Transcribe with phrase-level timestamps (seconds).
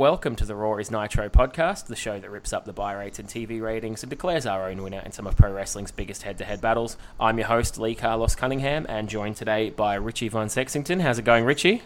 [0.00, 2.64] All right, and welcome to the Raw is Nitro podcast, the show that rips up
[2.64, 5.52] the buy rates and TV ratings and declares our own winner in some of pro
[5.52, 6.96] wrestling's biggest head to head battles.
[7.20, 11.00] I'm your host, Lee Carlos Cunningham, and joined today by Richie Von Sexington.
[11.00, 11.82] How's it going, Richie?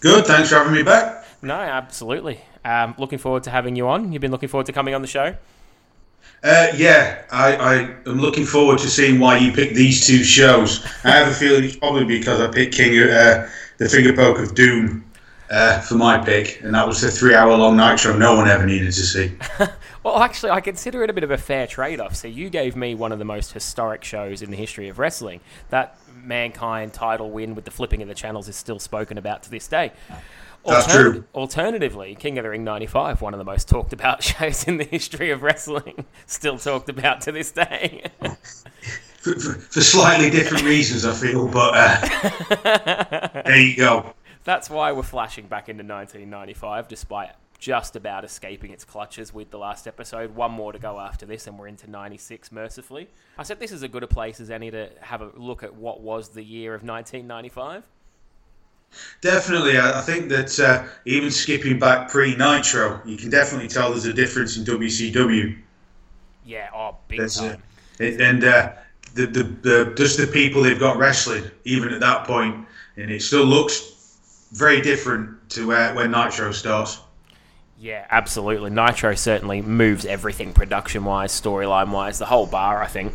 [0.00, 1.24] Good, thanks for having me back.
[1.42, 2.40] No, absolutely.
[2.64, 4.10] Um, looking forward to having you on.
[4.10, 5.36] You've been looking forward to coming on the show?
[6.42, 10.84] Uh, yeah, I, I am looking forward to seeing why you picked these two shows.
[11.04, 13.48] I have a feeling it's probably because I picked King, uh,
[13.78, 15.04] the Finger Poke of Doom
[15.52, 18.92] uh, for my pick, and that was the three-hour-long Nitro no one ever needed to
[18.92, 19.32] see.
[20.02, 22.16] well, actually, I consider it a bit of a fair trade-off.
[22.16, 25.40] So you gave me one of the most historic shows in the history of wrestling.
[25.68, 29.50] That Mankind title win with the flipping of the channels is still spoken about to
[29.50, 29.92] this day.
[30.64, 31.24] That's true.
[31.34, 34.84] Alternatively, King of the Ring 95, one of the most talked about shows in the
[34.84, 38.04] history of wrestling, still talked about to this day.
[39.18, 44.14] for, for, for, slightly different reasons, I feel, but uh, there you go.
[44.44, 49.58] That's why we're flashing back into 1995, despite just about escaping its clutches with the
[49.58, 50.34] last episode.
[50.34, 53.08] One more to go after this, and we're into 96, mercifully.
[53.38, 55.72] I said this is as good a place as any to have a look at
[55.72, 57.84] what was the year of 1995.
[59.20, 64.06] Definitely, I think that uh, even skipping back pre Nitro, you can definitely tell there's
[64.06, 65.56] a difference in WCW.
[66.44, 67.62] Yeah, oh, big there's time.
[68.00, 68.72] A, and uh,
[69.14, 72.66] the, the, the just the people they've got wrestling, even at that point,
[72.96, 73.92] and it still looks
[74.52, 77.00] very different to where, when Nitro starts.
[77.78, 78.70] Yeah, absolutely.
[78.70, 82.80] Nitro certainly moves everything production wise, storyline wise, the whole bar.
[82.80, 83.12] I think.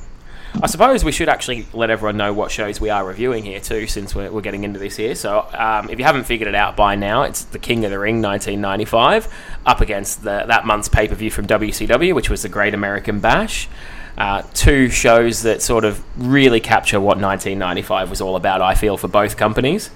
[0.61, 3.85] I suppose we should actually let everyone know what shows we are reviewing here too,
[3.85, 5.13] since we're, we're getting into this here.
[5.13, 7.99] So, um, if you haven't figured it out by now, it's the King of the
[7.99, 9.31] Ring 1995
[9.65, 13.19] up against the, that month's pay per view from WCW, which was the Great American
[13.19, 13.69] Bash.
[14.17, 18.61] Uh, two shows that sort of really capture what 1995 was all about.
[18.61, 19.91] I feel for both companies.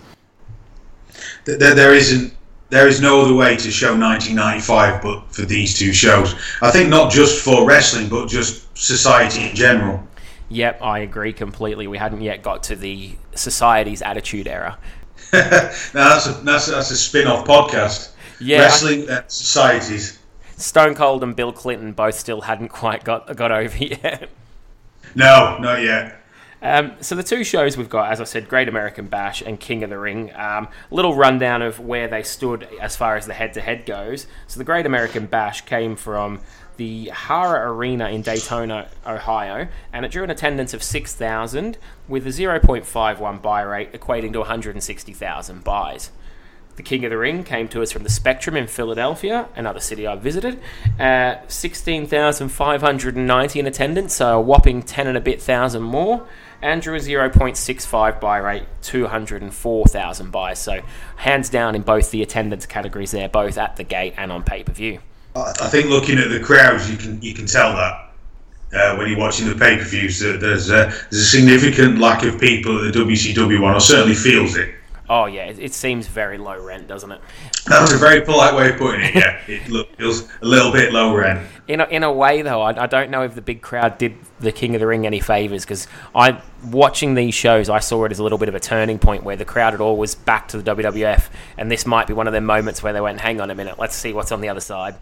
[1.45, 2.33] There, there isn't
[2.69, 6.35] there is no other way to show 1995 but for these two shows.
[6.61, 10.01] I think not just for wrestling, but just society in general.
[10.49, 11.88] Yep, I agree completely.
[11.88, 14.77] We hadn't yet got to the society's attitude era.
[15.33, 15.39] now
[15.94, 18.11] that's a, that's, a, that's a spin-off podcast.
[18.39, 20.19] Yeah, wrestling I, and societies.
[20.57, 24.29] Stone Cold and Bill Clinton both still hadn't quite got got over yet.
[25.16, 26.20] No, not yet.
[26.61, 29.83] Um, so the two shows we've got, as I said, Great American Bash and King
[29.83, 30.31] of the Ring.
[30.35, 34.27] Um, little rundown of where they stood as far as the head-to-head goes.
[34.47, 36.39] So the Great American Bash came from
[36.77, 41.77] the Hara Arena in Daytona, Ohio, and it drew an attendance of 6,000
[42.07, 46.11] with a 0.51 buy rate equating to 160,000 buys.
[46.78, 50.07] The King of the Ring came to us from the Spectrum in Philadelphia, another city
[50.07, 50.59] I've visited,
[50.97, 56.25] at 16,590 in attendance, so a whopping 10 and a bit thousand more,
[56.61, 60.59] and drew a 0.65 buy rate, 204,000 buys.
[60.59, 60.81] So,
[61.17, 64.63] hands down in both the attendance categories there, both at the gate and on pay
[64.63, 64.99] per view.
[65.35, 68.11] I think looking at the crowds, you can you can tell that
[68.73, 72.23] uh, when you're watching the pay per views that there's a, there's a significant lack
[72.23, 74.75] of people at the WCW one, or certainly feels it.
[75.13, 77.19] Oh yeah, it, it seems very low rent, doesn't it?
[77.67, 79.13] That's a very polite way of putting it.
[79.13, 81.45] Yeah, it look, feels a little bit low rent.
[81.67, 84.16] In a, in a way, though, I, I don't know if the big crowd did
[84.39, 85.85] the King of the Ring any favors because
[86.16, 89.25] I watching these shows, I saw it as a little bit of a turning point
[89.25, 92.28] where the crowd had all was back to the WWF, and this might be one
[92.28, 94.47] of their moments where they went, "Hang on a minute, let's see what's on the
[94.47, 94.95] other side."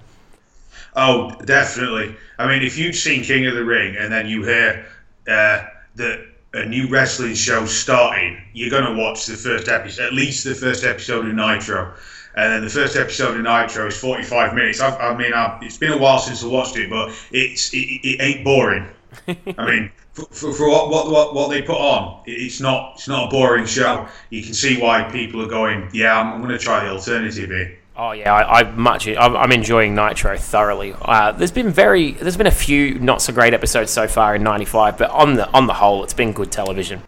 [0.96, 2.16] Oh, definitely.
[2.40, 4.88] I mean, if you've seen King of the Ring and then you hear
[5.28, 10.14] uh, that a new wrestling show starting, you're going to watch the first episode, at
[10.14, 11.94] least the first episode of Nitro.
[12.36, 14.80] And then the first episode of Nitro is 45 minutes.
[14.80, 17.78] I've, i mean, I've, it's been a while since I watched it, but it's it,
[17.78, 18.88] it ain't boring.
[19.58, 23.28] I mean, for, for, for what, what, what they put on, it's not it's not
[23.28, 24.08] a boring show.
[24.30, 25.90] You can see why people are going.
[25.94, 27.79] Yeah, I'm, I'm going to try the alternative here.
[28.02, 30.96] Oh yeah, I, I much I'm enjoying Nitro thoroughly.
[31.02, 34.42] Uh, there's been very there's been a few not so great episodes so far in
[34.42, 37.02] '95, but on the on the whole, it's been good television.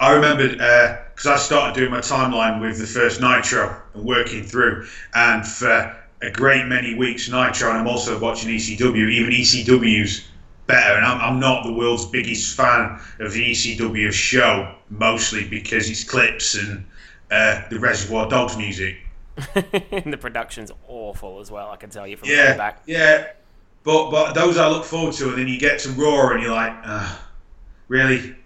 [0.00, 4.44] I remembered because uh, I started doing my timeline with the first Nitro and working
[4.44, 9.10] through, and for a great many weeks Nitro, and I'm also watching ECW.
[9.10, 10.26] Even ECW's
[10.68, 15.90] better, and I'm, I'm not the world's biggest fan of the ECW show, mostly because
[15.90, 16.82] it's clips and
[17.30, 18.96] uh, the Reservoir Dogs music
[19.54, 21.70] the production's awful as well.
[21.70, 22.82] I can tell you from yeah, back.
[22.86, 23.28] Yeah,
[23.82, 26.52] but but those I look forward to, and then you get to Raw, and you're
[26.52, 27.16] like, uh,
[27.88, 28.36] really?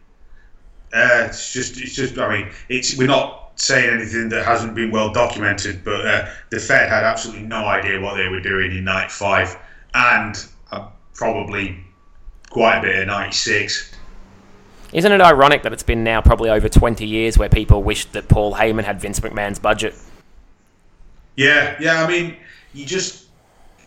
[0.93, 2.19] Uh, it's just it's just.
[2.19, 6.61] I mean, it's we're not saying anything that hasn't been well documented, but uh, the
[6.61, 9.59] Fed had absolutely no idea what they were doing in '95,
[9.95, 11.79] and uh, probably
[12.51, 13.93] quite a bit of '96.
[14.93, 18.29] Isn't it ironic that it's been now probably over 20 years where people wished that
[18.29, 19.93] Paul Heyman had Vince McMahon's budget?
[21.37, 22.03] Yeah, yeah.
[22.03, 22.37] I mean,
[22.73, 23.27] you just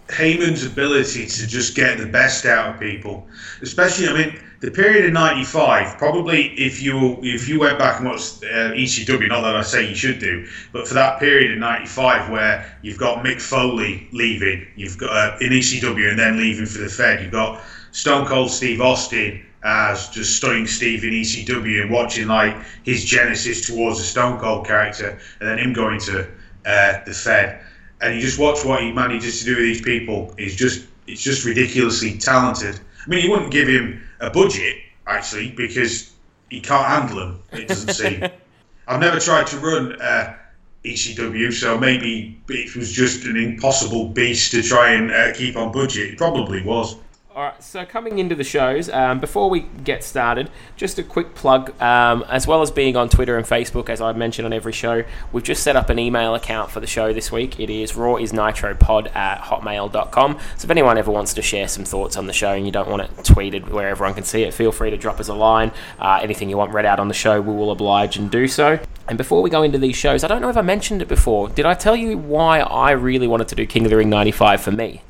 [0.07, 3.27] Heyman's ability to just get the best out of people,
[3.61, 4.07] especially.
[4.07, 5.97] I mean, the period of '95.
[5.97, 9.87] Probably, if you if you went back and watched uh, ECW, not that I say
[9.87, 14.67] you should do, but for that period in '95 where you've got Mick Foley leaving,
[14.75, 17.61] you've got uh, in ECW and then leaving for the Fed, you've got
[17.91, 23.67] Stone Cold Steve Austin as just Stunning Steve in ECW and watching like his genesis
[23.67, 26.27] towards the Stone Cold character, and then him going to
[26.67, 27.61] uh, the Fed
[28.01, 30.33] and you just watch what he manages to do with these people.
[30.37, 32.79] He's just it's just ridiculously talented.
[33.05, 36.11] I mean, you wouldn't give him a budget actually because
[36.49, 37.43] he can't handle them.
[37.53, 38.23] It doesn't seem.
[38.87, 40.35] I've never tried to run uh,
[40.83, 45.71] ECW, so maybe it was just an impossible beast to try and uh, keep on
[45.71, 46.11] budget.
[46.11, 46.95] It probably was.
[47.37, 51.35] All right, so coming into the shows, um, before we get started, just a quick
[51.35, 51.79] plug.
[51.79, 55.03] Um, as well as being on Twitter and Facebook, as I mentioned on every show,
[55.31, 57.59] we've just set up an email account for the show this week.
[57.59, 60.39] It is rawisnitropod at hotmail.com.
[60.57, 62.89] So if anyone ever wants to share some thoughts on the show and you don't
[62.89, 65.71] want it tweeted where everyone can see it, feel free to drop us a line.
[65.99, 68.79] Uh, anything you want read out on the show, we will oblige and do so.
[69.07, 71.49] And before we go into these shows, I don't know if I mentioned it before.
[71.49, 74.59] Did I tell you why I really wanted to do King of the Ring 95
[74.59, 75.03] for me?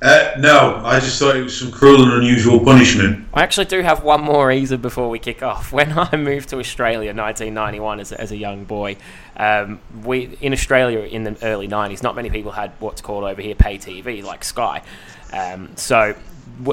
[0.00, 3.26] Uh, no, I just thought it was some cruel and unusual punishment.
[3.34, 5.72] I actually do have one more reason before we kick off.
[5.78, 8.96] When I moved to Australia in 1991 as, as a young boy,
[9.36, 13.40] um, we in Australia in the early 90s, not many people had what's called over
[13.40, 14.82] here pay TV like Sky.
[15.32, 16.14] Um, so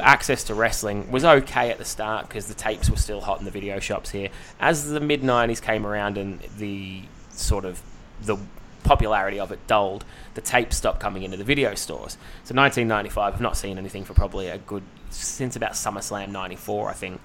[0.01, 3.45] access to wrestling was okay at the start because the tapes were still hot in
[3.45, 4.29] the video shops here.
[4.59, 7.81] As the mid 90s came around and the sort of
[8.21, 8.37] the
[8.85, 10.05] popularity of it dulled,
[10.35, 12.13] the tapes stopped coming into the video stores.
[12.43, 16.93] So 1995, I've not seen anything for probably a good since about SummerSlam '94, I
[16.93, 17.21] think.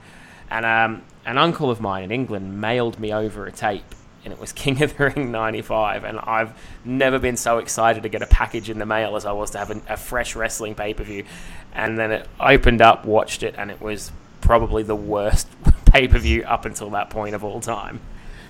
[0.50, 4.40] And um, an uncle of mine in England mailed me over a tape, and it
[4.40, 6.04] was King of the Ring '95.
[6.04, 6.52] And I've
[6.84, 9.58] never been so excited to get a package in the mail as I was to
[9.58, 11.24] have a, a fresh wrestling pay per view.
[11.72, 14.10] And then it opened up, watched it, and it was
[14.40, 15.48] probably the worst
[15.84, 18.00] pay per view up until that point of all time.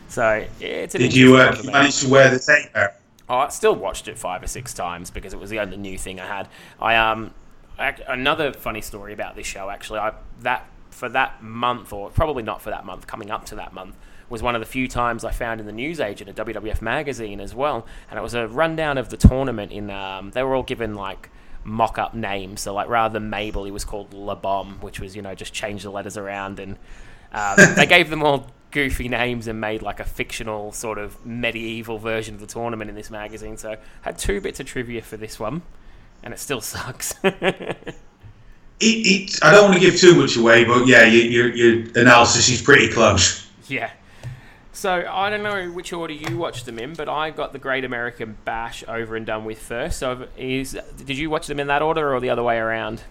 [0.09, 2.75] So it's did you uh, manage to wear the tape?
[2.75, 2.95] Out?
[3.39, 6.21] I still watched it five or six times because it was the only new thing
[6.21, 6.49] I had.
[6.81, 7.35] I um
[7.79, 10.01] another funny story about this show actually.
[10.01, 13.73] I that for that month or probably not for that month, coming up to that
[13.73, 13.97] month
[14.29, 17.55] was one of the few times I found in the newsagent a WWF magazine as
[17.55, 19.73] well, and it was a rundown of the tournament.
[19.73, 21.31] In um, they were all given like
[21.65, 25.23] mock-up names, so like rather than Mabel, he was called La Bomb, which was you
[25.23, 26.77] know just change the letters around, and
[27.33, 31.99] um, they gave them all goofy names and made like a fictional sort of medieval
[31.99, 33.57] version of the tournament in this magazine.
[33.57, 35.63] So had two bits of trivia for this one,
[36.23, 37.15] and it still sucks.
[37.23, 37.95] it,
[38.81, 42.49] it, I don't want to give too much away, but yeah, your, your, your analysis
[42.49, 43.47] is pretty close.
[43.69, 43.91] Yeah.
[44.73, 47.85] So I don't know which order you watched them in, but I got the Great
[47.85, 49.99] American Bash over and done with first.
[49.99, 53.03] So is did you watch them in that order or the other way around?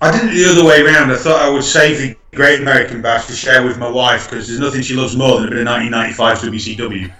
[0.00, 1.10] I did it the other way around.
[1.10, 4.48] I thought I would save the Great American Bash to share with my wife because
[4.48, 7.12] there's nothing she loves more than a bit of 1995 WCW.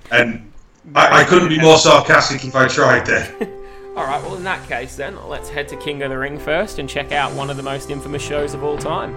[0.10, 0.52] and
[0.94, 3.32] I, I, couldn't be more sarcastic if I tried there.
[3.96, 6.78] all right, well, in that case, then, let's head to King of the Ring first
[6.78, 9.14] and check out one of the most infamous shows of all time.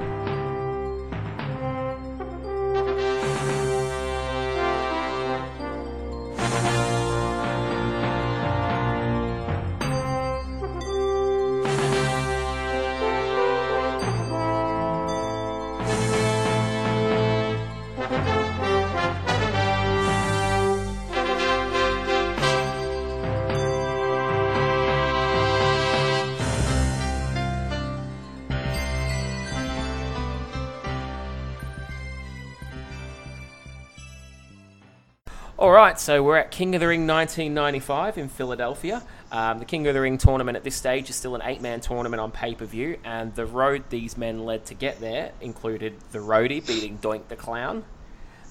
[36.00, 39.04] So we're at King of the Ring 1995 in Philadelphia.
[39.34, 41.82] Um, the King of the Ring tournament at this stage is still an eight man
[41.82, 45.96] tournament on pay per view, and the road these men led to get there included
[46.12, 47.84] the Roadie beating Doink the Clown,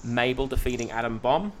[0.03, 1.51] Mabel defeating Adam Bomb,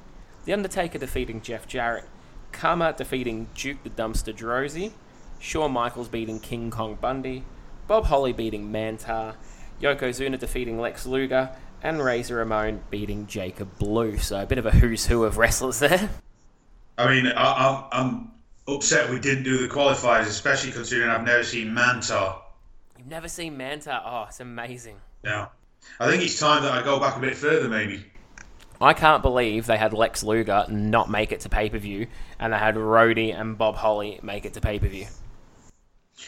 [0.45, 2.05] The Undertaker defeating Jeff Jarrett,
[2.51, 4.91] Kama defeating Duke the Dumpster Droese,
[5.39, 7.43] Shawn Michaels beating King Kong Bundy,
[7.87, 9.33] Bob Holly beating Mantaur,
[9.81, 11.49] Yokozuna defeating Lex Luger,
[11.83, 14.17] and Razor Ramon beating Jacob Blu.
[14.17, 16.09] So a bit of a who's who of wrestlers there.
[16.97, 18.31] I mean, I, am
[18.67, 22.41] upset we didn't do the qualifiers, especially considering I've never seen Mantaur.
[22.97, 24.01] You've never seen Mantaur?
[24.05, 24.97] Oh, it's amazing.
[25.23, 25.47] Yeah.
[25.99, 28.05] I think it's time that I go back a bit further, maybe.
[28.81, 32.07] I can't believe they had Lex Luger not make it to pay per view,
[32.39, 35.07] and they had Roadie and Bob Holly make it to pay per view.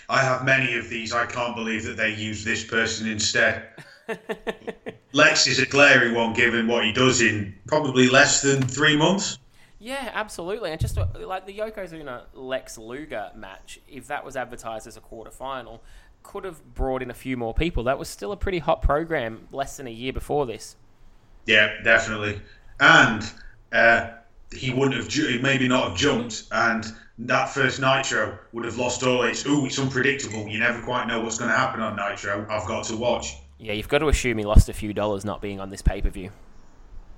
[0.10, 1.14] I have many of these.
[1.14, 3.68] I can't believe that they used this person instead.
[5.14, 9.38] Lex is a glaring one given what he does in probably less than three months.
[9.80, 10.72] Yeah, absolutely.
[10.72, 15.02] And just uh, like the Yokozuna Lex Luger match, if that was advertised as a
[15.02, 15.82] quarter final,
[16.24, 17.84] could have brought in a few more people.
[17.84, 20.76] That was still a pretty hot program less than a year before this.
[21.48, 22.40] Yeah, definitely.
[22.80, 23.30] And
[23.72, 24.12] uh,
[24.56, 26.86] he wouldn't have, ju- maybe not have jumped, and
[27.18, 30.48] that first Nitro would have lost all its, ooh, it's unpredictable.
[30.48, 32.46] You never quite know what's going to happen on Nitro.
[32.50, 33.36] I've got to watch.
[33.62, 36.02] Yeah, you've got to assume he lost a few dollars not being on this pay
[36.02, 36.32] per view.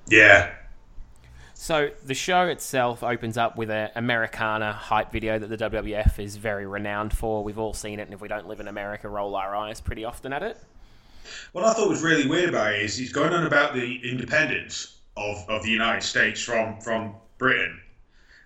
[0.08, 0.54] Yeah.
[1.54, 6.36] So the show itself opens up with an Americana hype video that the WWF is
[6.36, 7.46] very renowned for.
[7.46, 10.04] We've all seen it, and if we don't live in America, roll our eyes pretty
[10.04, 10.58] often at it.
[11.54, 15.00] What I thought was really weird about it is he's going on about the independence
[15.16, 17.80] of, of the United States from from Britain,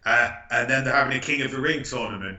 [0.05, 2.37] uh, and then they're having a King of the Ring tournament,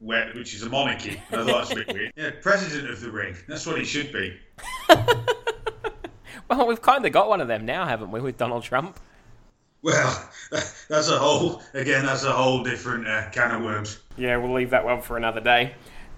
[0.00, 1.20] where, which is a monarchy.
[1.30, 2.12] I thought that's a bit weird.
[2.16, 3.36] Yeah, President of the Ring.
[3.46, 4.36] That's what he should be.
[6.48, 8.98] Well, we've kind of got one of them now, haven't we, with Donald Trump?
[9.82, 12.06] Well, that's a whole again.
[12.06, 13.98] That's a whole different uh, can of worms.
[14.16, 15.74] Yeah, we'll leave that one for another day.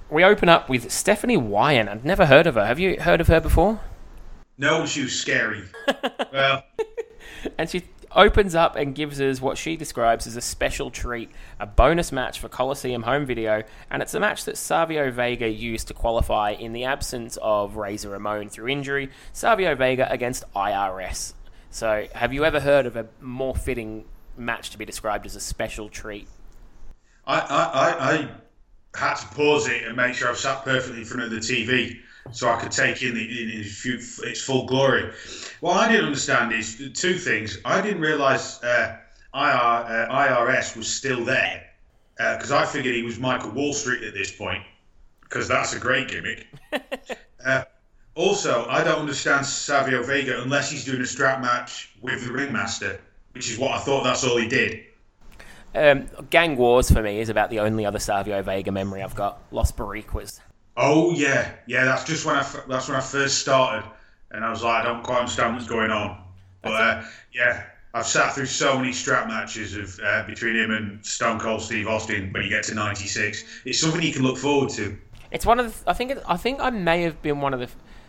[0.08, 1.90] We open up with Stephanie Wiand.
[1.90, 2.64] I've never heard of her.
[2.64, 3.80] Have you heard of her before?
[4.56, 5.64] No, she was scary.
[6.32, 6.62] well,
[7.58, 7.82] And she
[8.14, 12.40] opens up and gives us what she describes as a special treat, a bonus match
[12.40, 16.72] for Coliseum home video, and it's a match that Savio Vega used to qualify in
[16.72, 19.10] the absence of Razor Ramon through injury.
[19.32, 21.34] Savio Vega against IRS.
[21.70, 24.04] So, have you ever heard of a more fitting
[24.36, 26.26] match to be described as a special treat?
[27.26, 28.16] I, I, I,
[28.94, 31.36] I had to pause it and make sure I sat perfectly in front of the
[31.36, 32.00] TV
[32.32, 33.84] so I could take in, the, in its,
[34.22, 35.12] its full glory.
[35.60, 37.58] What I didn't understand is two things.
[37.64, 38.96] I didn't realise uh,
[39.34, 41.64] IR, uh, IRS was still there
[42.16, 44.62] because I figured he was Michael Wallstreet at this point
[45.22, 46.46] because that's a great gimmick.
[47.44, 47.64] uh,
[48.14, 53.00] also, I don't understand Savio Vega unless he's doing a strap match with the ringmaster,
[53.32, 54.84] which is what I thought that's all he did.
[55.74, 59.40] Um, Gang Wars for me is about the only other Savio Vega memory I've got.
[59.52, 60.40] Los Boricuas.
[60.82, 61.84] Oh yeah, yeah.
[61.84, 63.88] That's just when I that's when I first started,
[64.30, 66.22] and I was like, I don't quite understand what's going on.
[66.62, 67.02] But uh,
[67.34, 71.60] yeah, I've sat through so many strap matches of uh, between him and Stone Cold
[71.60, 73.62] Steve Austin when you get to '96.
[73.66, 74.96] It's something you can look forward to.
[75.30, 77.60] It's one of the, I think it, I think I may have been one of
[77.60, 77.68] the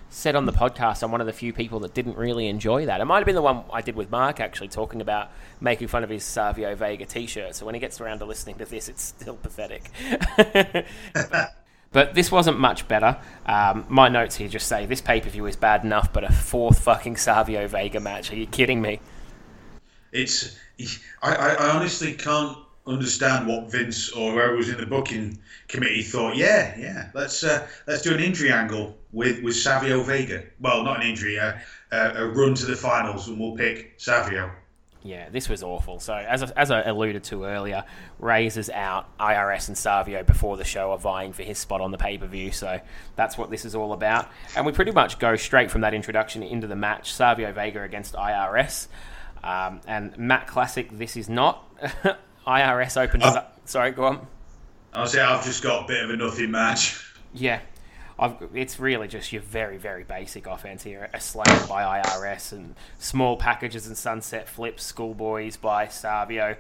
[0.10, 1.04] said on the podcast.
[1.04, 3.02] I'm one of the few people that didn't really enjoy that.
[3.02, 6.04] It might have been the one I did with Mark actually talking about making fun
[6.04, 7.56] of his Savio Vega T-shirt.
[7.56, 9.90] So when he gets around to listening to this, it's still pathetic.
[11.14, 11.56] but,
[11.92, 13.18] but this wasn't much better.
[13.46, 16.32] Um, my notes here just say this pay per view is bad enough, but a
[16.32, 18.32] fourth fucking Savio Vega match.
[18.32, 19.00] Are you kidding me?
[20.12, 20.58] It's
[21.22, 22.58] I, I, honestly can't
[22.88, 26.36] understand what Vince or whoever was in the booking committee thought.
[26.36, 30.44] Yeah, yeah, let's uh, let's do an injury angle with with Savio Vega.
[30.60, 31.54] Well, not an injury, uh,
[31.92, 34.52] uh, a run to the finals, and we'll pick Savio.
[35.04, 36.00] Yeah, this was awful.
[36.00, 37.84] So, as I, as I alluded to earlier,
[38.20, 39.08] Razor's out.
[39.18, 42.28] IRS and Savio before the show are vying for his spot on the pay per
[42.28, 42.52] view.
[42.52, 42.80] So
[43.16, 44.30] that's what this is all about.
[44.56, 47.14] And we pretty much go straight from that introduction into the match.
[47.14, 48.88] Savio Vega against IRS.
[49.44, 51.66] Um, and Matt Classic, this is not.
[52.46, 53.60] IRS opens Uh, up.
[53.66, 54.28] Sorry, go on.
[54.94, 57.04] I'll say I've just got a bit of a nothing match.
[57.34, 57.62] Yeah.
[58.22, 61.10] I've, it's really just your very, very basic offense here.
[61.12, 66.56] A slam by IRS and small packages and sunset flips, schoolboys by Savio,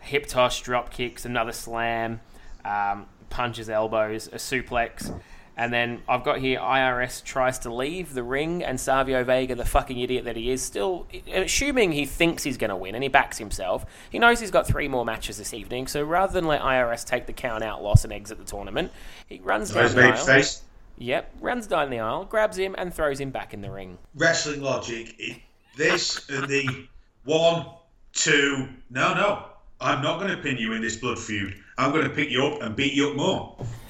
[0.00, 2.20] hip toss, drop kicks, another slam,
[2.64, 5.14] um, punches, elbows, a suplex.
[5.56, 9.64] And then I've got here IRS tries to leave the ring, and Savio Vega, the
[9.64, 13.08] fucking idiot that he is, still assuming he thinks he's going to win and he
[13.08, 13.86] backs himself.
[14.10, 17.26] He knows he's got three more matches this evening, so rather than let IRS take
[17.26, 18.90] the count out loss and exit the tournament,
[19.28, 19.94] he runs down aisle.
[19.94, 20.62] Babyface.
[20.98, 23.98] Yep, runs down the aisle, grabs him, and throws him back in the ring.
[24.14, 25.14] Wrestling logic.
[25.18, 25.38] It,
[25.76, 26.86] this and the
[27.24, 27.66] one,
[28.12, 28.68] two.
[28.90, 29.46] No, no.
[29.80, 31.54] I'm not going to pin you in this blood feud.
[31.76, 33.56] I'm going to pick you up and beat you up more.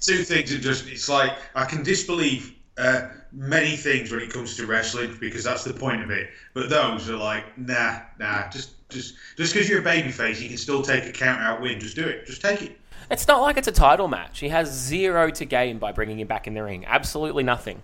[0.00, 0.88] Two things are just.
[0.88, 5.64] It's like I can disbelieve uh, many things when it comes to wrestling because that's
[5.64, 6.30] the point of it.
[6.52, 8.48] But those are like, nah, nah.
[8.50, 11.78] Just, just, just because you're a babyface, you can still take a count out win.
[11.80, 12.26] Just do it.
[12.26, 12.78] Just take it.
[13.10, 14.40] It's not like it's a title match.
[14.40, 16.84] He has zero to gain by bringing him back in the ring.
[16.86, 17.82] Absolutely nothing.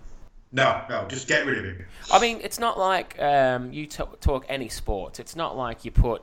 [0.51, 1.05] No, no.
[1.07, 1.85] Just get rid of him.
[2.11, 5.19] I mean, it's not like um, you t- talk any sports.
[5.19, 6.21] It's not like you put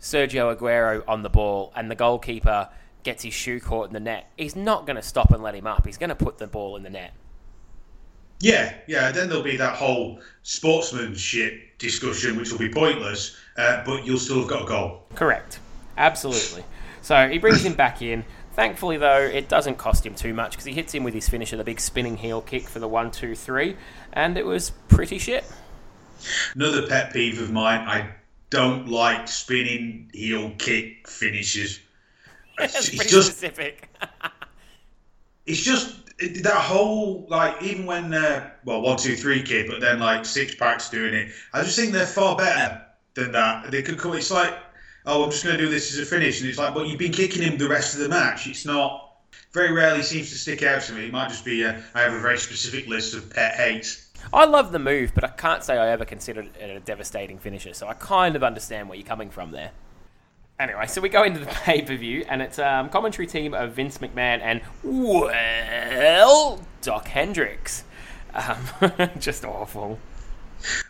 [0.00, 2.68] Sergio Aguero on the ball and the goalkeeper
[3.02, 4.30] gets his shoe caught in the net.
[4.36, 5.84] He's not going to stop and let him up.
[5.84, 7.12] He's going to put the ball in the net.
[8.40, 9.12] Yeah, yeah.
[9.12, 13.36] Then there'll be that whole sportsmanship discussion, which will be pointless.
[13.56, 15.02] Uh, but you'll still have got a goal.
[15.14, 15.58] Correct.
[15.96, 16.64] Absolutely.
[17.02, 18.24] So he brings him back in.
[18.54, 21.56] Thankfully, though, it doesn't cost him too much because he hits him with his finisher,
[21.56, 23.76] the big spinning heel kick for the one, two, three,
[24.12, 25.44] and it was pretty shit.
[26.54, 27.80] Another pet peeve of mine.
[27.88, 28.10] I
[28.50, 31.80] don't like spinning heel kick finishes.
[32.58, 33.88] It's pretty just specific.
[35.46, 39.80] it's just it- that whole like even when uh, well one two three kid, but
[39.80, 41.32] then like six packs doing it.
[41.54, 42.82] I just think they're far better
[43.14, 43.70] than that.
[43.70, 44.12] They could come.
[44.14, 44.54] It's like
[45.06, 46.98] oh, I'm just going to do this as a finish, and it's like, but you've
[46.98, 48.46] been kicking him the rest of the match.
[48.46, 49.08] It's not.
[49.52, 51.06] Very rarely seems to stick out to me.
[51.06, 54.10] It might just be uh, I have a very specific list of pet hates.
[54.32, 57.74] I love the move, but I can't say I ever considered it a devastating finisher,
[57.74, 59.72] so I kind of understand where you're coming from there.
[60.58, 63.72] Anyway, so we go into the pay per view, and it's um, commentary team of
[63.72, 67.84] Vince McMahon and, well, Dok Hendrix.
[68.32, 68.58] Um,
[69.18, 69.98] just awful.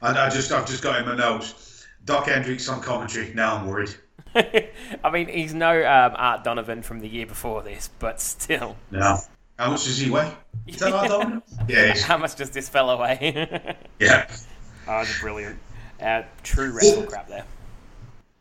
[0.02, 1.72] And I just I've just got in my notes.
[2.04, 3.32] Dok Hendrix on commentary.
[3.35, 3.94] Now I'm worried.
[4.35, 8.76] I mean, he's no um, Art Donovan from the year before this, but still.
[8.90, 9.18] No.
[9.59, 10.32] How much does he weigh?
[10.66, 11.97] Is that I told Yeah.
[11.99, 13.76] How much does this fellow weigh?
[14.00, 14.30] yeah.
[14.88, 15.59] oh, it's brilliant.
[16.00, 17.44] Uh, true WrestleCrap there.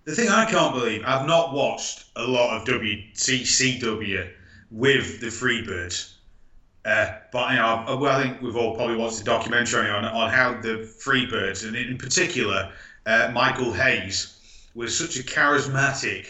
[0.06, 4.30] The thing I can't believe, I've not watched a lot of WCCW
[4.72, 6.13] with the Freebirds.
[6.84, 10.03] Uh, but you know, I, well, I think we've all probably watched the documentary on
[10.03, 12.72] on how the Freebirds, and in particular,
[13.05, 14.38] uh, Michael Hayes,
[14.75, 16.27] was such a charismatic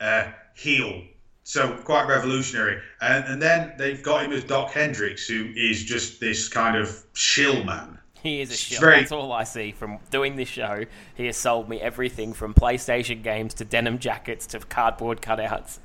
[0.00, 1.02] uh, heel,
[1.42, 2.80] so quite revolutionary.
[3.00, 7.04] And, and then they've got him as Dok Hendrix, who is just this kind of
[7.14, 7.98] shill man.
[8.22, 8.80] He is a shit.
[8.80, 10.84] very- That's all I see from doing this show.
[11.14, 15.78] He has sold me everything from PlayStation games to denim jackets to cardboard cutouts.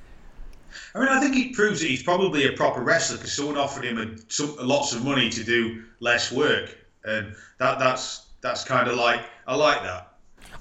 [0.93, 3.85] I mean, I think he proves that he's probably a proper wrestler because someone offered
[3.85, 8.89] him a, some, lots of money to do less work, and that that's that's kind
[8.89, 10.11] of like I like that.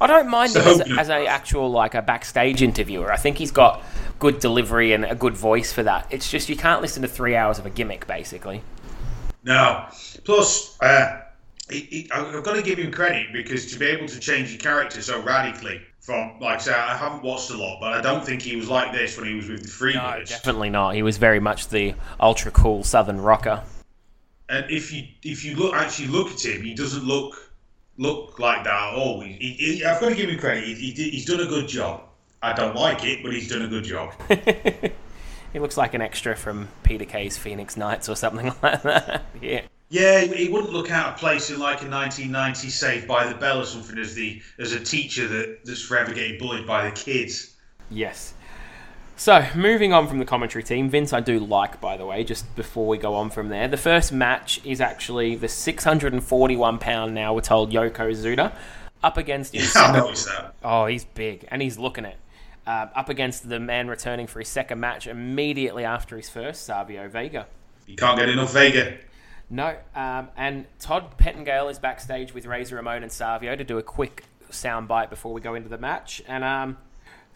[0.00, 3.12] I don't mind So- him as, as a actual like a backstage interviewer.
[3.12, 3.82] I think he's got
[4.18, 6.06] good delivery and a good voice for that.
[6.10, 8.62] It's just you can't listen to three hours of a gimmick, basically.
[9.44, 9.86] No,
[10.24, 11.20] plus uh,
[11.70, 14.58] he, he, I've got to give him credit because to be able to change your
[14.60, 18.24] character so radically from like I say, I haven't watched a lot, but I don't
[18.24, 20.28] think he was like this when he was with the Freebirds.
[20.28, 20.94] Definitely not.
[20.94, 23.62] He was very much the ultra cool Southern rocker.
[24.48, 27.52] and if you if you look actually look at him, he doesn't look
[27.96, 29.20] look like that at all.
[29.20, 30.64] He, he, he- I've got to give him credit.
[30.64, 32.02] He, he, he's done a good job.
[32.42, 34.12] I don't like it, but he's done a good job.
[35.52, 39.22] He looks like an extra from Peter Kay's Phoenix Nights or something like that.
[39.40, 39.60] yeah.
[39.88, 43.36] Yeah, he, he wouldn't look out of place in like a 1990 Saved by the
[43.36, 46.96] Bell or something as the as a teacher that, that's forever getting bullied by the
[46.96, 47.54] kids.
[47.88, 48.33] Yes.
[49.16, 52.56] So, moving on from the commentary team, Vince, I do like, by the way, just
[52.56, 53.68] before we go on from there.
[53.68, 58.52] The first match is actually the 641 pound now, we're told, Yokozuna
[59.04, 60.54] up against his noticed that.
[60.64, 62.16] Oh, he's big, and he's looking it.
[62.66, 67.08] Uh, up against the man returning for his second match immediately after his first, Savio
[67.08, 67.46] Vega.
[67.86, 68.96] You can't get enough Vega.
[69.50, 73.82] No, um, and Todd Pettengill is backstage with Razor Ramon and Savio to do a
[73.82, 76.22] quick sound bite before we go into the match.
[76.26, 76.78] And um,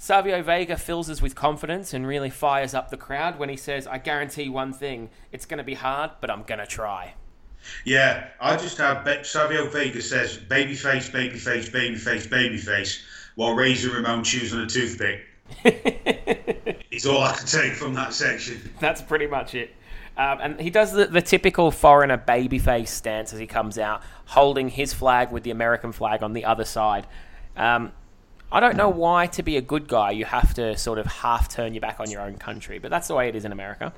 [0.00, 3.84] Savio Vega fills us with confidence and really fires up the crowd when he says,
[3.84, 7.14] I guarantee one thing it's going to be hard, but I'm going to try.
[7.84, 13.02] Yeah, I just have Be- Savio Vega says babyface, babyface, babyface, babyface,
[13.34, 15.22] while Razor Ramon chews on a toothpick.
[15.64, 18.72] it's all I can take from that section.
[18.78, 19.74] That's pretty much it.
[20.16, 24.68] Um, and he does the, the typical foreigner babyface stance as he comes out, holding
[24.68, 27.06] his flag with the American flag on the other side.
[27.56, 27.92] Um,
[28.50, 31.48] I don't know why, to be a good guy, you have to sort of half
[31.48, 33.92] turn your back on your own country, but that's the way it is in America.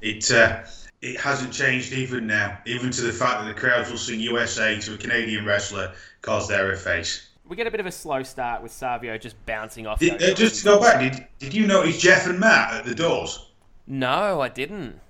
[0.00, 0.62] It uh,
[1.02, 4.78] it hasn't changed even now, even to the fact that the crowds will sing USA
[4.80, 7.28] to a Canadian wrestler because they're a face.
[7.48, 10.00] We get a bit of a slow start with Savio just bouncing off.
[10.00, 12.94] Did, uh, just to go back, did, did you notice Jeff and Matt at the
[12.94, 13.50] doors?
[13.86, 15.00] No, I didn't.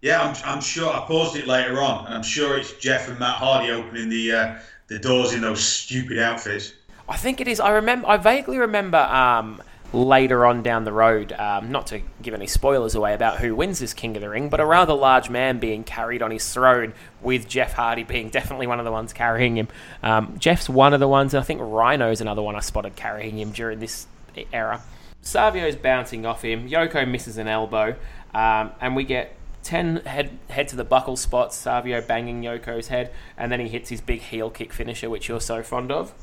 [0.00, 0.92] Yeah, I'm, I'm sure.
[0.92, 4.32] I paused it later on, and I'm sure it's Jeff and Matt Hardy opening the
[4.32, 6.72] uh, the doors in those stupid outfits.
[7.08, 7.58] I think it is.
[7.58, 8.06] I remember.
[8.06, 12.94] I vaguely remember um, later on down the road, um, not to give any spoilers
[12.94, 15.84] away about who wins this King of the Ring, but a rather large man being
[15.84, 16.92] carried on his throne,
[17.22, 19.68] with Jeff Hardy being definitely one of the ones carrying him.
[20.02, 21.34] Um, Jeff's one of the ones.
[21.34, 24.06] I think Rhino's another one I spotted carrying him during this
[24.52, 24.82] era.
[25.22, 26.68] Savio's bouncing off him.
[26.68, 27.96] Yoko misses an elbow,
[28.34, 29.34] um, and we get.
[29.64, 33.90] 10 head, head to the buckle spots, Savio banging Yoko's head, and then he hits
[33.90, 36.14] his big heel kick finisher, which you're so fond of.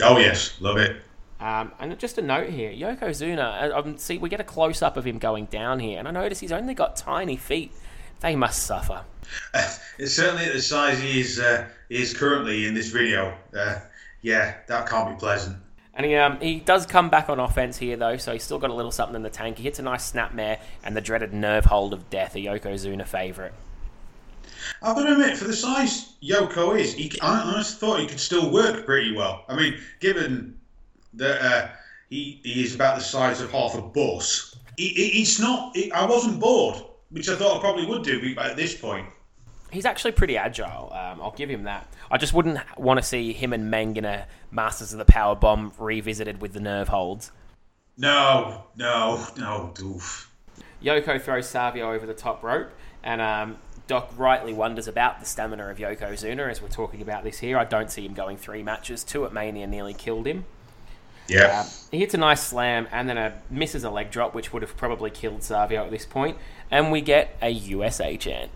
[0.00, 0.96] Oh yes, love it.
[1.40, 3.72] Um, and just a note here, Yokozuna.
[3.72, 6.12] uh, Um, see, we get a close up of him going down here, and I
[6.12, 7.72] notice he's only got tiny feet.
[8.20, 9.02] They must suffer.
[9.98, 13.36] It's certainly at the size he is uh, he is currently in this video.
[13.56, 13.78] Uh,
[14.22, 15.56] yeah, that can't be pleasant.
[15.94, 18.70] And he um, he does come back on offense here though, so he's still got
[18.70, 19.58] a little something in the tank.
[19.58, 23.52] He hits a nice snapmare and the dreaded nerve hold of death, a Yokozuna favorite.
[24.82, 28.20] I've got to admit, for the size Yoko is, he, I honestly thought he could
[28.20, 29.44] still work pretty well.
[29.48, 30.58] I mean, given
[31.14, 31.68] that uh,
[32.10, 34.56] he, he is about the size of half a bus.
[34.78, 35.76] It, it, it's not.
[35.76, 36.76] It, I wasn't bored,
[37.10, 39.06] which I thought I probably would do at this point.
[39.70, 40.92] He's actually pretty agile.
[40.92, 41.88] Um, I'll give him that.
[42.10, 45.34] I just wouldn't want to see him and Meng in a Masters of the Power
[45.34, 47.32] Bomb revisited with the nerve holds.
[47.96, 50.26] No, no, no, doof.
[50.82, 52.70] Yoko throws Savio over the top rope,
[53.02, 57.38] and um, Dok rightly wonders about the stamina of Yokozuna as we're talking about this
[57.38, 57.58] here.
[57.58, 59.04] I don't see him going three matches.
[59.04, 60.44] Two at Mania nearly killed him.
[61.28, 61.64] Yeah.
[61.64, 64.62] Uh, he hits a nice slam and then a, misses a leg drop, which would
[64.62, 66.36] have probably killed Savio at this point.
[66.70, 68.50] and we get a USA chant.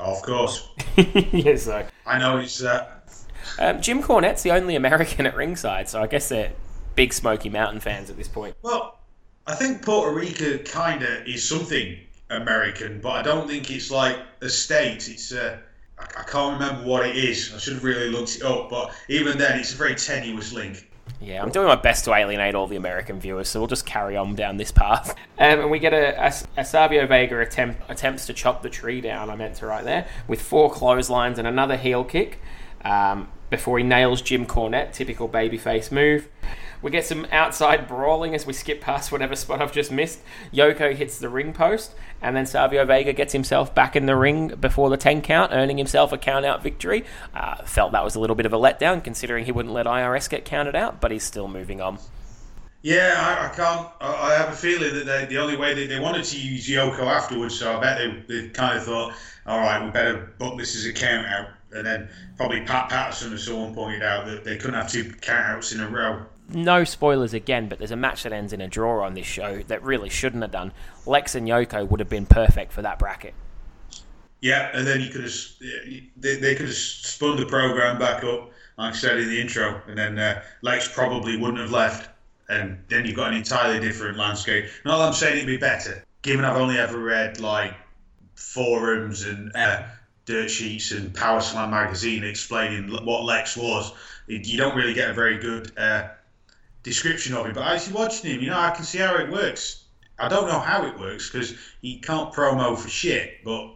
[0.00, 0.68] Of course.
[0.96, 1.86] yes, so.
[2.06, 2.62] I know it's.
[2.62, 2.86] Uh...
[3.58, 6.52] Um, Jim Cornette's the only American at ringside, so I guess they're
[6.94, 8.56] big Smoky Mountain fans at this point.
[8.62, 8.98] Well,
[9.46, 11.98] I think Puerto Rico kind of is something
[12.30, 15.08] American, but I don't think it's like a state.
[15.08, 15.58] It's uh,
[15.98, 17.52] I, I can't remember what it is.
[17.54, 20.88] I should have really looked it up, but even then, it's a very tenuous link.
[21.20, 24.16] Yeah, I'm doing my best to alienate all the American viewers, so we'll just carry
[24.16, 25.14] on down this path.
[25.40, 29.00] Um, and we get a, a, a Savio Vega attempt attempts to chop the tree
[29.00, 29.30] down.
[29.30, 32.40] I meant to write there with four clotheslines and another heel kick
[32.84, 36.28] um, before he nails Jim Cornette, typical babyface move.
[36.80, 40.20] We get some outside brawling as we skip past whatever spot I've just missed.
[40.52, 44.48] Yoko hits the ring post, and then Savio Vega gets himself back in the ring
[44.48, 47.04] before the 10 count, earning himself a count out victory.
[47.34, 50.30] Uh, felt that was a little bit of a letdown considering he wouldn't let IRS
[50.30, 51.98] get counted out, but he's still moving on.
[52.82, 53.88] Yeah, I, I can't.
[54.00, 57.58] I, have a feeling that they, the only way they, wanted to use Yoko afterwards,
[57.58, 59.14] so I bet they, they kind of thought,
[59.46, 61.48] all right, we better book this as a count out.
[61.72, 65.44] And then probably Pat Patterson or someone pointed out that they couldn't have two count
[65.44, 68.68] outs in a row no spoilers again, but there's a match that ends in a
[68.68, 70.72] draw on this show that really shouldn't have done.
[71.06, 73.34] Lex and Yoko would have been perfect for that bracket.
[74.40, 75.34] Yeah, and then you could have
[76.16, 79.98] they, could have spun the program back up, like I said in the intro, and
[79.98, 82.08] then uh, Lex probably wouldn't have left,
[82.48, 84.66] and then you've got an entirely different landscape.
[84.84, 87.74] Not that I'm saying it'd be better, given I've only ever read like
[88.36, 89.82] forums and uh,
[90.24, 93.92] dirt sheets and Power Slam magazine explaining what Lex was.
[94.28, 95.76] You don't really get a very good.
[95.76, 96.08] Uh,
[96.88, 97.54] description of him.
[97.54, 99.84] But I actually watching him, you know, I can see how it works.
[100.18, 103.74] I don't know how it works because he can't promo for shit, but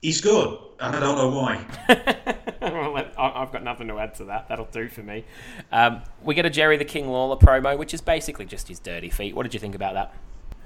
[0.00, 1.64] he's good, and I don't know why.
[2.62, 4.48] well, I've got nothing to add to that.
[4.48, 5.24] That'll do for me.
[5.72, 9.10] Um, we get a Jerry the King Lawler promo, which is basically just his dirty
[9.10, 9.34] feet.
[9.34, 10.14] What did you think about that?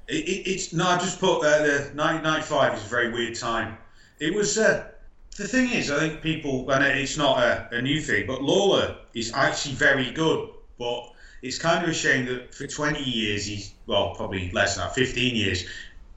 [0.06, 3.78] It, it, it's no, I just put uh, the 1995 is a very weird time.
[4.20, 4.58] It was.
[4.58, 4.86] Uh,
[5.36, 8.96] the thing is, I think people, and it's not a, a new thing, but Lawler
[9.14, 11.12] is actually very good, but
[11.42, 14.94] it's kind of a shame that for 20 years he's well probably less than that
[14.94, 15.66] 15 years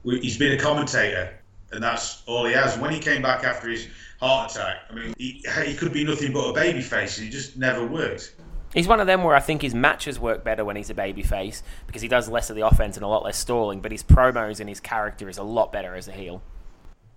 [0.04, 1.32] he's been a commentator
[1.72, 3.88] and that's all he has and when he came back after his
[4.20, 7.56] heart attack i mean he, he could be nothing but a baby face he just
[7.56, 8.34] never worked
[8.74, 11.62] He's one of them where I think his matches work better when he's a babyface
[11.86, 14.58] because he does less of the offense and a lot less stalling, but his promos
[14.58, 16.42] and his character is a lot better as a heel.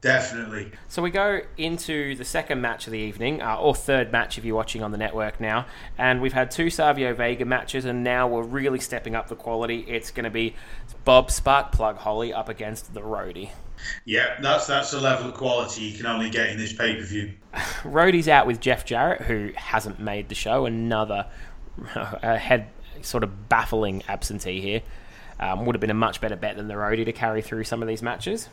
[0.02, 0.72] Definitely.
[0.88, 4.46] So we go into the second match of the evening, uh, or third match if
[4.46, 5.66] you're watching on the network now.
[5.98, 9.86] And we've had two Savio Vega matches, and now we're really stepping up the quality.
[9.88, 10.56] It's going to be
[11.04, 13.50] Bob Sparkplug Holly up against the Roadie.
[14.06, 17.04] Yeah, that's that's the level of quality you can only get in this pay per
[17.04, 17.34] view.
[17.84, 20.66] Roadie's out with Jeff Jarrett, who hasn't made the show.
[20.66, 21.28] Another
[21.96, 22.68] uh, head
[23.02, 24.82] sort of baffling absentee here.
[25.40, 27.84] Um, would have been a much better bet than the Roadie to carry through some
[27.84, 28.50] of these matches.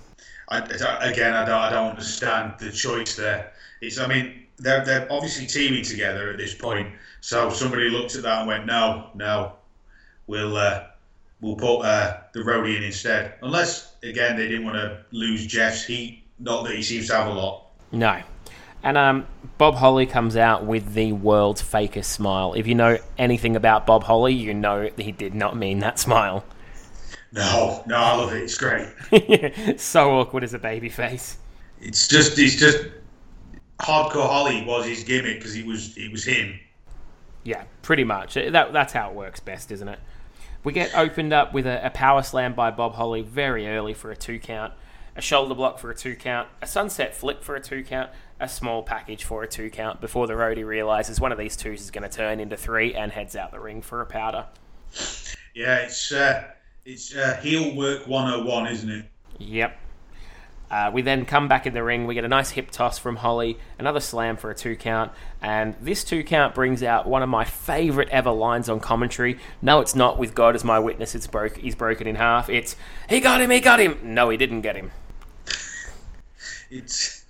[0.48, 3.52] I, again, I don't, I don't understand the choice there.
[3.80, 6.92] It's, I mean, they're, they're obviously teaming together at this point.
[7.20, 9.54] So somebody looked at that and went, no, no,
[10.26, 10.84] we'll uh,
[11.40, 13.34] we'll put uh, the roadie in instead.
[13.42, 16.22] Unless, again, they didn't want to lose Jeff's heat.
[16.38, 17.70] Not that he seems to have a lot.
[17.92, 18.20] No.
[18.82, 19.26] And um,
[19.56, 22.52] Bob Holly comes out with the world's fakest smile.
[22.52, 26.44] If you know anything about Bob Holly, you know he did not mean that smile.
[27.32, 28.42] No, no, I love it.
[28.42, 28.88] It's great.
[29.80, 31.38] so awkward as a baby face.
[31.80, 32.86] It's just, it's just
[33.80, 36.58] hardcore Holly was his gimmick because he was, it was him.
[37.44, 38.34] Yeah, pretty much.
[38.34, 39.98] That that's how it works best, isn't it?
[40.64, 44.10] We get opened up with a, a power slam by Bob Holly very early for
[44.10, 44.72] a two count,
[45.14, 48.48] a shoulder block for a two count, a sunset flip for a two count, a
[48.48, 51.90] small package for a two count before the roadie realizes one of these twos is
[51.90, 54.46] going to turn into three and heads out the ring for a powder.
[55.54, 56.44] Yeah, it's uh,
[56.84, 59.06] it's uh, heel work 101, isn't it?
[59.38, 59.78] Yep.
[60.70, 62.06] Uh, we then come back in the ring.
[62.06, 65.76] We get a nice hip toss from Holly, another slam for a two count, and
[65.80, 69.38] this two count brings out one of my favourite ever lines on commentary.
[69.62, 70.18] No, it's not.
[70.18, 71.58] With God as my witness, it's broke.
[71.58, 72.48] He's broken in half.
[72.48, 72.76] It's
[73.08, 73.50] he got him.
[73.50, 73.98] He got him.
[74.02, 74.90] No, he didn't get him.
[76.70, 77.24] It's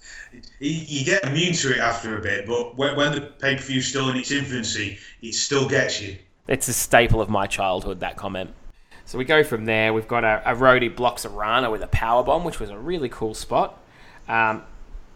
[0.59, 3.87] you get immune to it after a bit, but when, when the pay per view's
[3.87, 6.17] still in its infancy, it still gets you.
[6.49, 8.55] It's a staple of my childhood, that comment.
[9.07, 9.93] So we go from there.
[9.93, 12.79] We've got a, a roadie blocks a Rana with a power bomb, which was a
[12.79, 13.79] really cool spot.
[14.29, 14.63] Um,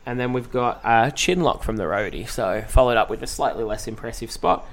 [0.04, 2.28] and then we've got a chin lock from the roadie.
[2.28, 4.66] So followed up with a slightly less impressive spot.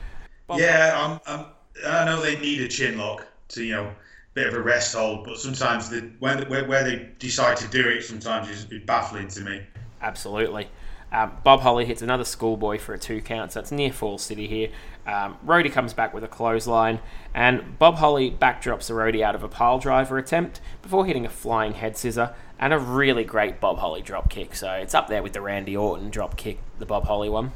[0.48, 0.60] Bomb.
[0.60, 1.46] Yeah, I'm, I'm,
[1.86, 3.92] i know they need a chin lock to, you know,
[4.34, 7.88] bit of a rest hold, but sometimes the, when, where, where they decide to do
[7.88, 9.62] it, sometimes is baffling to me.
[10.02, 10.70] Absolutely.
[11.12, 14.48] Um, Bob Holly hits another schoolboy for a two count, so it's near Fall City
[14.48, 14.70] here.
[15.06, 15.38] Um,
[15.72, 17.00] comes back with a clothesline,
[17.34, 21.30] and Bob Holly backdrops the Roadie out of a pile driver attempt before hitting a
[21.30, 24.56] flying head scissor and a really great Bob Holly drop kick.
[24.56, 27.52] So it's up there with the Randy Orton drop kick, the Bob Holly one.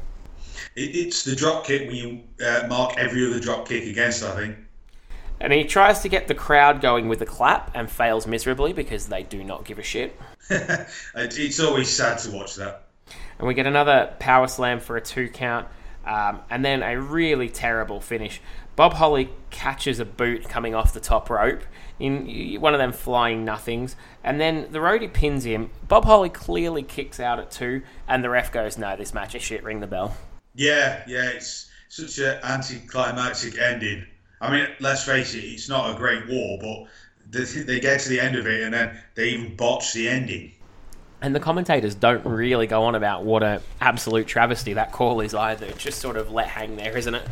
[0.76, 4.56] It's the drop kick when you uh, mark every other drop kick against, I think.
[5.40, 9.06] And he tries to get the crowd going with a clap and fails miserably because
[9.06, 10.14] they do not give a shit.
[10.50, 12.88] it's always sad to watch that.
[13.38, 15.66] And we get another power slam for a two count.
[16.10, 18.40] Um, and then a really terrible finish.
[18.74, 21.62] Bob Holly catches a boot coming off the top rope
[22.00, 23.94] in one of them flying nothings,
[24.24, 25.70] and then the roadie pins him.
[25.86, 29.42] Bob Holly clearly kicks out at two, and the ref goes, "No, this match is
[29.42, 29.62] shit.
[29.62, 30.16] Ring the bell."
[30.56, 34.04] Yeah, yeah, it's such an anticlimactic ending.
[34.40, 38.18] I mean, let's face it, it's not a great war, but they get to the
[38.18, 40.54] end of it, and then they even botch the ending.
[41.22, 45.34] And the commentators don't really go on about what an absolute travesty that call is
[45.34, 45.66] either.
[45.66, 47.26] It's just sort of let hang there, isn't it?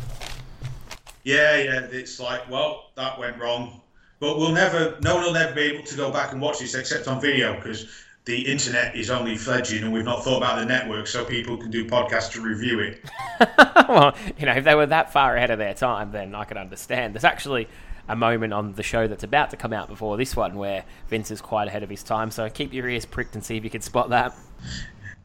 [1.23, 1.87] Yeah, yeah.
[1.91, 3.81] It's like, well, that went wrong.
[4.19, 6.75] But we'll never, no one will never be able to go back and watch this
[6.75, 7.89] except on video because
[8.25, 11.71] the internet is only fledgling and we've not thought about the network so people can
[11.71, 13.03] do podcasts to review it.
[13.89, 16.57] well, you know, if they were that far ahead of their time, then I could
[16.57, 17.15] understand.
[17.15, 17.67] There's actually
[18.09, 21.29] a moment on the show that's about to come out before this one where Vince
[21.31, 22.31] is quite ahead of his time.
[22.31, 24.35] So keep your ears pricked and see if you can spot that.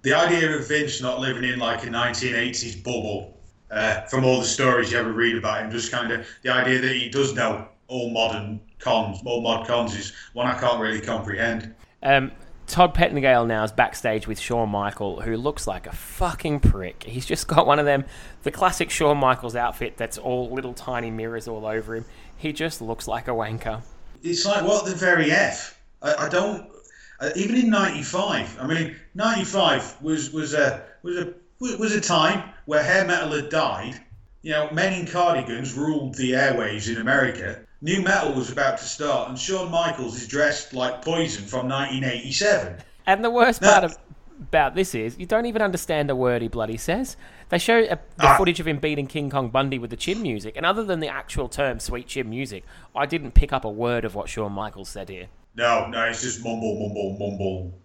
[0.02, 4.46] The idea of Vince not living in like a 1980s bubble, uh, from all the
[4.46, 7.66] stories you ever read about him, just kind of the idea that he does know
[7.88, 11.74] all modern cons, all mod cons, is one I can't really comprehend.
[12.02, 12.32] Um,
[12.66, 17.02] Todd Pettengill now is backstage with Shawn Michael, who looks like a fucking prick.
[17.04, 18.04] He's just got one of them,
[18.42, 22.04] the classic Shawn Michaels outfit that's all little tiny mirrors all over him.
[22.44, 23.80] He just looks like a wanker.
[24.22, 25.80] It's like what the very f.
[26.02, 26.70] I, I don't.
[27.18, 32.50] Uh, even in '95, I mean, '95 was was a was a was a time
[32.66, 33.98] where hair metal had died.
[34.42, 37.60] You know, men in cardigans ruled the airwaves in America.
[37.80, 42.76] New metal was about to start, and Shawn Michaels is dressed like Poison from 1987.
[43.06, 43.96] And the worst now, part of,
[44.38, 47.16] about this is you don't even understand a word he bloody says.
[47.54, 48.36] They show a, the ah.
[48.36, 51.06] footage of him beating King Kong Bundy with the chin music, and other than the
[51.06, 52.64] actual term "sweet chin music,"
[52.96, 55.28] I didn't pick up a word of what Shawn Michaels said here.
[55.54, 57.78] No, no, it's just mumble, mumble, mumble.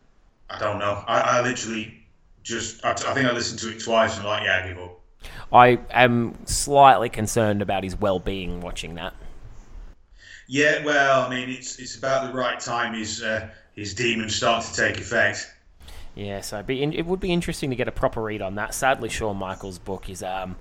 [0.50, 1.04] I don't know.
[1.08, 2.04] I, I literally
[2.42, 4.80] just, I, I think I listened to it twice and I'm like, yeah, I give
[4.80, 5.02] up.
[5.54, 9.14] I am slightly concerned about his well-being watching that.
[10.48, 14.66] Yeah, well, I mean, it's it's about the right time his uh, his demons start
[14.66, 15.54] to take effect.
[16.20, 18.74] Yeah, so in, it would be interesting to get a proper read on that.
[18.74, 20.58] Sadly, Shawn Michaels' book is um,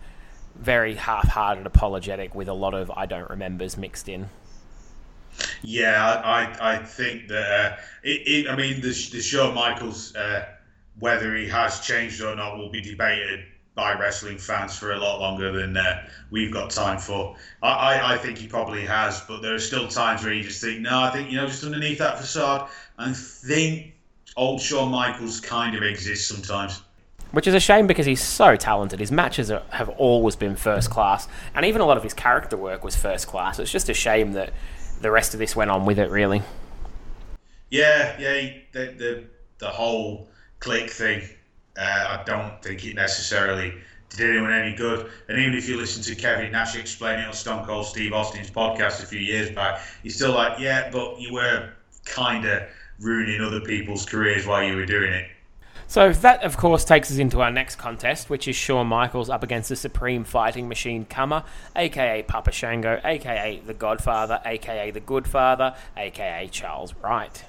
[0.54, 4.28] very half-hearted, apologetic, with a lot of I don't remembers mixed in.
[5.62, 10.46] Yeah, I, I think that uh, it, it, I mean the the Shawn Michaels uh,
[11.00, 13.44] whether he has changed or not will be debated
[13.74, 17.34] by wrestling fans for a lot longer than uh, we've got time for.
[17.64, 20.60] I, I, I, think he probably has, but there are still times where you just
[20.60, 23.94] think, no, I think you know, just underneath that facade, I think
[24.38, 26.80] old Shawn Michaels kind of exists sometimes.
[27.32, 29.00] Which is a shame because he's so talented.
[29.00, 32.56] His matches are, have always been first class, and even a lot of his character
[32.56, 33.58] work was first class.
[33.58, 34.54] It's just a shame that
[35.02, 36.42] the rest of this went on with it, really.
[37.70, 39.24] Yeah, yeah, the the,
[39.58, 40.28] the whole
[40.60, 41.28] Kliq thing.
[41.78, 43.74] Uh, I don't think it necessarily
[44.16, 45.10] did anyone any good.
[45.28, 49.02] And even if you listen to Kevin Nash explaining on Stone Cold Steve Austin's podcast
[49.02, 51.70] a few years back, he's still like, yeah, but you were
[52.06, 52.62] kind of
[53.00, 55.30] ruining other people's careers while you were doing it.
[55.86, 59.42] So that, of course, takes us into our next contest, which is Shawn Michaels up
[59.42, 65.74] against the Supreme Fighting Machine Kama, aka Papa Shango, aka the Godfather, aka the Goodfather,
[65.96, 67.42] aka Charles Wright.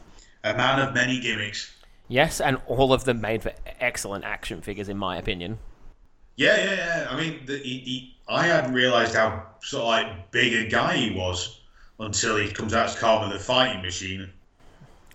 [0.46, 1.76] A man of many gimmicks.
[2.08, 5.60] Yes, and all of them made for excellent action figures, in my opinion.
[6.38, 7.08] Yeah, yeah, yeah.
[7.10, 10.96] I mean, the, he, he, I hadn't realised how sort of like big a guy
[10.96, 11.60] he was
[12.00, 14.32] until he comes out as Kama the Fighting Machine.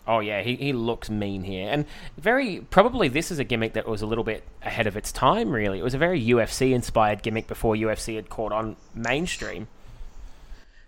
[0.06, 1.86] Oh yeah, he, he looks mean here, and
[2.18, 5.50] very probably this is a gimmick that was a little bit ahead of its time.
[5.50, 9.66] Really, it was a very UFC inspired gimmick before UFC had caught on mainstream.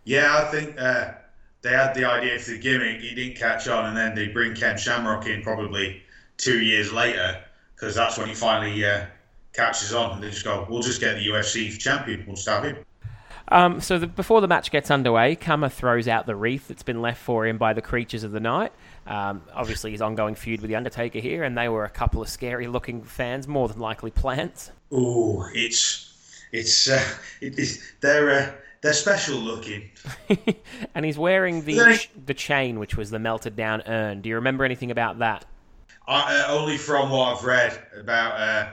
[0.05, 1.13] Yeah, I think uh,
[1.63, 4.55] they had the idea for the gimmick, he didn't catch on, and then they bring
[4.55, 6.03] Ken Shamrock in probably
[6.37, 7.43] two years later
[7.75, 9.07] because that's when he finally uh,
[9.53, 12.77] catches on, and they just go, "We'll just get the UFC champion, we'll stab him."
[13.49, 17.01] Um, so the, before the match gets underway, Kama throws out the wreath that's been
[17.01, 18.73] left for him by the creatures of the night.
[19.07, 22.29] Um, obviously, his ongoing feud with the Undertaker here, and they were a couple of
[22.29, 24.73] scary-looking fans, more than likely plants.
[24.91, 27.05] Oh, it's it's uh,
[27.41, 29.91] it is they're uh, they're special looking.
[30.95, 34.23] and he's wearing the the chain, which was the melted down urn.
[34.23, 35.45] Do you remember anything about that?
[36.09, 38.71] Uh, only from what I've read about uh,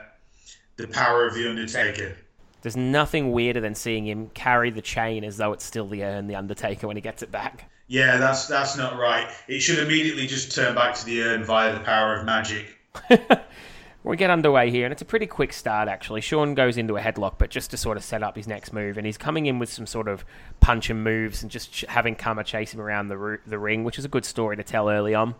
[0.76, 2.16] the power of the Undertaker.
[2.62, 6.28] There's nothing weirder than seeing him carry the chain as though it's still the urn,
[6.28, 7.70] the Undertaker, when he gets it back.
[7.86, 9.30] Yeah, that's that's not right.
[9.46, 12.78] It should immediately just turn back to the urn via the power of magic.
[14.04, 16.22] we get underway here, and it's a pretty quick start, actually.
[16.22, 18.96] Shawn goes into a headlock, but just to sort of set up his next move,
[18.96, 20.24] and he's coming in with some sort of
[20.60, 23.98] punch and moves and just ch- having Kama chase him around the, the ring, which
[23.98, 25.34] is a good story to tell early on.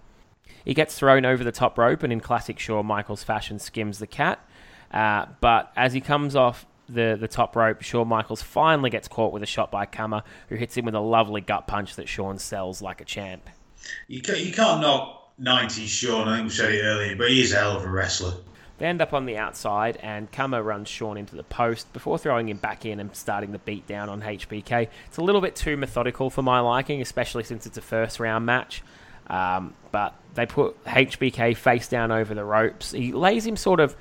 [0.64, 4.06] He gets thrown over the top rope, and in classic Shawn Michaels fashion, skins the
[4.06, 4.46] cat.
[4.90, 9.32] Uh, but as he comes off the, the top rope, Shawn Michaels finally gets caught
[9.32, 12.38] with a shot by Kama, who hits him with a lovely gut punch that Shawn
[12.38, 13.48] sells like a champ.
[14.08, 17.42] You can't, you can't knock 90s Shawn, I think we said it earlier, but he
[17.42, 18.34] is a hell of a wrestler.
[18.78, 22.48] They end up on the outside, and Kama runs Shawn into the post before throwing
[22.48, 24.88] him back in and starting the beat down on HBK.
[25.06, 28.46] It's a little bit too methodical for my liking, especially since it's a first round
[28.46, 28.82] match.
[29.28, 32.90] Um, but they put HBK face down over the ropes.
[32.90, 33.96] He lays him sort of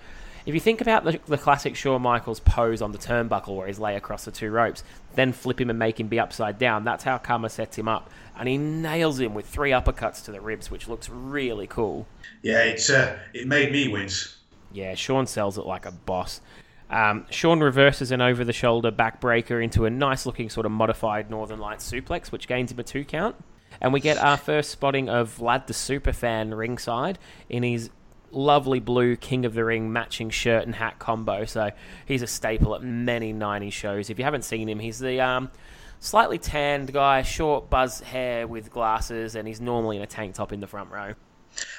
[0.45, 3.79] if you think about the, the classic Shawn Michaels pose on the turnbuckle where he's
[3.79, 4.83] lay across the two ropes,
[5.15, 8.09] then flip him and make him be upside down, that's how Kama sets him up.
[8.37, 12.07] And he nails him with three uppercuts to the ribs, which looks really cool.
[12.41, 14.37] Yeah, it's uh, it made me wince.
[14.71, 16.41] Yeah, Shawn sells it like a boss.
[16.89, 21.29] Um, Shawn reverses an over the shoulder backbreaker into a nice looking sort of modified
[21.29, 23.35] Northern Lights suplex, which gains him a two count.
[23.81, 27.17] And we get our first spotting of Vlad the Superfan ringside
[27.49, 27.89] in his
[28.35, 31.45] lovely blue King of the Ring matching shirt and hat combo.
[31.45, 31.71] So
[32.05, 34.09] he's a staple at many 90s shows.
[34.09, 35.51] If you haven't seen him, he's the um,
[35.99, 40.51] slightly tanned guy, short buzz hair with glasses, and he's normally in a tank top
[40.51, 41.13] in the front row.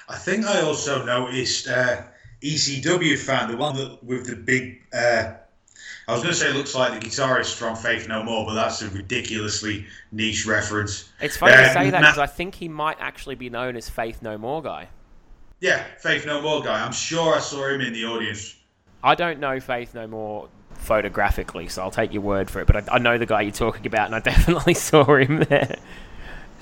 [0.08, 2.02] I think I also noticed uh,
[2.42, 4.82] ECW fan, the one that with the big.
[4.92, 5.34] Uh,
[6.06, 8.82] I was going to say looks like the guitarist from Faith No More, but that's
[8.82, 11.10] a ridiculously niche reference.
[11.20, 14.20] It's funny to say that because I think he might actually be known as Faith
[14.20, 14.88] No More guy.
[15.64, 16.84] Yeah, Faith No More guy.
[16.84, 18.54] I'm sure I saw him in the audience.
[19.02, 22.66] I don't know Faith No More photographically, so I'll take your word for it.
[22.66, 25.78] But I, I know the guy you're talking about, and I definitely saw him there.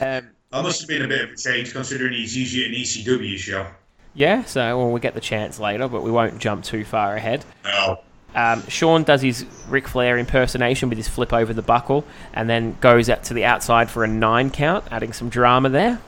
[0.01, 3.37] Um, that must have been a bit of a change, considering he's usually an ECW
[3.39, 3.67] show.
[4.15, 7.45] Yeah, so well, we'll get the chance later, but we won't jump too far ahead.
[7.65, 7.99] No.
[8.37, 12.77] Um, Shawn does his Ric Flair impersonation with his flip over the buckle, and then
[12.81, 16.01] goes out to the outside for a nine count, adding some drama there.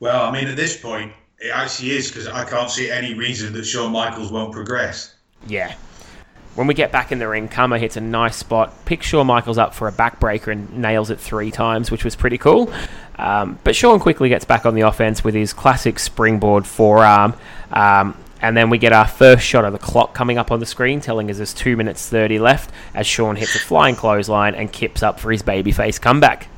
[0.00, 3.52] Well, I mean, at this point, it actually is because I can't see any reason
[3.54, 5.14] that Shawn Michaels won't progress.
[5.46, 5.74] Yeah.
[6.54, 9.58] When we get back in the ring, Kama hits a nice spot, picks Shawn Michaels
[9.58, 12.72] up for a backbreaker and nails it three times, which was pretty cool.
[13.18, 17.34] Um, but Shawn quickly gets back on the offense with his classic springboard forearm.
[17.72, 20.66] Um, and then we get our first shot of the clock coming up on the
[20.66, 24.70] screen, telling us there's 2 minutes 30 left as Shawn hits a flying clothesline and
[24.72, 26.48] kips up for his babyface comeback.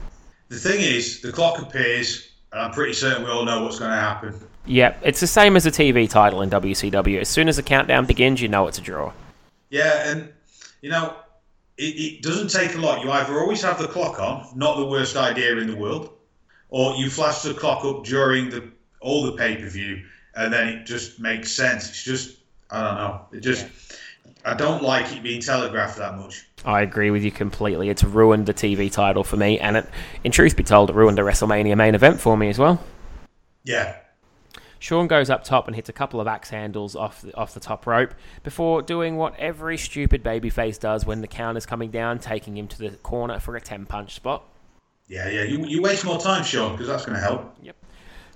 [0.48, 3.90] The thing is, the clock appears, and I'm pretty certain we all know what's going
[3.90, 4.34] to happen.
[4.66, 7.20] Yep, it's the same as a TV title in WCW.
[7.20, 9.12] As soon as the countdown begins, you know it's a draw.
[9.68, 10.32] Yeah, and
[10.80, 11.16] you know
[11.76, 13.04] it, it doesn't take a lot.
[13.04, 16.10] You either always have the clock on, not the worst idea in the world,
[16.70, 20.02] or you flash the clock up during the all the pay per view,
[20.34, 21.88] and then it just makes sense.
[21.90, 22.38] It's just
[22.70, 23.20] I don't know.
[23.32, 23.96] It just yeah.
[24.46, 26.46] I don't like it being telegraphed that much.
[26.64, 27.88] I agree with you completely.
[27.88, 29.88] It's ruined the TV title for me, and it,
[30.22, 32.82] in truth be told, it ruined the WrestleMania main event for me as well.
[33.62, 33.96] Yeah,
[34.84, 37.60] Shawn goes up top and hits a couple of axe handles off the, off the
[37.60, 42.18] top rope before doing what every stupid babyface does when the count is coming down,
[42.18, 44.44] taking him to the corner for a 10 punch spot.
[45.08, 45.44] Yeah, yeah.
[45.44, 47.56] You, you waste more time, Shawn, because that's going to help.
[47.62, 47.76] Yep.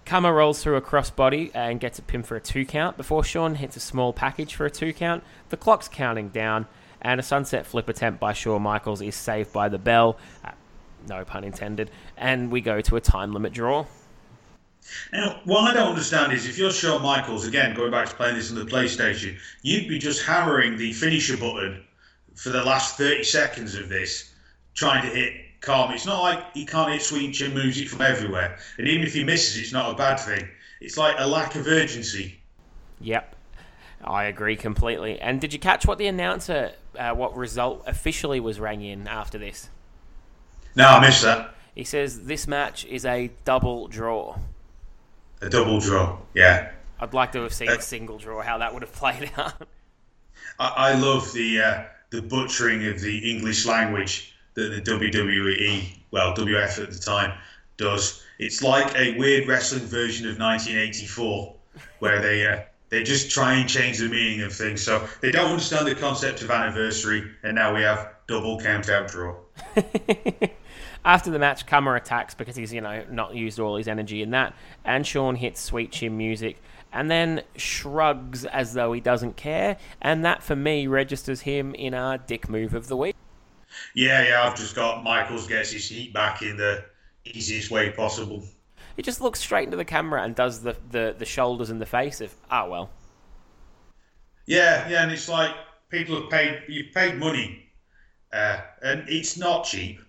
[0.07, 3.57] Kama rolls through a crossbody and gets a pin for a two count before Shawn
[3.57, 5.25] hits a small package for a two count.
[5.51, 6.67] The clock's counting down,
[7.03, 10.17] and a sunset flip attempt by Shawn Michaels is saved by the bell.
[10.43, 10.53] Uh,
[11.07, 11.91] no pun intended.
[12.17, 13.85] And we go to a time limit draw.
[15.13, 18.37] Now, what I don't understand is if you're Shawn Michaels, again, going back to playing
[18.37, 21.85] this on the PlayStation, you'd be just hammering the finisher button
[22.35, 24.33] for the last 30 seconds of this,
[24.75, 25.95] trying to hit Kama.
[25.95, 28.59] It's not like he can't hit Sweet Chin Music from everywhere.
[28.79, 30.49] And even if he misses, it's not a bad thing.
[30.81, 32.39] It's like a lack of urgency.
[33.01, 33.35] Yep.
[34.05, 35.21] I agree completely.
[35.21, 39.39] And did you catch what the announcer, uh, what result officially was rang in after
[39.39, 39.69] this?
[40.77, 41.55] No, I missed that.
[41.75, 44.39] He says this match is a double draw.
[45.41, 46.73] A double draw, yeah.
[47.01, 49.69] I'd like to have seen uh, a single draw, how that would have played out.
[50.59, 54.35] I, I love the uh, the butchering of the English language.
[54.55, 57.39] that the WWE, well WF at the time,
[57.77, 58.23] does.
[58.39, 61.55] It's like a weird wrestling version of 1984,
[62.01, 64.83] where they uh, they just try and change the meaning of things.
[64.83, 69.09] So they don't understand the concept of anniversary, and now we have double count out
[69.09, 69.37] draw.
[71.05, 74.31] After the match, Kama attacks because he's, you know, not used all his energy in
[74.31, 76.61] that, and Shawn hits Sweet Chin music
[76.93, 81.95] and then shrugs as though he doesn't care, and that for me registers him in
[81.95, 83.15] our dick move of the week.
[83.95, 86.85] Yeah, yeah, I've just got Michaels gets his heat back in the
[87.25, 88.43] easiest way possible.
[88.97, 91.87] He just looks straight into the camera and does the, the, the shoulders and the
[91.87, 92.91] face of, ah, oh, well.
[94.47, 95.55] Yeah, yeah, and it's like
[95.91, 97.67] people have paid, you've paid money,
[98.33, 100.01] uh, and it's not cheap.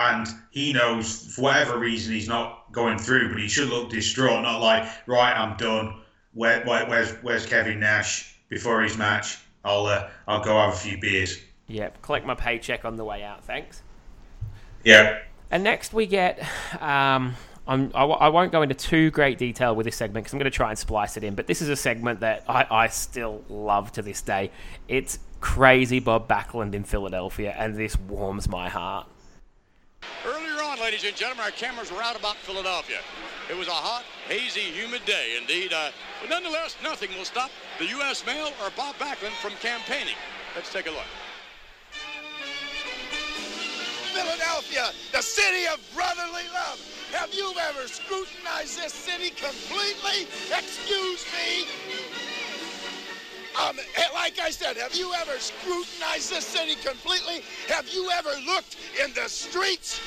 [0.00, 4.42] And he knows, for whatever reason, he's not going through, but he should look distraught,
[4.42, 6.00] not like, right, I'm done.
[6.34, 9.38] Where, where, where's, where's Kevin Nash before his match?
[9.64, 11.40] I'll, uh, I'll go have a few beers.
[11.66, 13.82] Yep, collect my paycheck on the way out, thanks.
[14.84, 15.18] Yeah.
[15.50, 16.40] And next we get
[16.80, 17.34] um,
[17.68, 20.50] I'm, I, I won't go into too great detail with this segment because I'm going
[20.50, 21.34] to try and splice it in.
[21.34, 24.50] But this is a segment that I, I still love to this day.
[24.88, 29.06] It's crazy Bob Backlund in Philadelphia, and this warms my heart.
[30.80, 32.98] Ladies and gentlemen, our cameras were out about Philadelphia.
[33.50, 35.72] It was a hot, hazy, humid day indeed.
[35.72, 37.50] Uh, but nonetheless, nothing will stop
[37.80, 38.24] the U.S.
[38.24, 40.14] mail or Bob Backlund from campaigning.
[40.54, 41.08] Let's take a look.
[44.14, 46.78] Philadelphia, the city of brotherly love.
[47.12, 50.30] Have you ever scrutinized this city completely?
[50.54, 51.66] Excuse me.
[53.58, 53.76] Um,
[54.14, 57.42] like I said, have you ever scrutinized this city completely?
[57.66, 60.00] Have you ever looked in the streets?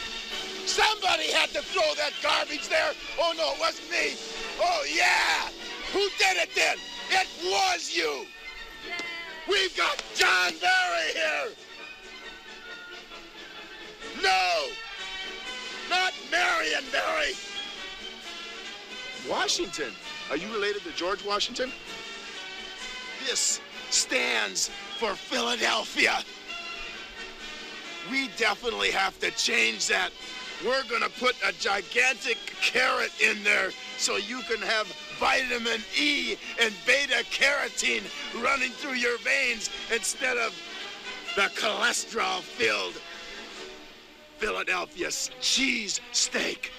[0.72, 2.94] Somebody had to throw that garbage there.
[3.20, 4.16] Oh, no, it wasn't me.
[4.62, 5.50] Oh, yeah.
[5.92, 6.78] Who did it then?
[7.10, 8.26] It was you.
[9.50, 11.52] We've got John Barry here.
[14.24, 14.68] No!
[15.90, 17.34] Not Marion Barry!
[19.30, 19.92] Washington.
[20.30, 21.74] Are you related to George Washington?
[23.28, 23.60] This
[23.90, 26.20] stands for Philadelphia.
[28.10, 30.12] We definitely have to change that.
[30.64, 34.86] We're going to put a gigantic carrot in there so you can have
[35.18, 38.04] vitamin E and beta carotene
[38.44, 40.56] running through your veins instead of
[41.36, 42.94] the cholesterol filled
[44.38, 45.10] Philadelphia
[45.40, 46.72] cheese steak.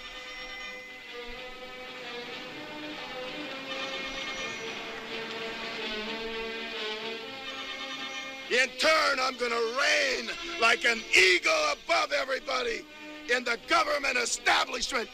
[8.52, 10.28] In turn, I'm going to reign
[10.60, 12.84] like an eagle above everybody
[13.30, 15.08] in the government establishment.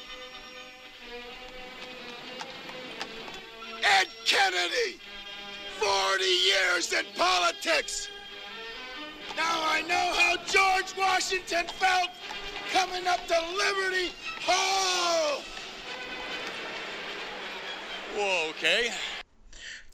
[3.99, 5.01] Ted Kennedy,
[5.81, 8.09] 40 years in politics.
[9.37, 12.11] Now I know how George Washington felt
[12.73, 15.43] coming up to Liberty Hall.
[18.15, 18.91] Whoa, okay.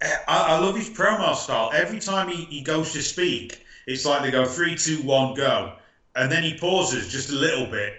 [0.02, 1.70] Eh, I, I, love his promo style.
[1.72, 5.74] Every time he, he goes to speak, it's like they go three, two, one, go.
[6.16, 7.94] And then he pauses just a little bit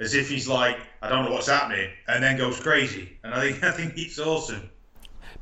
[0.00, 3.16] as if he's like, I don't know what's happening, and then goes crazy.
[3.22, 4.70] And I think I think it's awesome.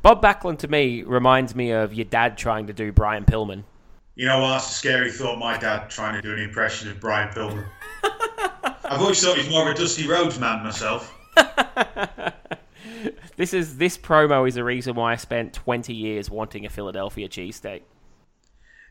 [0.02, 3.64] Bob Backlund to me reminds me of your dad trying to do Brian Pillman.
[4.14, 4.50] You know what?
[4.50, 5.38] That's a scary thought.
[5.38, 7.66] My dad trying to do an impression of Brian Pillman.
[8.84, 11.14] I've always thought he's more of a Dusty Rhodes man myself.
[13.36, 17.28] this is this promo is the reason why I spent twenty years wanting a Philadelphia
[17.28, 17.82] cheesesteak.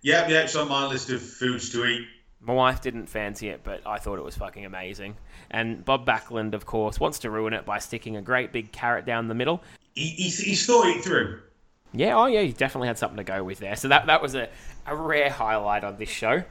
[0.04, 2.08] Yep, yeah, it's on my list of foods to eat.
[2.40, 5.16] My wife didn't fancy it, but I thought it was fucking amazing.
[5.50, 9.06] And Bob Backlund, of course, wants to ruin it by sticking a great big carrot
[9.06, 9.64] down the middle.
[9.96, 11.42] He, he, he's thought it through.
[11.94, 13.76] Yeah, oh yeah, he definitely had something to go with there.
[13.76, 14.50] So that that was a,
[14.86, 16.44] a rare highlight on this show.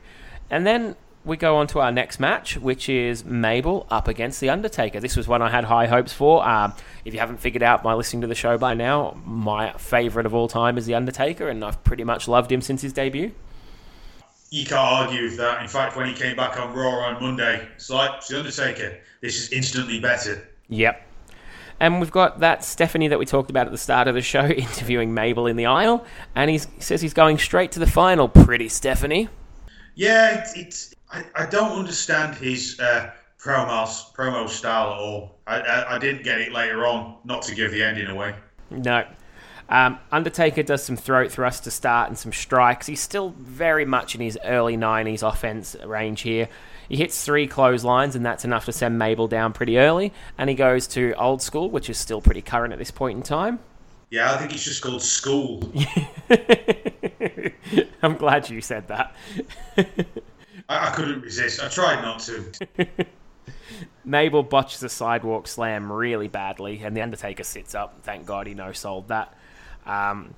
[0.51, 4.49] And then we go on to our next match, which is Mabel up against The
[4.49, 5.01] Undertaker.
[5.01, 6.47] This was one I had high hopes for.
[6.47, 6.73] Um,
[7.05, 10.35] if you haven't figured out by listening to the show by now, my favourite of
[10.35, 13.33] all time is The Undertaker, and I've pretty much loved him since his debut.
[14.51, 15.63] You can't argue with that.
[15.63, 18.99] In fact, when he came back on Raw on Monday, it's like, it's The Undertaker.
[19.21, 20.47] This is instantly better.
[20.69, 21.03] Yep.
[21.79, 24.47] And we've got that Stephanie that we talked about at the start of the show
[24.47, 28.29] interviewing Mabel in the aisle, and he says he's going straight to the final.
[28.29, 29.29] Pretty Stephanie.
[29.95, 35.39] Yeah, it's, it's I, I don't understand his uh, promo promo style at all.
[35.47, 37.17] I, I, I didn't get it later on.
[37.25, 38.35] Not to give the ending away.
[38.71, 39.07] No.
[39.69, 42.87] Um, Undertaker does some throat thrusts to start and some strikes.
[42.87, 46.49] He's still very much in his early 90s offense range here.
[46.89, 50.13] He hits three clotheslines, and that's enough to send Mabel down pretty early.
[50.39, 53.23] And he goes to old school, which is still pretty current at this point in
[53.25, 53.59] time.
[54.11, 55.65] Yeah, I think it's just called school.
[58.03, 59.17] I'm glad you said that.
[60.69, 61.61] I, I couldn't resist.
[61.61, 62.53] I tried not to.
[64.05, 67.99] Mabel botches a sidewalk slam really badly, and The Undertaker sits up.
[68.03, 69.35] Thank God he no sold that.
[69.87, 70.35] Um,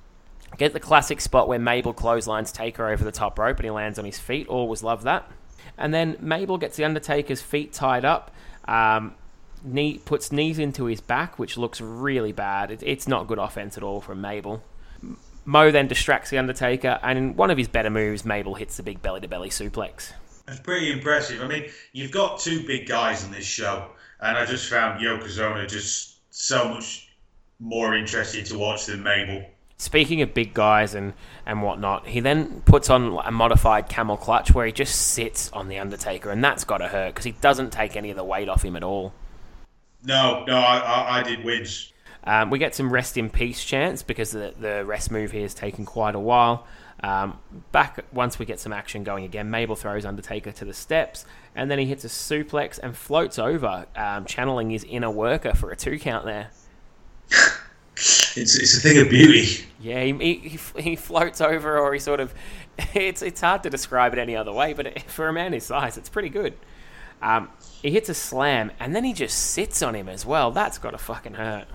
[0.57, 3.99] get the classic spot where Mabel clotheslines Taker over the top rope and he lands
[3.99, 4.47] on his feet.
[4.47, 5.29] Always love that.
[5.77, 8.31] And then Mabel gets The Undertaker's feet tied up,
[8.65, 9.15] um,
[9.63, 12.71] knee, puts knees into his back, which looks really bad.
[12.71, 14.63] It, it's not good offense at all from Mabel.
[15.45, 18.83] Mo then distracts The Undertaker, and in one of his better moves, Mabel hits the
[18.83, 20.11] big belly to belly suplex.
[20.47, 21.41] It's pretty impressive.
[21.41, 23.87] I mean, you've got two big guys in this show,
[24.19, 27.08] and I just found Yokozuna just so much
[27.59, 29.45] more interesting to watch than Mabel.
[29.77, 31.13] Speaking of big guys and,
[31.45, 35.69] and whatnot, he then puts on a modified camel clutch where he just sits on
[35.69, 38.49] the Undertaker, and that's got to hurt because he doesn't take any of the weight
[38.49, 39.13] off him at all.
[40.03, 41.93] No, no, I, I, I did wins.
[42.25, 45.53] Um, we get some rest in peace chance because the, the rest move here has
[45.53, 46.67] taken quite a while.
[47.01, 47.39] Um,
[47.71, 51.71] back once we get some action going again, Mabel throws Undertaker to the steps, and
[51.71, 55.77] then he hits a suplex and floats over, um, channeling his inner worker for a
[55.77, 56.51] two count there.
[58.35, 59.65] It's, it's a thing of beauty.
[59.81, 62.33] Yeah, he, he, he floats over, or he sort of.
[62.93, 65.65] It's it's hard to describe it any other way, but it, for a man his
[65.65, 66.53] size, it's pretty good.
[67.21, 67.49] Um,
[67.81, 70.51] he hits a slam, and then he just sits on him as well.
[70.51, 71.67] That's got to fucking hurt.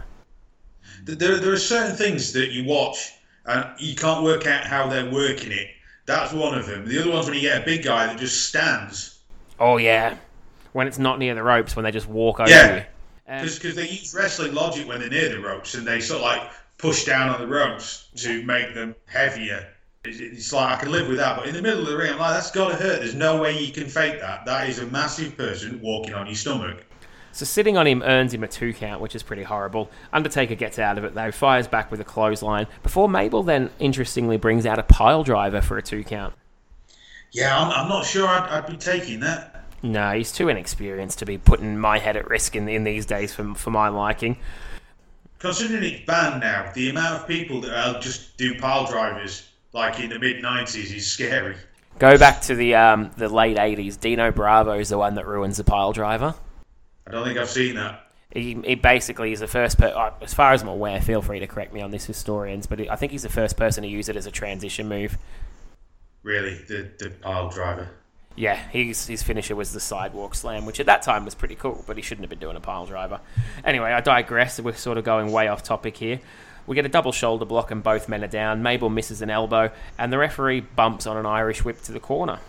[1.04, 3.12] There, there are certain things that you watch
[3.46, 5.68] and you can't work out how they're working it.
[6.06, 6.86] That's one of them.
[6.88, 9.18] The other one's when you get a big guy that just stands.
[9.60, 10.16] Oh yeah,
[10.72, 12.76] when it's not near the ropes, when they just walk over Yeah.
[12.76, 12.84] you.
[13.26, 16.24] Um, Because they use wrestling logic when they're near the ropes and they sort of
[16.26, 16.42] like
[16.78, 19.66] push down on the ropes to make them heavier.
[20.04, 22.12] It's- It's like I can live with that, but in the middle of the ring,
[22.12, 23.00] I'm like, that's got to hurt.
[23.00, 24.44] There's no way you can fake that.
[24.44, 26.84] That is a massive person walking on your stomach.
[27.32, 29.90] So sitting on him earns him a two count, which is pretty horrible.
[30.12, 34.36] Undertaker gets out of it though, fires back with a clothesline before Mabel then interestingly
[34.36, 36.34] brings out a pile driver for a two count.
[37.32, 39.53] Yeah, I'm, I'm not sure I'd, I'd be taking that.
[39.84, 43.34] No, he's too inexperienced to be putting my head at risk in, in these days
[43.34, 44.38] for, for my liking.
[45.38, 50.00] Considering it's banned now, the amount of people that uh, just do pile drivers like
[50.00, 51.54] in the mid 90s is scary.
[51.98, 54.00] Go back to the um, the late '80s.
[54.00, 56.34] Dino Bravo is the one that ruins the pile driver.
[57.06, 58.08] I don't think I've seen that.
[58.32, 61.00] He, he basically is the first person, as far as I'm aware.
[61.00, 63.82] Feel free to correct me on this, historians, but I think he's the first person
[63.82, 65.18] to use it as a transition move.
[66.24, 67.90] Really, the, the pile driver.
[68.36, 71.84] Yeah, his his finisher was the sidewalk slam, which at that time was pretty cool,
[71.86, 73.20] but he shouldn't have been doing a pile driver.
[73.64, 74.60] Anyway, I digress.
[74.60, 76.20] We're sort of going way off topic here.
[76.66, 78.62] We get a double shoulder block and both men are down.
[78.62, 82.40] Mabel misses an elbow, and the referee bumps on an Irish whip to the corner.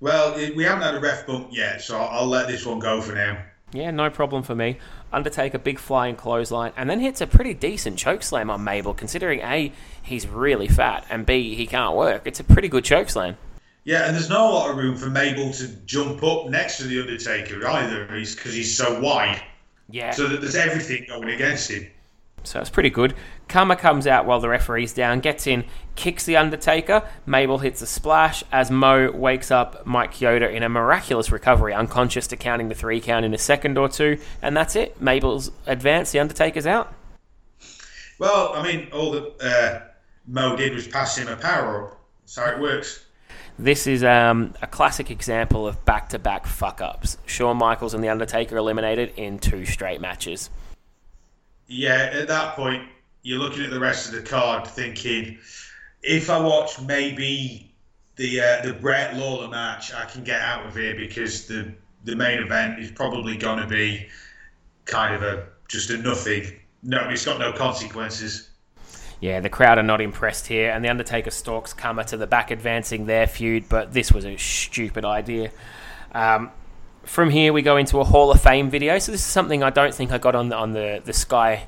[0.00, 3.14] Well, we haven't had a ref bump yet, so I'll, let this one go for
[3.14, 3.42] now.
[3.72, 4.78] Yeah, no problem for me.
[5.12, 9.40] Undertaker big flying clothesline, and then hits a pretty decent choke slam on Mabel, considering
[9.40, 12.22] A, he's really fat, and B, he can't work.
[12.24, 13.36] It's a pretty good choke slam.
[13.90, 16.84] Yeah, and there's not a lot of room for Mabel to jump up next to
[16.84, 19.42] the Undertaker either, because he's so wide.
[19.90, 20.12] Yeah.
[20.12, 21.88] So that there's everything going against him.
[22.44, 23.16] So it's pretty good.
[23.48, 25.64] Kama comes out while the referee's down, gets in,
[25.96, 27.02] kicks the Undertaker.
[27.26, 32.28] Mabel hits a splash as Mo wakes up Mike Chioda in a miraculous recovery, unconscious
[32.28, 35.02] to counting the three count in a second or two, and that's it.
[35.02, 36.94] Mabel's advanced, the Undertaker's out.
[38.20, 39.80] Well, I mean, all that uh,
[40.28, 42.00] Mo did was pass him a power up.
[42.20, 43.06] That's how it works.
[43.58, 47.18] This is um, a classic example of back to back fuck ups.
[47.26, 50.50] Shawn Michaels and The Undertaker eliminated in two straight matches.
[51.66, 52.84] Yeah, at that point,
[53.22, 55.38] you're looking at the rest of the card, thinking,
[56.02, 57.72] if I watch maybe
[58.16, 61.72] the uh, the Bret Lawler match, I can get out of here because the
[62.04, 64.08] the main event is probably going to be
[64.84, 66.60] kind of a just a nothing.
[66.82, 68.49] No, it's got no consequences.
[69.20, 72.50] Yeah, the crowd are not impressed here, and The Undertaker stalks Kama to the back,
[72.50, 75.50] advancing their feud, but this was a stupid idea.
[76.12, 76.50] Um,
[77.04, 78.98] from here, we go into a Hall of Fame video.
[78.98, 81.66] So, this is something I don't think I got on the, on the, the Sky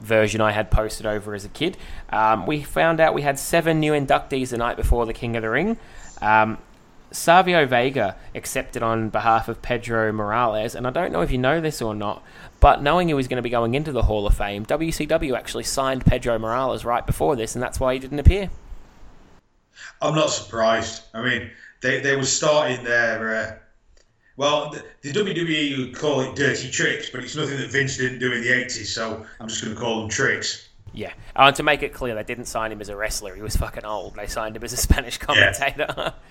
[0.00, 1.76] version I had posted over as a kid.
[2.10, 5.42] Um, we found out we had seven new inductees the night before the King of
[5.42, 5.76] the Ring.
[6.20, 6.58] Um,
[7.12, 11.60] Savio Vega accepted on behalf of Pedro Morales, and I don't know if you know
[11.60, 12.22] this or not,
[12.60, 15.64] but knowing he was going to be going into the Hall of Fame, WCW actually
[15.64, 18.50] signed Pedro Morales right before this, and that's why he didn't appear.
[20.00, 21.02] I'm not surprised.
[21.14, 21.50] I mean,
[21.80, 23.36] they, they were starting their.
[23.36, 23.56] Uh,
[24.36, 28.18] well, the, the WWE would call it dirty tricks, but it's nothing that Vince didn't
[28.18, 30.68] do in the 80s, so I'm just going to call them tricks.
[30.92, 33.34] Yeah, uh, and to make it clear, they didn't sign him as a wrestler.
[33.34, 34.14] He was fucking old.
[34.14, 36.14] They signed him as a Spanish commentator.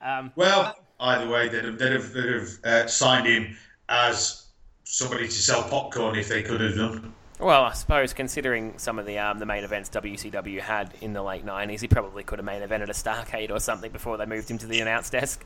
[0.00, 3.56] um, Well, either way, they'd have, they'd have, they'd have uh, signed him
[3.88, 4.46] as
[4.84, 7.12] somebody to sell popcorn if they could have done.
[7.38, 11.22] well, I suppose considering some of the um, the main events WCW had in the
[11.22, 14.26] late '90s, he probably could have main evented at a Starcade or something before they
[14.26, 15.44] moved him to the announce desk.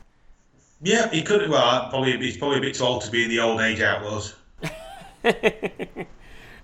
[0.81, 1.49] Yeah, he could.
[1.49, 4.35] Well, probably he's probably a bit too old to be in the old age outlaws.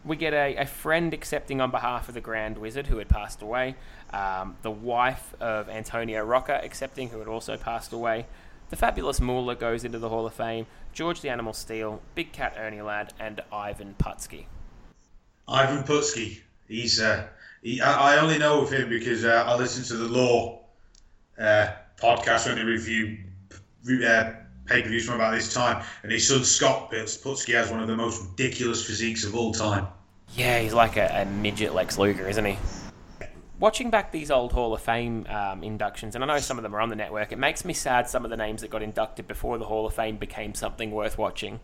[0.05, 3.41] we get a, a friend accepting on behalf of the Grand Wizard who had passed
[3.41, 3.75] away,
[4.11, 8.25] um, the wife of Antonio Rocca accepting who had also passed away.
[8.69, 10.67] The fabulous Moolah goes into the Hall of Fame.
[10.93, 14.45] George the Animal Steele, Big Cat Ernie Ladd, and Ivan Putski.
[15.47, 16.39] Ivan Putski.
[16.67, 16.99] He's.
[16.99, 17.27] Uh,
[17.63, 20.61] he, I, I only know of him because uh, I listen to the Law
[21.37, 23.17] uh, podcast when they review
[24.05, 24.31] uh,
[24.65, 27.87] pay per views from about this time, and his son Scott Putski has one of
[27.87, 29.87] the most ridiculous physiques of all time.
[30.35, 32.57] Yeah, he's like a, a midget Lex Luger, isn't he?
[33.59, 36.73] Watching back these old Hall of Fame um, inductions, and I know some of them
[36.73, 39.27] are on the network, it makes me sad some of the names that got inducted
[39.27, 41.59] before the Hall of Fame became something worth watching.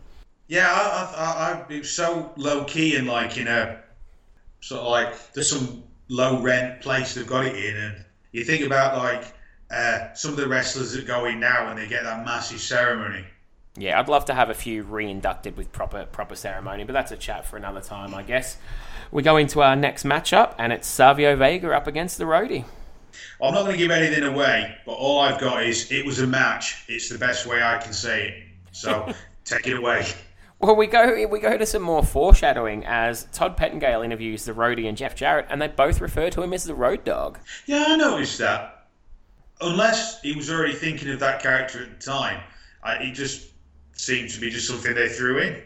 [0.46, 3.78] Yeah, I, I, I, it was so low key and like you know,
[4.60, 8.62] sort of like there's some low rent place they've got it in, and you think
[8.62, 9.32] about like
[9.70, 13.24] uh, some of the wrestlers that go in now and they get that massive ceremony.
[13.74, 17.16] Yeah, I'd love to have a few re-inducted with proper proper ceremony, but that's a
[17.16, 18.58] chat for another time, I guess.
[19.10, 22.64] We go into our next matchup, and it's Savio Vega up against the Roadie.
[23.42, 26.26] I'm not going to give anything away, but all I've got is it was a
[26.26, 26.84] match.
[26.88, 28.44] It's the best way I can say it.
[28.72, 29.12] So
[29.44, 30.06] take it away.
[30.58, 34.88] Well, we go we go to some more foreshadowing as Todd Pettengill interviews the Roadie
[34.88, 37.38] and Jeff Jarrett, and they both refer to him as the Road Dog.
[37.66, 38.86] Yeah, I noticed that
[39.60, 42.40] unless he was already thinking of that character at the time,
[42.82, 43.50] I, it just
[43.92, 45.62] seemed to be just something they threw in.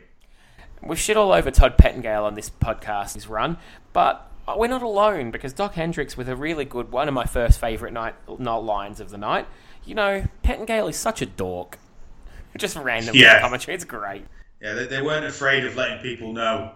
[0.82, 3.58] We've shit all over Todd Pettengill on this podcast, his run,
[3.92, 7.60] but we're not alone because Dok Hendrix with a really good one of my first
[7.60, 9.46] favourite night not lines of the night,
[9.84, 11.78] you know, Pettengill is such a dork.
[12.58, 13.40] Just random yeah.
[13.40, 14.24] commentary, it's great.
[14.60, 16.72] Yeah, they, they weren't afraid of letting people know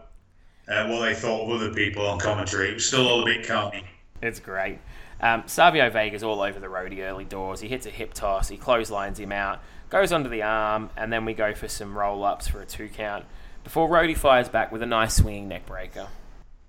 [0.69, 2.71] uh, what they thought of other people on commentary.
[2.71, 3.85] It was still all a bit calming.
[4.23, 4.79] It's great.
[5.21, 7.61] Um, Savio Vega's all over the roadie early doors.
[7.61, 11.25] He hits a hip toss, he clotheslines him out, goes onto the arm, and then
[11.25, 13.25] we go for some roll ups for a two count
[13.65, 16.07] before Roadie fires back with a nice swinging neck breaker.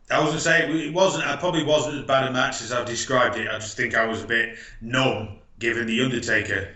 [0.10, 2.72] I was going to say, it wasn't, it probably wasn't as bad a match as
[2.72, 3.48] I've described it.
[3.48, 6.70] I just think I was a bit numb given The Undertaker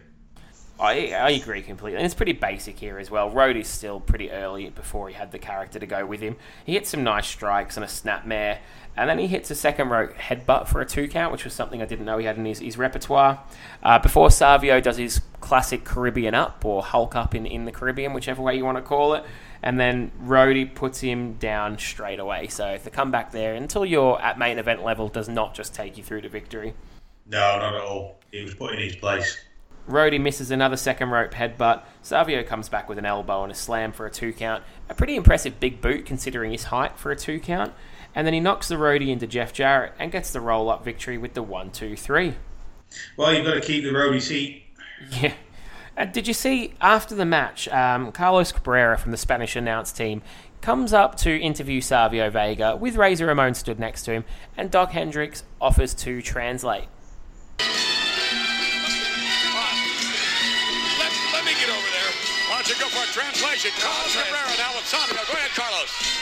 [0.79, 1.97] I, I agree completely.
[1.97, 3.29] And it's pretty basic here as well.
[3.29, 6.37] Road is still pretty early before he had the character to go with him.
[6.65, 8.59] He hits some nice strikes and a snapmare,
[8.95, 11.81] and then he hits a second rope headbutt for a two count, which was something
[11.81, 13.43] I didn't know he had in his, his repertoire.
[13.83, 18.13] Uh, before Savio does his classic Caribbean up or Hulk up in, in the Caribbean,
[18.13, 19.25] whichever way you want to call it.
[19.61, 22.47] And then Roadie puts him down straight away.
[22.47, 26.03] So the comeback there, until you're at main event level, does not just take you
[26.03, 26.73] through to victory.
[27.25, 28.19] No, not at all.
[28.31, 29.37] He was put in his place.
[29.89, 31.81] Roadie misses another second rope headbutt.
[32.03, 34.63] Savio comes back with an elbow and a slam for a two count.
[34.87, 37.73] A pretty impressive big boot considering his height for a two count.
[38.15, 41.17] And then he knocks the Roadie into Jeff Jarrett and gets the roll up victory
[41.17, 42.35] with the one, two, three.
[43.17, 44.63] Well, you've got to keep the Roadie's heat.
[45.21, 45.31] Yeah.
[45.99, 50.21] Uh, did you see after the match, um, Carlos Cabrera from the Spanish announce team
[50.61, 54.23] comes up to interview Savio Vega with Razor Ramon stood next to him,
[54.55, 56.87] and Dok Hendrix offers to translate.
[57.59, 57.67] Let,
[61.33, 62.11] let me get over there.
[62.47, 63.71] Why don't you go for a translation.
[63.79, 65.17] Carlos Cabrera now with Savio.
[65.27, 66.18] Go ahead, Carlos.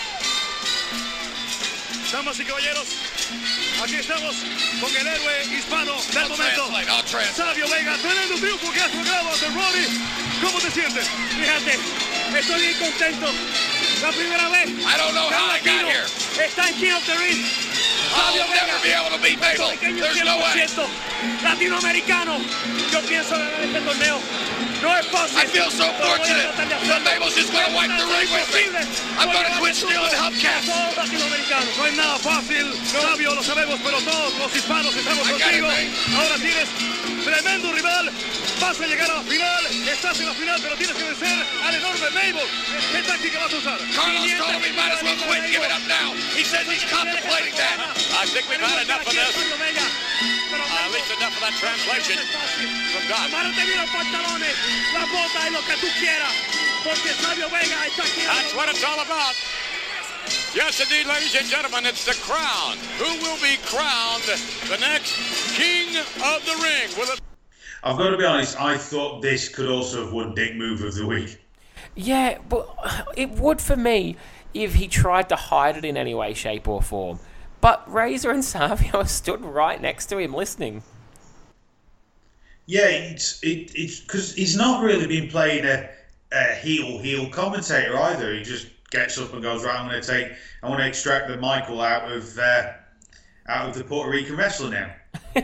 [2.17, 2.87] Damas y caballeros,
[3.83, 4.35] aquí estamos
[4.81, 6.71] con el héroe hispano del I'll momento.
[7.35, 9.85] Sabio Vega, tremendo triunfo que has logrado ante Rory.
[10.41, 11.07] ¿Cómo te sientes?
[11.07, 11.77] Fíjate,
[12.39, 13.27] estoy bien contento.
[14.01, 14.67] La primera vez.
[14.67, 16.05] I don't know how I got here.
[16.43, 17.45] Está en King of the Ring.
[18.09, 19.77] Sabio I'll Vega, never be able to beat Mabel.
[19.77, 20.65] There's no way.
[21.43, 22.39] Latinoamericano.
[22.91, 24.19] Yo pienso ganar este torneo.
[24.81, 25.37] No es fácil.
[25.37, 28.69] I feel so fortunate that Mabel's just going to wipe the ring with me.
[29.17, 30.69] I'm going to quit stealing hubcaps.
[30.69, 35.67] No es nada fácil, Sabio, lo sabemos, pero todos los hispanos estamos contigo.
[36.15, 36.69] Ahora tienes
[37.25, 38.11] tremendo rival.
[38.59, 39.65] Vas a llegar a la final.
[39.65, 42.47] Estás en la final, pero tienes que vencer al enorme Mabel.
[42.91, 43.79] ¿Qué táctica vas a usar?
[43.95, 46.13] Carlos told me might as well quit and give it up now.
[46.33, 47.77] He says he's contemplating that.
[48.17, 50.06] I think we've had enough of this.
[50.47, 53.27] Uh, at least enough of that translation from Dok.
[53.27, 54.55] los pantalones,
[54.93, 56.33] la bota y lo que tú quieras,
[56.83, 58.23] porque Savio Vega está aquí.
[58.23, 59.35] That's what it's all about.
[60.55, 62.77] Yes, indeed, ladies and gentlemen, it's the crown.
[62.97, 65.15] Who will be crowned the next
[65.57, 66.89] king of the ring?
[66.97, 67.19] Will it?
[67.83, 68.59] I've got to be honest.
[68.59, 71.41] I thought this could also have won Dick Move of the Week.
[71.95, 72.73] Yeah, but
[73.17, 74.15] it would for me
[74.53, 77.19] if he tried to hide it in any way, shape, or form.
[77.61, 80.83] But Razor and Savio stood right next to him listening.
[82.65, 85.89] Yeah, it's it, it's because he's not really been playing a,
[86.33, 88.33] a heel heel commentator either.
[88.33, 89.79] He just gets up and goes right.
[89.79, 90.33] I'm going to take.
[90.61, 92.73] I want to extract the Michael out of uh,
[93.47, 94.93] out of the Puerto Rican wrestler now.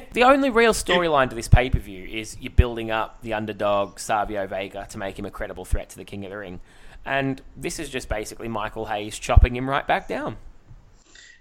[0.12, 4.00] the only real storyline to this pay per view is you're building up the underdog
[4.00, 6.60] Savio Vega to make him a credible threat to the King of the Ring.
[7.06, 10.38] And this is just basically Michael Hayes chopping him right back down.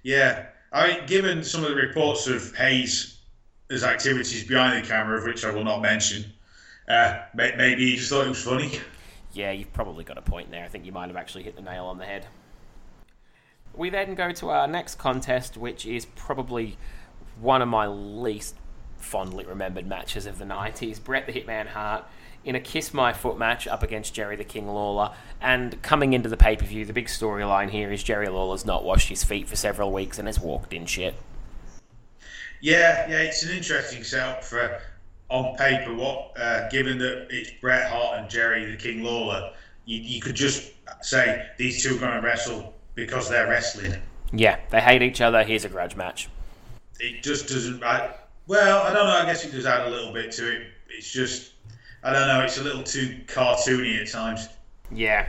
[0.02, 0.46] Yeah.
[0.72, 3.18] I mean, given some of the reports of Hayes'
[3.70, 6.24] activities behind the camera, of which I will not mention,
[6.88, 8.80] uh, maybe he just thought it was funny.
[9.32, 10.64] Yeah, you've probably got a point there.
[10.64, 12.26] I think you might have actually hit the nail on the head.
[13.74, 16.76] We then go to our next contest, which is probably
[17.40, 18.56] one of my least
[18.98, 21.02] fondly remembered matches of the 90s.
[21.02, 22.04] Bret the Hitman Hart
[22.44, 25.12] in a Kiss My Foot match up against Jerry the King Lawler.
[25.40, 28.84] And coming into the pay per view, the big storyline here is Jerry Lawler's not
[28.84, 31.14] washed his feet for several weeks and has walked in shit.
[32.60, 34.80] Yeah, yeah, it's an interesting setup for
[35.28, 35.94] on paper.
[35.94, 39.52] What, uh, given that it's Bret Hart and Jerry the King Lawler,
[39.84, 43.94] you, you could just say these two are going to wrestle because they're wrestling.
[44.32, 45.42] Yeah, they hate each other.
[45.42, 46.28] Here's a grudge match.
[47.00, 47.82] It just doesn't.
[47.82, 48.14] I,
[48.46, 49.12] well, I don't know.
[49.12, 50.66] I guess it does add a little bit to it.
[50.88, 51.51] It's just,
[52.02, 52.40] I don't know.
[52.42, 54.48] It's a little too cartoony at times.
[54.90, 55.28] Yeah.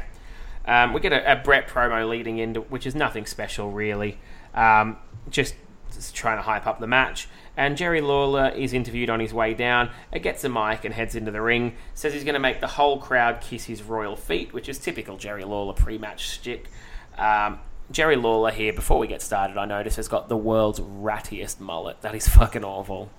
[0.65, 4.17] Um, we get a, a Bret promo leading into, which is nothing special really.
[4.53, 4.97] Um,
[5.29, 5.55] just,
[5.93, 7.27] just trying to hype up the match.
[7.55, 9.91] And Jerry Lawler is interviewed on his way down.
[10.11, 11.75] It gets a mic and heads into the ring.
[11.93, 15.17] Says he's going to make the whole crowd kiss his royal feet, which is typical
[15.17, 16.69] Jerry Lawler pre-match stick.
[17.17, 17.59] Um,
[17.91, 22.01] Jerry Lawler here, before we get started, I notice has got the world's rattiest mullet.
[22.01, 23.11] That is fucking awful.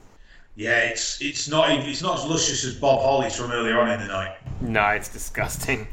[0.57, 4.01] Yeah, it's it's not it's not as luscious as Bob Holly's from earlier on in
[4.01, 4.37] the night.
[4.61, 5.89] No, it's disgusting.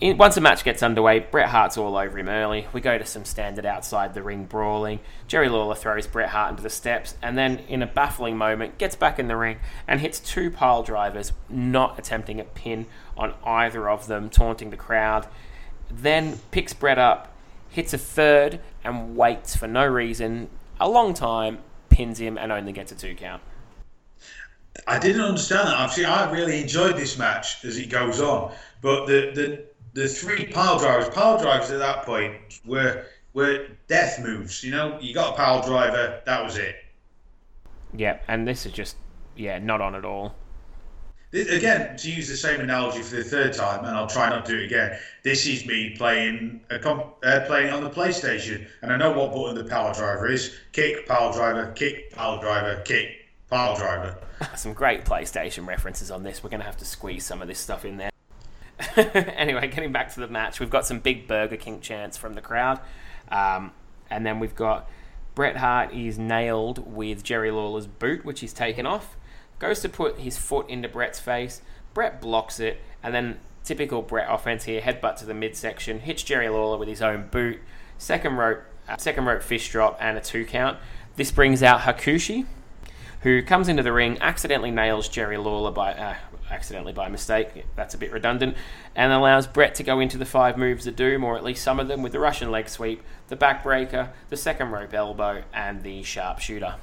[0.00, 2.66] In, once the match gets underway, Bret Hart's all over him early.
[2.72, 5.00] We go to some standard outside the ring brawling.
[5.28, 8.96] Jerry Lawler throws Bret Hart into the steps and then, in a baffling moment, gets
[8.96, 13.90] back in the ring and hits two pile drivers, not attempting a pin on either
[13.90, 15.26] of them, taunting the crowd.
[15.90, 17.34] Then picks Bret up,
[17.68, 21.58] hits a third, and waits for no reason, a long time,
[21.90, 23.42] pins him, and only gets a two count.
[24.86, 25.78] I didn't understand that.
[25.78, 29.64] Actually, I really enjoyed this match as it goes on, but the the,
[29.94, 34.62] the three pile drivers, pile drivers at that point were were death moves.
[34.62, 36.76] You know, you got a pile driver, that was it.
[37.94, 38.96] Yeah, and this is just
[39.36, 40.34] yeah, not on at all.
[41.30, 44.44] This, again, to use the same analogy for the third time, and I'll try not
[44.46, 44.98] to do it again.
[45.22, 49.32] This is me playing a comp, uh, playing on the PlayStation, and I know what
[49.32, 53.19] button the power driver is: kick, power driver, kick, power driver, kick,
[53.50, 54.16] power driver.
[54.56, 56.42] some great PlayStation references on this.
[56.42, 58.10] We're going to have to squeeze some of this stuff in there.
[58.96, 62.40] anyway, getting back to the match, we've got some big Burger King chants from the
[62.40, 62.80] crowd,
[63.30, 63.72] um,
[64.08, 64.88] and then we've got
[65.34, 69.16] Bret Hart is nailed with Jerry Lawler's boot, which he's taken off
[69.60, 71.62] goes to put his foot into Bret's face.
[71.94, 76.48] Bret blocks it, and then typical Bret offense here: headbutt to the midsection, hits Jerry
[76.48, 77.60] Lawler with his own boot,
[77.98, 80.78] second rope, uh, second rope fish drop, and a two count.
[81.14, 82.46] This brings out Hakushi,
[83.22, 86.14] who comes into the ring, accidentally nails Jerry Lawler by uh,
[86.50, 87.64] accidentally by mistake.
[87.76, 88.56] That's a bit redundant,
[88.94, 91.78] and allows Bret to go into the five moves of doom, or at least some
[91.78, 96.02] of them, with the Russian leg sweep, the backbreaker, the second rope elbow, and the
[96.02, 96.74] sharpshooter.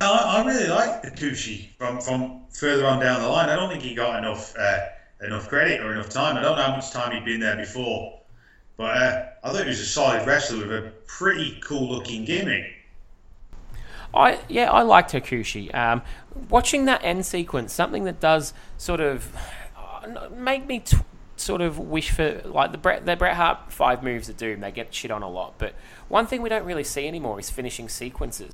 [0.00, 3.48] I, I really like Hakushi from from further on down the line.
[3.48, 4.78] I don't think he got enough uh,
[5.22, 6.36] enough credit or enough time.
[6.36, 8.20] I don't know how much time he'd been there before,
[8.76, 12.64] but uh, I thought he was a solid wrestler with a pretty cool looking gimmick.
[14.14, 15.74] I yeah, I liked Hakushi.
[15.74, 16.02] Um,
[16.48, 19.34] watching that end sequence, something that does sort of
[19.76, 20.98] uh, make me t-
[21.36, 24.60] sort of wish for like the Bret the Bret Hart five moves of doom.
[24.60, 25.74] They get shit on a lot, but
[26.08, 28.52] one thing we don't really see anymore is finishing sequences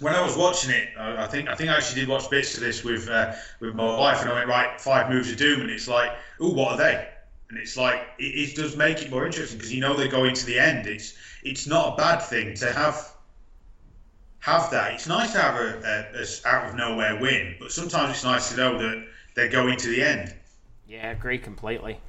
[0.00, 2.60] when I was watching it, I think I think I actually did watch bits of
[2.60, 5.70] this with uh, with my wife, and I went right five moves of doom, and
[5.70, 7.08] it's like, oh, what are they?
[7.50, 10.34] And it's like it, it does make it more interesting because you know they're going
[10.34, 10.86] to the end.
[10.86, 13.11] It's it's not a bad thing to have
[14.42, 14.92] have that.
[14.94, 18.50] It's nice to have a, a, a out of nowhere win, but sometimes it's nice
[18.50, 20.34] to know that they're going to the end.
[20.88, 22.00] Yeah, I agree completely.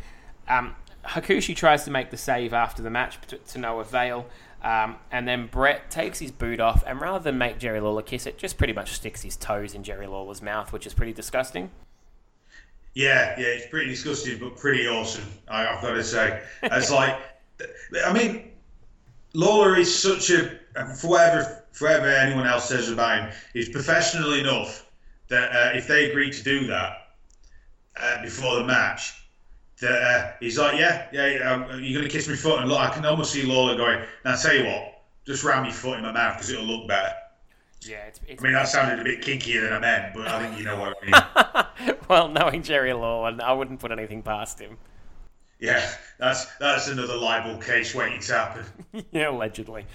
[0.47, 0.75] Um,
[1.05, 4.25] Hakushi tries to make the save after the match to, to no avail.
[4.63, 8.25] Um, and then Bret takes his boot off, and rather than make Jerry Lawler kiss
[8.25, 11.69] it, just pretty much sticks his toes in Jerry Lawler's mouth, which is pretty disgusting.
[12.95, 15.25] Yeah, yeah, it's pretty disgusting, but pretty awesome.
[15.47, 17.19] I, have got to say, it's like,
[18.05, 18.51] I mean,
[19.33, 20.59] Lawler is such a
[20.95, 24.85] for whatever for whatever anyone else says about him, he's professional enough
[25.29, 27.07] that uh, if they agree to do that
[27.99, 29.25] uh, before the match,
[29.81, 32.59] that uh, he's like, yeah, yeah, um, you're going to kiss my foot.
[32.59, 35.73] And look, I can almost see Lawler going, now, tell you what, just ram your
[35.73, 37.13] foot in my mouth because it'll look better.
[37.81, 40.41] Yeah, it's, it's, I mean, that sounded a bit kinkier than I meant, but I
[40.41, 41.95] think you know what I mean.
[42.07, 44.77] well, knowing Jerry Lawler, I wouldn't put anything past him.
[45.63, 45.89] Yeah,
[46.19, 48.65] that's that's another libel case waiting to happen.
[49.13, 49.85] yeah, allegedly.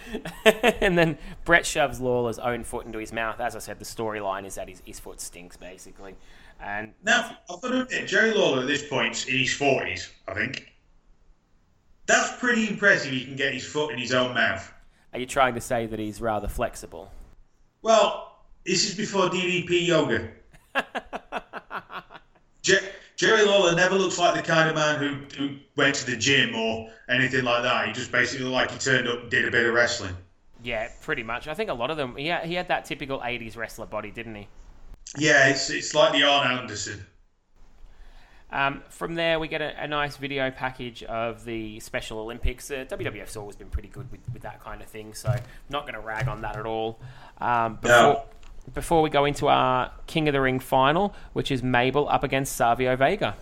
[0.80, 3.38] and then Bret shoves Lawler's own foot into his mouth.
[3.38, 6.16] As I said, the storyline is that his, his foot stinks, basically.
[6.58, 10.32] And Now, I've got to admit, Jerry Lawler at this point in his forties, I
[10.32, 10.72] think.
[12.06, 13.12] That's pretty impressive.
[13.12, 14.72] He can get his foot in his own mouth.
[15.12, 17.12] are you trying to say that he's rather flexible?
[17.82, 20.30] Well, this is before DDP yoga.
[22.62, 22.88] Jer-
[23.18, 26.54] Jerry Lawler never looks like the kind of man who, who went to the gym
[26.54, 27.88] or anything like that.
[27.88, 30.16] He just basically looked like he turned up and did a bit of wrestling.
[30.62, 31.48] Yeah, pretty much.
[31.48, 32.14] I think a lot of them.
[32.16, 34.46] He had, he had that typical '80s wrestler body, didn't he?
[35.16, 37.04] Yeah, it's it's like the Arn Anderson.
[38.50, 42.70] Um, from there, we get a, a nice video package of the Special Olympics.
[42.70, 45.34] Uh, WWF's always been pretty good with, with that kind of thing, so
[45.68, 46.98] not going to rag on that at all.
[47.40, 48.22] Um, before, No.
[48.74, 52.56] Before we go into our King of the Ring final, which is Mabel up against
[52.56, 53.36] Savio Vega.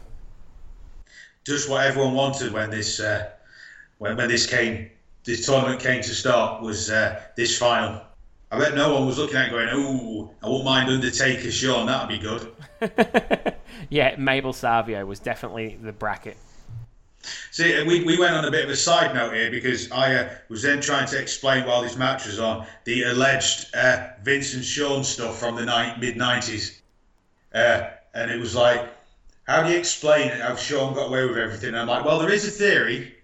[1.44, 3.28] Just what everyone wanted when this uh,
[3.98, 4.90] when when this came
[5.24, 8.02] this tournament came to start was uh, this final.
[8.50, 11.86] I bet no one was looking at it going, "Ooh, I won't mind Undertaker, Shawn,
[11.86, 13.54] that'd be good."
[13.88, 16.36] Yeah, Mabel Savio was definitely the bracket.
[17.50, 20.28] See, we, we went on a bit of a side note here because I uh,
[20.48, 24.64] was then trying to explain while this match was on the alleged uh, Vince and
[24.64, 26.78] Shawn stuff from the ni- mid 90s.
[27.54, 28.88] Uh, and it was like,
[29.44, 31.70] how do you explain how Shawn got away with everything?
[31.70, 33.14] And I'm like, well, there is a theory,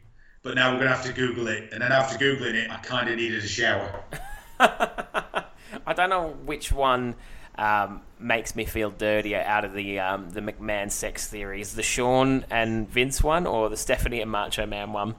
[0.43, 1.71] but now we're going to have to Google it.
[1.73, 4.05] And then after Googling it, I kind of needed a shower.
[4.61, 7.17] I don't know which one
[7.57, 12.45] um, makes me feel dirtier out of the um, the McMahon sex theories, the Shawn
[12.51, 15.15] and Vince one, or the Stephanie and Macho Man one.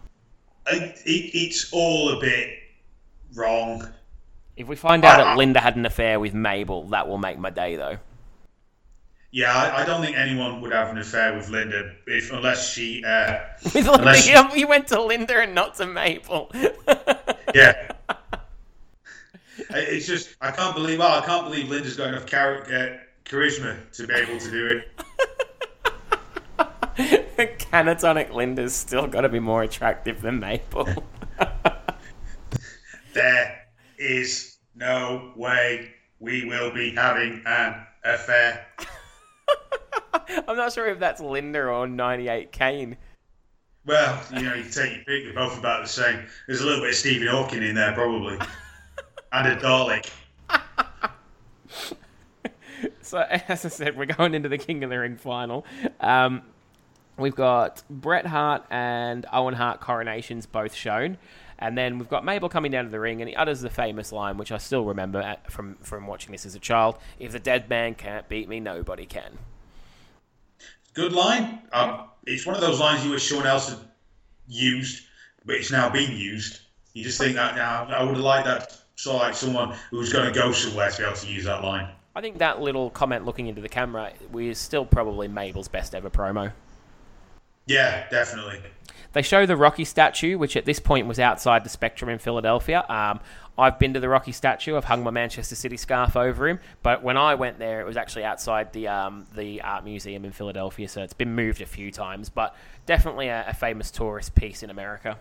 [0.65, 2.49] I, it, it's all a bit
[3.35, 3.87] wrong.
[4.55, 7.49] If we find out that Linda had an affair with Mabel, that will make my
[7.49, 7.97] day, though.
[9.31, 13.03] Yeah, I, I don't think anyone would have an affair with Linda if unless she.
[13.03, 13.39] Uh,
[13.73, 16.51] With Unless- Linda, you went to Linda and not to Mabel.
[17.55, 17.91] Yeah.
[19.57, 20.99] It's just I can't believe.
[20.99, 24.81] Well, I can't believe Linda's got enough char- uh, charisma to be able to do
[26.97, 27.59] it.
[27.71, 30.87] Canatonic Linda's still got to be more attractive than Mabel.
[33.13, 33.61] There
[33.99, 38.65] is no way we will be having an affair.
[40.47, 42.97] I'm not sure if that's Linda or 98 Kane.
[43.85, 45.25] Well, you know, you take your pick.
[45.25, 46.25] They're both about the same.
[46.47, 48.39] There's a little bit of Stephen Hawking in there, probably,
[49.33, 50.09] and a Dalek.
[53.01, 55.65] So, as I said, we're going into the King of the Ring final.
[55.99, 56.41] Um,
[57.17, 61.17] we've got Bret Hart and Owen Hart coronations both shown.
[61.59, 64.11] And then we've got Mabel coming down to the ring, and he utters the famous
[64.11, 67.39] line, which I still remember at, from, from watching this as a child If the
[67.39, 69.37] dead man can't beat me, nobody can.
[70.93, 71.61] Good line.
[71.71, 73.79] Um, it's one of those lines you wish someone else had
[74.47, 75.05] used,
[75.45, 76.61] but it's now being used.
[76.93, 79.97] You just think that now I would have liked that sort of like someone who
[79.97, 81.89] was going to go somewhere to be able to use that line.
[82.15, 86.09] I think that little comment looking into the camera was still probably Mabel's best ever
[86.09, 86.51] promo.
[87.65, 88.59] Yeah, definitely.
[89.13, 92.83] They show the Rocky statue, which at this point was outside the Spectrum in Philadelphia.
[92.89, 93.19] Um,
[93.57, 94.75] I've been to the Rocky statue.
[94.75, 96.59] I've hung my Manchester City scarf over him.
[96.81, 100.31] But when I went there, it was actually outside the um, the art museum in
[100.31, 100.87] Philadelphia.
[100.87, 102.55] So it's been moved a few times, but
[102.87, 105.19] definitely a, a famous tourist piece in America.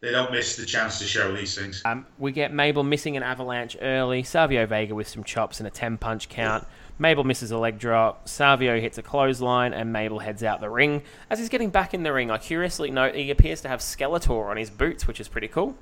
[0.00, 1.82] They don't miss the chance to show these things.
[1.84, 4.22] Um, we get Mabel missing an avalanche early.
[4.22, 6.66] Savio Vega with some chops and a 10 punch count.
[6.98, 8.28] Mabel misses a leg drop.
[8.28, 11.02] Savio hits a clothesline, and Mabel heads out the ring.
[11.30, 14.50] As he's getting back in the ring, I curiously note he appears to have Skeletor
[14.50, 15.76] on his boots, which is pretty cool.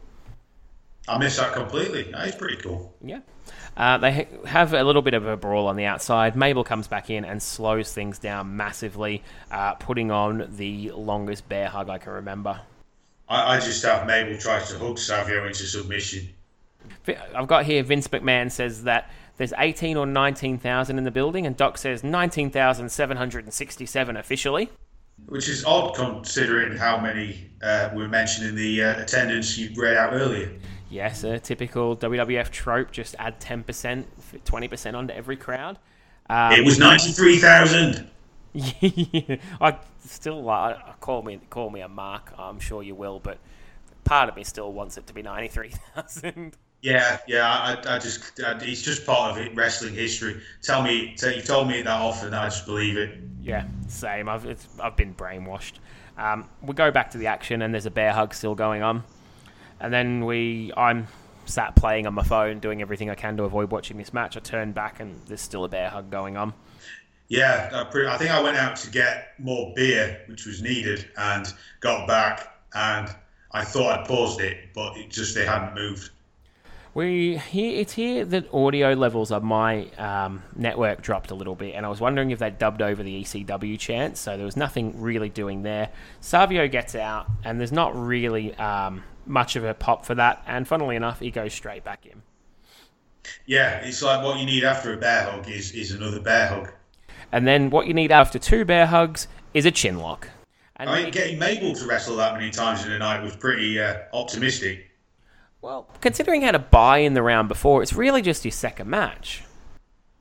[1.06, 2.04] I miss that completely.
[2.12, 2.94] That is pretty cool.
[3.02, 3.20] Yeah.
[3.76, 6.34] Uh, they ha- have a little bit of a brawl on the outside.
[6.34, 11.68] Mabel comes back in and slows things down massively, uh, putting on the longest bear
[11.68, 12.60] hug I can remember.
[13.28, 16.28] I, I just have Mabel tries to hook Savio into submission.
[17.34, 21.56] I've got here Vince McMahon says that there's 18 or 19,000 in the building, and
[21.56, 24.70] Doc says 19,767 officially.
[25.26, 29.96] Which is odd considering how many uh, were mentioned in the uh, attendance you read
[29.96, 30.50] out earlier.
[30.90, 32.90] Yes, a typical WWF trope.
[32.90, 34.04] Just add 10%,
[34.44, 35.78] 20% onto every crowd.
[36.28, 38.10] Um, It was 93,000.
[39.60, 42.32] I still like call me call me a mark.
[42.38, 43.38] I'm sure you will, but
[44.04, 46.56] part of me still wants it to be 93,000.
[46.84, 50.42] Yeah, yeah, I, I just, I, it's just part of it, wrestling history.
[50.60, 53.18] Tell me, tell, you've told me that often, I just believe it.
[53.40, 54.28] Yeah, same.
[54.28, 55.74] I've it's, I've been brainwashed.
[56.18, 59.02] Um, we go back to the action, and there's a bear hug still going on,
[59.80, 61.08] and then we I'm
[61.46, 64.36] sat playing on my phone, doing everything I can to avoid watching this match.
[64.36, 66.52] I turn back, and there's still a bear hug going on.
[67.28, 71.08] Yeah, I, pretty, I think I went out to get more beer, which was needed,
[71.16, 73.08] and got back, and
[73.52, 76.10] I thought I'd paused it, but it just they hadn't moved.
[76.92, 81.74] We here it's here that audio levels of my um, network dropped a little bit,
[81.74, 84.20] and I was wondering if they dubbed over the ECW chants.
[84.20, 85.90] So there was nothing really doing there.
[86.20, 90.44] Savio gets out, and there's not really um, much of a pop for that.
[90.46, 92.22] And funnily enough, he goes straight back in.
[93.46, 96.72] Yeah, it's like what you need after a bear hug is, is another bear hug.
[97.34, 100.28] And then what you need after two bear hugs is a chin lock.
[100.76, 103.80] And I mean, getting Mabel to wrestle that many times in a night was pretty
[103.80, 104.88] uh, optimistic.
[105.60, 109.42] well, considering how to buy in the round before, it's really just your second match.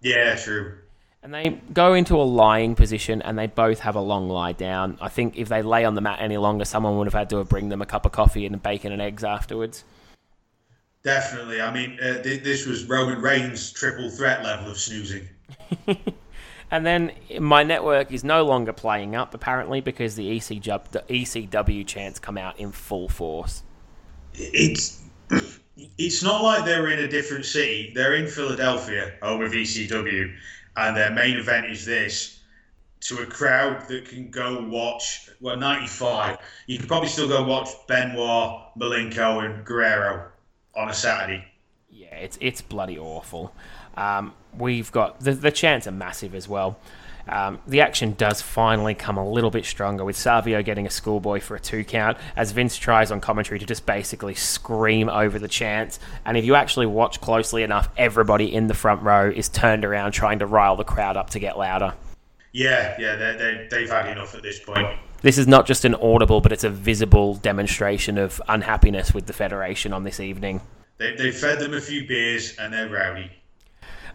[0.02, 0.80] Yeah, true.
[1.22, 4.98] And they go into a lying position and they both have a long lie down.
[5.00, 7.38] I think if they lay on the mat any longer, someone would have had to
[7.38, 9.84] have bring them a cup of coffee and bacon and eggs afterwards.
[11.04, 11.62] Definitely.
[11.62, 15.28] I mean, uh, th- this was Roman Reigns' triple threat level of snoozing.
[16.74, 21.86] And then my network is no longer playing up, apparently, because the ECW, the ECW
[21.86, 23.62] chants come out in full force.
[24.34, 25.04] It's
[26.00, 27.92] it's not like they're in a different city.
[27.94, 30.36] They're in Philadelphia, home of ECW,
[30.76, 32.40] and their main event is this.
[33.02, 37.70] To a crowd that can go watch, well, 95, you can probably still go watch
[37.88, 40.32] Benoit, Malenko, and Guerrero
[40.76, 41.46] on a Saturday.
[41.92, 43.54] Yeah, it's it's bloody awful.
[43.96, 46.78] Um, we've got the the chants are massive as well.
[47.28, 51.40] Um, the action does finally come a little bit stronger with Savio getting a schoolboy
[51.40, 55.48] for a two count as Vince tries on commentary to just basically scream over the
[55.48, 56.00] chance.
[56.26, 60.12] And if you actually watch closely enough, everybody in the front row is turned around
[60.12, 61.94] trying to rile the crowd up to get louder.
[62.52, 64.88] Yeah, yeah, they, they, they've had enough at this point.
[65.22, 69.34] This is not just an audible, but it's a visible demonstration of unhappiness with the
[69.34, 70.60] Federation on this evening.
[70.98, 73.32] They, they fed them a few beers and they're rowdy.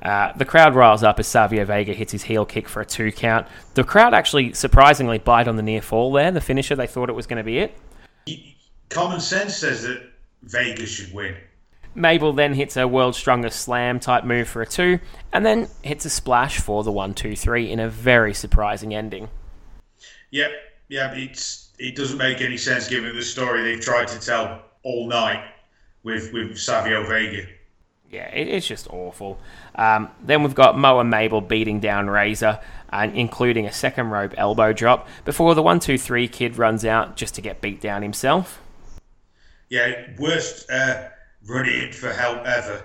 [0.03, 3.11] Uh, the crowd riles up as Savio Vega hits his heel kick for a two
[3.11, 3.47] count.
[3.75, 6.31] The crowd actually surprisingly bite on the near fall there.
[6.31, 7.77] The finisher, they thought it was going to be it.
[8.89, 10.03] Common sense says that
[10.43, 11.37] Vega should win.
[11.95, 15.01] Mabel then hits a world's strongest slam type move for a two,
[15.33, 19.29] and then hits a splash for the one, two, three in a very surprising ending.
[20.31, 20.51] Yep,
[20.89, 24.63] yeah, but it's it doesn't make any sense given the story they've tried to tell
[24.83, 25.45] all night
[26.03, 27.47] with with Savio Vega.
[28.11, 29.39] Yeah, it, it's just awful.
[29.79, 32.61] Um, then we've got Mo and Mabel beating down Razor,
[32.91, 37.17] and including a second rope elbow drop before the one, two, three kid runs out
[37.17, 38.61] just to get beat down himself.
[39.69, 41.09] Yeah, worst uh,
[41.47, 42.85] run in for help ever.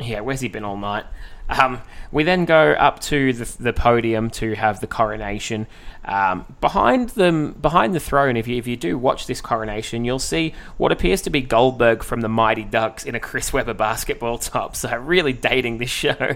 [0.00, 1.06] Yeah, where's he been all night?
[1.48, 1.80] Um,
[2.12, 5.66] we then go up to the, the podium to have the coronation.
[6.08, 10.18] Um, behind them, behind the throne, if you if you do watch this coronation, you'll
[10.18, 14.38] see what appears to be Goldberg from the Mighty Ducks in a Chris Webber basketball
[14.38, 14.74] top.
[14.74, 16.34] So really dating this show.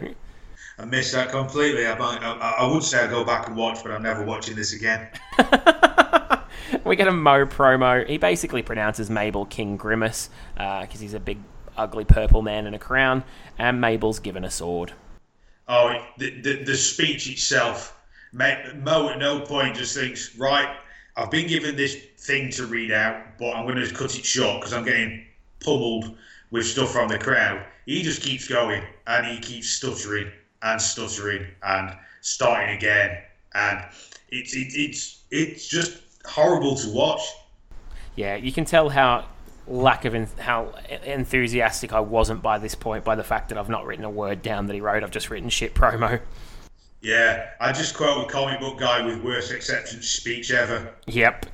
[0.79, 1.87] I missed that completely.
[1.87, 4.57] I, might, I, I would say I'd go back and watch, but I'm never watching
[4.57, 5.09] this again.
[6.85, 8.07] we get a Mo promo.
[8.07, 11.39] He basically pronounces Mabel King Grimace because he's a big,
[11.77, 13.25] ugly purple man in a crown,
[13.59, 14.93] and Mabel's given a sword.
[15.69, 17.99] Oh, the, the, the speech itself,
[18.33, 20.77] Mo at no point just thinks, right,
[21.17, 24.61] I've been given this thing to read out, but I'm going to cut it short
[24.61, 25.25] because I'm getting
[25.61, 26.17] pummeled
[26.51, 27.65] with stuff from the crowd.
[27.85, 30.31] He just keeps going and he keeps stuttering
[30.63, 33.19] and stuttering and starting again,
[33.55, 33.85] and
[34.31, 37.21] it's it, it's it's just horrible to watch.
[38.15, 39.27] Yeah, you can tell how
[39.67, 40.75] lack of en- how
[41.05, 44.43] enthusiastic I wasn't by this point by the fact that I've not written a word
[44.43, 45.03] down that he wrote.
[45.03, 46.21] I've just written shit promo.
[47.03, 50.95] Yeah, I just quote a comic book guy with worst acceptance speech ever.
[51.09, 51.47] Yep.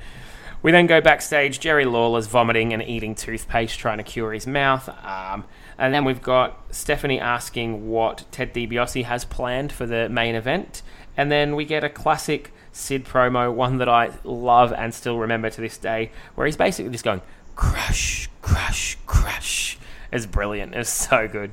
[0.63, 1.59] We then go backstage.
[1.59, 4.89] Jerry Lawler's vomiting and eating toothpaste, trying to cure his mouth.
[5.05, 5.45] Um,
[5.79, 10.83] and then we've got Stephanie asking what Ted DiBiase has planned for the main event.
[11.17, 15.49] And then we get a classic Sid promo, one that I love and still remember
[15.49, 17.23] to this day, where he's basically just going,
[17.57, 19.79] crush, crush, crush.
[20.13, 20.75] It's brilliant.
[20.75, 21.53] It's so good.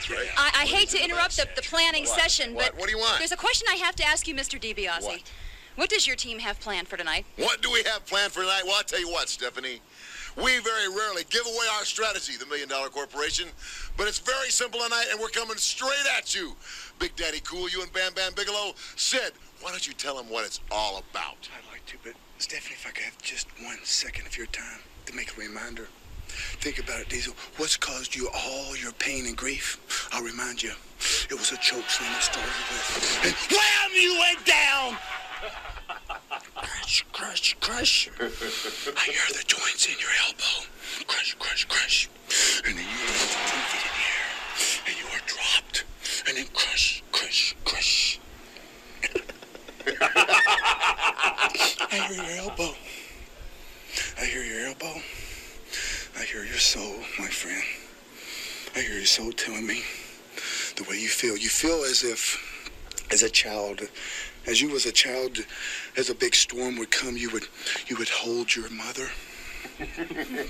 [0.00, 0.28] That's right.
[0.36, 2.70] I, I hate to interrupt the, the planning session, What?
[2.72, 3.18] but What do you want?
[3.18, 4.58] there's a question I have to ask you, Mr.
[4.60, 5.02] DiBiase.
[5.02, 5.22] What?
[5.76, 7.26] What does your team have planned for tonight?
[7.36, 8.62] What do we have planned for tonight?
[8.64, 9.80] Well, I'll tell you what, Stephanie.
[10.36, 13.48] We very rarely give away our strategy, the Million Dollar Corporation,
[13.96, 16.54] but it's very simple tonight, and we're coming straight at you.
[16.98, 18.72] Big Daddy Cool, you and Bam Bam Bigelow.
[18.96, 21.48] Sid, why don't you tell them what it's all about?
[21.56, 24.80] I'd like to, but Stephanie, if I could have just one second of your time
[25.06, 25.88] to make a reminder.
[26.60, 27.34] Think about it, Diesel.
[27.56, 29.78] What's caused you all your pain and grief?
[30.12, 30.72] I'll remind you,
[31.30, 33.20] it was a choke slam it started with.
[33.24, 34.96] And wham, you went down!
[36.54, 38.08] Crush, crush, crush.
[38.18, 40.66] I hear the joints in your elbow.
[41.06, 42.08] Crush, crush, crush.
[42.66, 44.28] And then you lift two feet in the air,
[44.86, 45.84] and you are dropped.
[46.28, 48.20] And then crush, crush, crush.
[51.92, 52.74] I hear your elbow.
[54.20, 55.00] I hear your elbow
[56.60, 57.64] soul, my friend.
[58.76, 59.82] I hear your soul telling me
[60.76, 61.36] the way you feel.
[61.36, 62.38] You feel as if,
[63.10, 63.88] as a child,
[64.46, 65.38] as you was a child,
[65.96, 67.48] as a big storm would come, you would,
[67.88, 69.06] you would hold your mother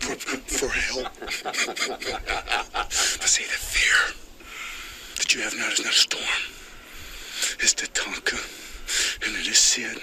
[0.00, 1.08] for, for help.
[1.20, 4.14] but see, the fear
[5.16, 6.24] that you have now is not a storm.
[7.60, 8.36] It's Tatanka,
[9.26, 9.98] and it is Sid.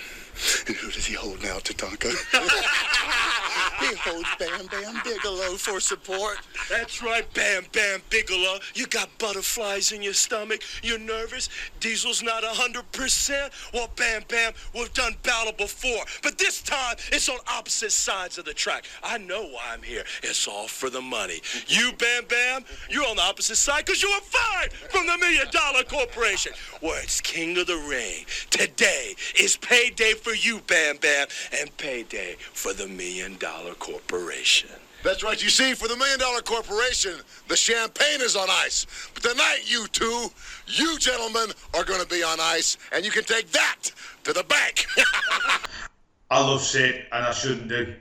[0.67, 2.13] And who does he hold now, Tatanka?
[3.85, 6.37] holds Bam Bam Bigelow for support.
[6.69, 8.59] That's right, Bam Bam Bigelow.
[8.73, 10.61] You got butterflies in your stomach.
[10.81, 11.49] You're nervous.
[11.79, 13.73] Diesel's not 100%.
[13.73, 16.03] Well, Bam Bam, we've done battle before.
[16.23, 18.85] But this time, it's on opposite sides of the track.
[19.03, 20.03] I know why I'm here.
[20.23, 21.41] It's all for the money.
[21.67, 25.47] You, Bam Bam, you're on the opposite side because you were fired from the Million
[25.51, 26.53] Dollar Corporation.
[26.81, 28.25] Where it's King of the Ring.
[28.49, 31.27] Today is payday for you, Bam Bam,
[31.59, 34.69] and payday for the Million Dollar Corporation.
[35.03, 35.41] That's right.
[35.41, 37.13] You see, for the Million Dollar Corporation,
[37.47, 38.85] the champagne is on ice.
[39.13, 40.27] But tonight, you two,
[40.65, 43.91] you gentlemen, are going to be on ice, and you can take that
[44.23, 44.85] to the bank.
[46.29, 47.95] I love Sid, and I shouldn't do.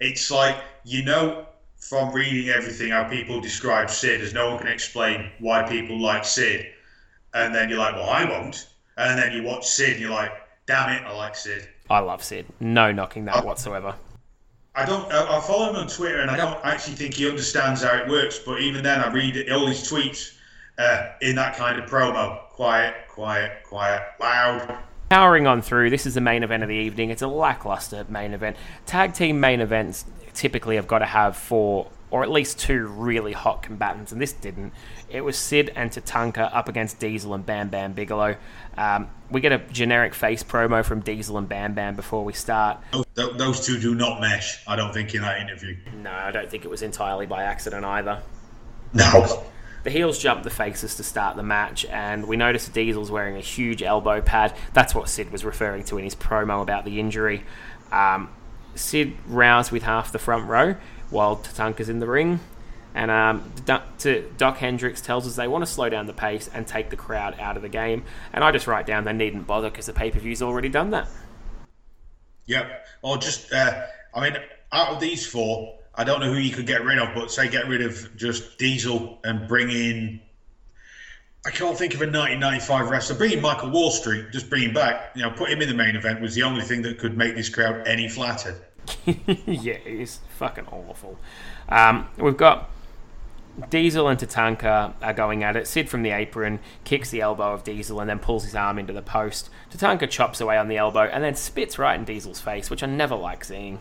[0.00, 1.46] It's like you know
[1.78, 6.24] from reading everything how people describe Sid, as no one can explain why people like
[6.24, 6.66] Sid,
[7.34, 10.32] and then you're like, well, I won't, and then you watch Sid, and you're like,
[10.66, 11.68] damn it, I like Sid.
[11.88, 12.46] I love Sid.
[12.60, 13.94] No knocking that whatsoever.
[14.76, 15.10] I don't.
[15.10, 18.08] I I follow him on Twitter, and I don't actually think he understands how it
[18.08, 18.38] works.
[18.38, 20.36] But even then, I read all his tweets
[20.78, 24.78] uh, in that kind of promo: quiet, quiet, quiet, loud.
[25.08, 27.10] Powering on through, this is the main event of the evening.
[27.10, 28.56] It's a lackluster main event.
[28.86, 30.04] Tag team main events
[30.34, 34.32] typically have got to have four or at least two really hot combatants, and this
[34.32, 34.72] didn't.
[35.08, 38.36] It was Sid and Tatanka up against Diesel and Bam Bam Bigelow.
[38.76, 42.78] Um, we get a generic face promo from Diesel and Bam Bam before we start.
[42.92, 43.04] Th-
[43.36, 44.62] Those two do not mesh.
[44.66, 45.76] I don't think in that interview.
[46.02, 48.20] No, I don't think it was entirely by accident either.
[48.92, 49.44] No.
[49.84, 53.40] The heels jump the faces to start the match, and we notice Diesel's wearing a
[53.40, 54.52] huge elbow pad.
[54.72, 57.44] That's what Sid was referring to in his promo about the injury.
[57.92, 58.28] Um,
[58.74, 60.74] Sid roused with half the front row
[61.10, 62.40] while Tatanka's in the ring.
[62.96, 66.48] And um, Dok, to, Dok Hendrix tells us they want to slow down the pace
[66.52, 68.04] and take the crowd out of the game.
[68.32, 70.90] And I just write down they needn't bother because the pay per view's already done
[70.90, 71.06] that.
[72.46, 72.86] Yep.
[73.02, 73.82] Or just, uh,
[74.14, 74.38] I mean,
[74.72, 77.50] out of these four, I don't know who you could get rid of, but say
[77.50, 80.20] get rid of just Diesel and bring in.
[81.44, 83.16] I can't think of a 1995 wrestler.
[83.16, 85.10] Bring in Michael Wallstreet, just bring him back.
[85.14, 87.36] You know, put him in the main event was the only thing that could make
[87.36, 88.56] this crowd any flatter.
[89.04, 91.18] yeah, he's fucking awful.
[91.68, 92.70] Um, we've got
[93.70, 95.66] Diesel and Tatanka are going at it.
[95.66, 98.92] Sid from the apron kicks the elbow of Diesel and then pulls his arm into
[98.92, 99.48] the post.
[99.70, 102.86] Tatanka chops away on the elbow and then spits right in Diesel's face, which I
[102.86, 103.80] never like seeing.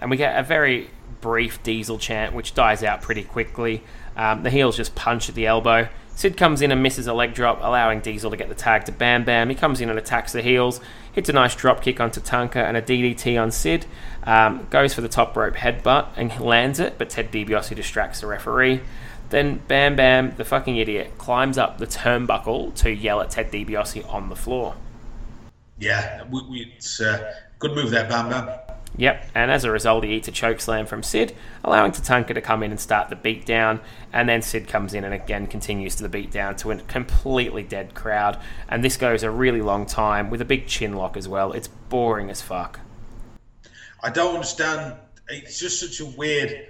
[0.00, 0.90] And we get a very
[1.20, 3.82] brief Diesel chant, which dies out pretty quickly.
[4.16, 5.88] Um, the heels just punch at the elbow.
[6.14, 8.92] Sid comes in and misses a leg drop, allowing Diesel to get the tag to
[8.92, 9.48] Bam Bam.
[9.48, 10.80] He comes in and attacks the heels,
[11.12, 13.86] hits a nice drop kick on Tatanka and a DDT on Sid.
[14.24, 18.26] Um, goes for the top rope headbutt and lands it, but Ted DiBiase distracts the
[18.26, 18.82] referee.
[19.30, 24.06] Then Bam Bam, the fucking idiot, climbs up the turnbuckle to yell at Ted DiBiase
[24.12, 24.76] on the floor.
[25.78, 28.48] Yeah, we, we, it's a good move there, Bam Bam.
[28.96, 32.42] Yep, and as a result, he eats a choke slam from Sid, allowing Tatanka to
[32.42, 33.80] come in and start the beatdown.
[34.12, 37.94] And then Sid comes in and again continues to the beatdown to a completely dead
[37.94, 38.38] crowd.
[38.68, 41.52] And this goes a really long time with a big chin lock as well.
[41.52, 42.80] It's boring as fuck.
[44.02, 44.96] I don't understand.
[45.28, 46.68] It's just such a weird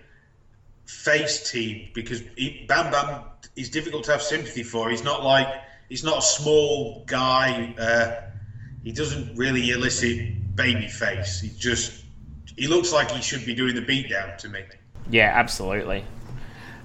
[0.87, 3.23] face team because he, Bam Bam
[3.57, 4.91] is difficult to have sympathy for.
[4.91, 5.49] He's not like
[5.89, 7.75] he's not a small guy.
[7.77, 8.31] Uh,
[8.85, 11.41] he doesn't really elicit baby face.
[11.41, 12.02] He just
[12.57, 14.61] he looks like he should be doing the beatdown to me.
[15.11, 16.05] Yeah, absolutely.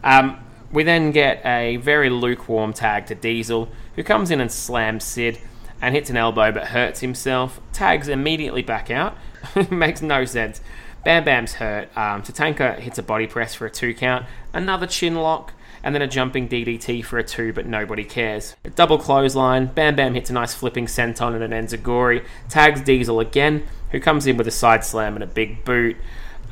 [0.03, 0.39] Um,
[0.71, 5.39] we then get a very lukewarm tag to Diesel, who comes in and slams Sid
[5.81, 7.59] and hits an elbow but hurts himself.
[7.73, 9.15] Tags immediately back out.
[9.69, 10.61] Makes no sense.
[11.03, 11.95] Bam Bam's hurt.
[11.95, 15.53] Um, Tatanka hits a body press for a two count, another chin lock,
[15.87, 18.57] and then a jumping DDT for a two, but nobody cares.
[18.65, 19.67] A double clothesline.
[19.67, 22.25] Bam Bam hits a nice flipping senton and an enziguri.
[22.49, 25.95] Tags Diesel again, who comes in with a side slam and a big boot,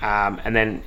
[0.02, 0.84] um, and then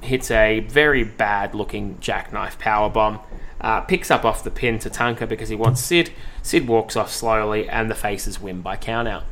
[0.00, 3.20] hits a very bad looking jackknife powerbomb.
[3.60, 6.10] Uh, picks up off the pin Tatanka because he wants Sid.
[6.42, 9.24] Sid walks off slowly, and the faces win by countout.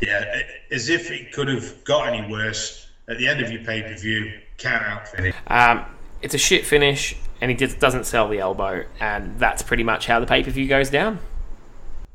[0.00, 2.86] Yeah, as if it could have got any worse.
[3.08, 5.34] At the end of your pay per view, count out finish.
[5.48, 5.84] Um,
[6.22, 10.06] it's a shit finish, and he just doesn't sell the elbow, and that's pretty much
[10.06, 11.18] how the pay per view goes down.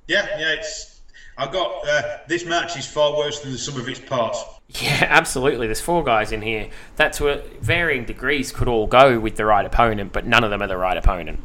[0.08, 1.02] Yeah, yeah, it's.
[1.38, 4.44] I got uh, this match is far worse than the sum of its parts.
[4.70, 5.68] Yeah, absolutely.
[5.68, 9.66] There's four guys in here that, to varying degrees, could all go with the right
[9.66, 11.40] opponent, but none of them are the right opponent.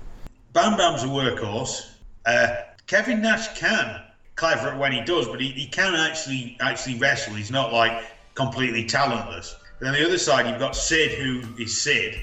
[0.53, 1.91] Bam Bam's a workhorse.
[2.25, 4.03] Uh, Kevin Nash can
[4.37, 7.35] clever when he does, but he, he can actually actually wrestle.
[7.35, 8.05] He's not like
[8.35, 9.57] completely talentless.
[9.79, 12.19] But on the other side, you've got Sid, who is Sid,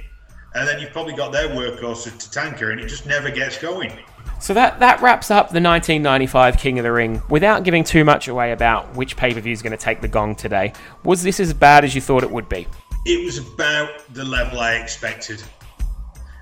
[0.56, 3.92] and then you've probably got their workhorse Tatanka, and it just never gets going.
[4.40, 7.22] So that, that wraps up the 1995 King of the Ring.
[7.30, 10.08] Without giving too much away about which pay per view is going to take the
[10.08, 10.74] gong today,
[11.04, 12.68] was this as bad as you thought it would be?
[13.06, 15.42] It was about the level I expected.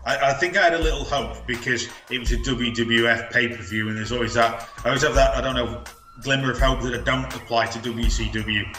[0.05, 3.61] I, I think I had a little hope because it was a WWF pay per
[3.61, 4.67] view, and there's always that.
[4.83, 5.35] I always have that.
[5.35, 5.83] I don't know
[6.21, 8.77] glimmer of hope that I don't apply to WCW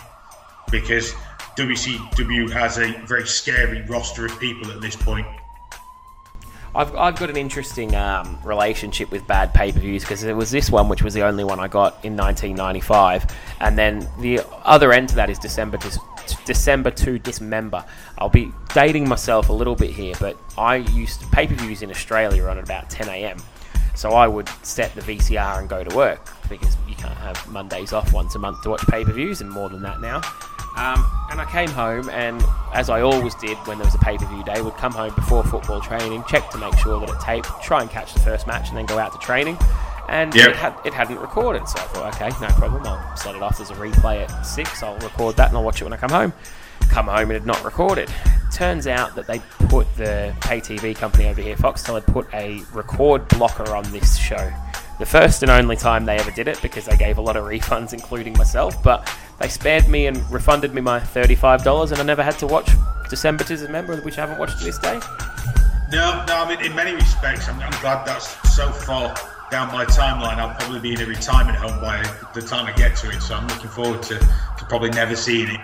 [0.71, 1.15] because
[1.57, 5.27] WCW has a very scary roster of people at this point.
[6.74, 10.51] I've, I've got an interesting um, relationship with bad pay per views because there was
[10.51, 13.27] this one, which was the only one I got in 1995,
[13.61, 16.01] and then the other end to that is December to
[16.47, 17.85] December to Dismember.
[18.16, 21.83] I'll be dating myself a little bit here, but I used to pay per views
[21.83, 23.37] in Australia on at about 10 a.m.
[23.95, 27.93] So I would set the VCR and go to work because you can't have Mondays
[27.93, 30.23] off once a month to watch pay per views, and more than that now.
[30.77, 32.43] Um, and I came home, and
[32.73, 35.15] as I always did when there was a pay per view day, would come home
[35.15, 38.47] before football training, check to make sure that it taped, try and catch the first
[38.47, 39.59] match, and then go out to training.
[40.09, 40.49] And Yep.
[40.51, 42.86] it, had, it hadn't recorded, so I thought, okay, no problem.
[42.86, 44.82] I'll set it off as a replay at six.
[44.82, 46.32] I'll record that, and I'll watch it when I come home.
[46.89, 48.11] Come home, it had not recorded.
[48.53, 49.39] Turns out that they
[49.69, 54.16] put the pay TV company over here, Foxtel, had put a record blocker on this
[54.19, 54.53] show.
[54.98, 57.44] The first and only time they ever did it because they gave a lot of
[57.44, 58.81] refunds, including myself.
[58.82, 59.10] But
[59.40, 62.70] they spared me and refunded me my $35, and I never had to watch
[63.09, 65.01] December to December, which I haven't watched to this day.
[65.90, 66.44] No, no.
[66.44, 69.14] I mean, in many respects, I'm, I'm glad that's so far
[69.51, 70.36] down my timeline.
[70.36, 72.02] I'll probably be in a retirement home by
[72.35, 73.20] the time I get to it.
[73.20, 75.60] So I'm looking forward to, to probably never seeing it.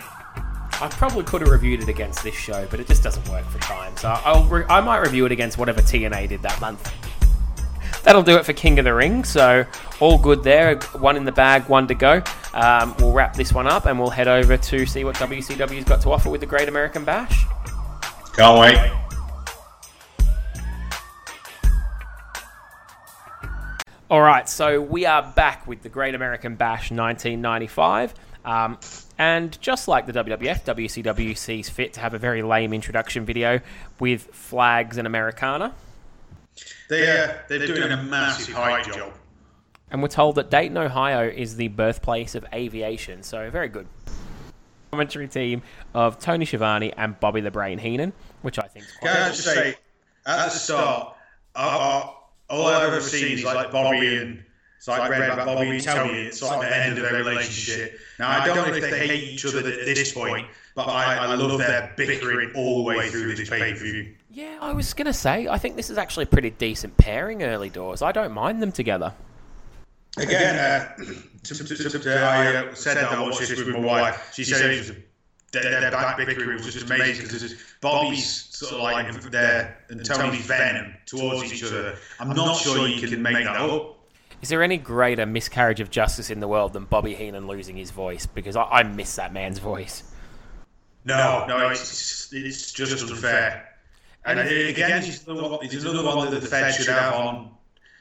[0.80, 3.58] I probably could have reviewed it against this show, but it just doesn't work for
[3.58, 3.96] time.
[3.96, 6.92] So I'll re- I might review it against whatever TNA did that month.
[8.04, 9.24] That'll do it for King of the Ring.
[9.24, 9.66] So
[10.00, 10.76] all good there.
[10.98, 12.22] One in the bag, one to go.
[12.54, 16.00] Um, we'll wrap this one up and we'll head over to see what WCW's got
[16.02, 17.44] to offer with the Great American Bash.
[18.34, 18.92] Can't wait.
[24.10, 28.14] All right, so we are back with the Great American Bash 1995.
[28.42, 28.78] Um,
[29.18, 33.60] and just like the WWF, WCW sees fit to have a very lame introduction video
[34.00, 35.74] with flags and Americana.
[36.88, 39.12] They, uh, they're doing a massive hype job.
[39.90, 43.86] And we're told that Dayton, Ohio is the birthplace of aviation, so very good.
[44.90, 45.62] Commentary team
[45.94, 48.12] of Tony Schiavone and Bobby the Brain Heenan,
[48.42, 49.76] which I think is quite Can I just say,
[50.26, 51.14] at the start,
[51.54, 52.14] I, I,
[52.50, 54.44] all I've ever seen is like Bobby and
[54.78, 56.18] so I read about Bobby and Tony.
[56.20, 57.98] It's like the end of their relationship.
[58.18, 61.34] Now I don't know if they hate each other at this point, but I, I
[61.34, 64.14] love their bickering all the way through this pay per view.
[64.30, 67.42] Yeah, I was going to say, I think this is actually a pretty decent pairing
[67.42, 68.02] early doors.
[68.02, 69.14] I don't mind them together.
[70.18, 70.94] Again, uh,
[71.44, 74.32] to, to, to, I uh, said that I watched this with my wife.
[74.34, 74.96] She said it was a,
[75.52, 80.44] their, their back bickering was just amazing because Bobby's sort of like their and Tony's
[80.44, 81.96] venom towards each other.
[82.20, 83.98] I'm not sure you can make that up.
[84.42, 87.90] Is there any greater miscarriage of justice in the world than Bobby Heenan losing his
[87.90, 88.26] voice?
[88.26, 90.04] Because I, I miss that man's voice.
[91.04, 93.67] No, no, it's, it's just unfair.
[94.30, 97.50] And again, it's another one- it's another one that the Fed should have on.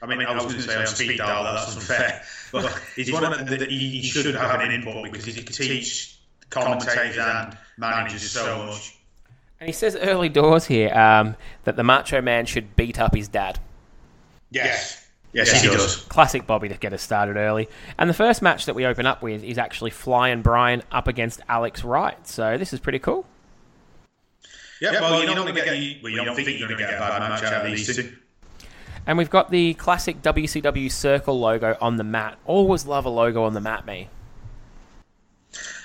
[0.00, 2.22] I mean, I was going to say on speed dial, that's unfair.
[2.52, 6.18] But it's one that that he he should have an input because he can teach
[6.48, 8.96] commentators and managers so much.
[9.60, 13.28] And he says early doors here um, that the Macho Man should beat up his
[13.28, 13.58] dad.
[14.50, 15.04] Yes.
[15.34, 15.96] Yes, he does.
[16.04, 17.68] Classic Bobby to get us started early.
[17.98, 21.40] And the first match that we open up with is actually Flying Brian up against
[21.50, 22.26] Alex Wright.
[22.26, 23.26] So this is pretty cool.
[24.80, 26.84] Yeah, well, you're not going to get, any- well, you don't think you're going to
[26.84, 28.12] get a bad match out of these two.
[29.06, 32.38] And we've got the classic WCW circle logo on the mat.
[32.44, 34.08] Always love a logo on the mat, me.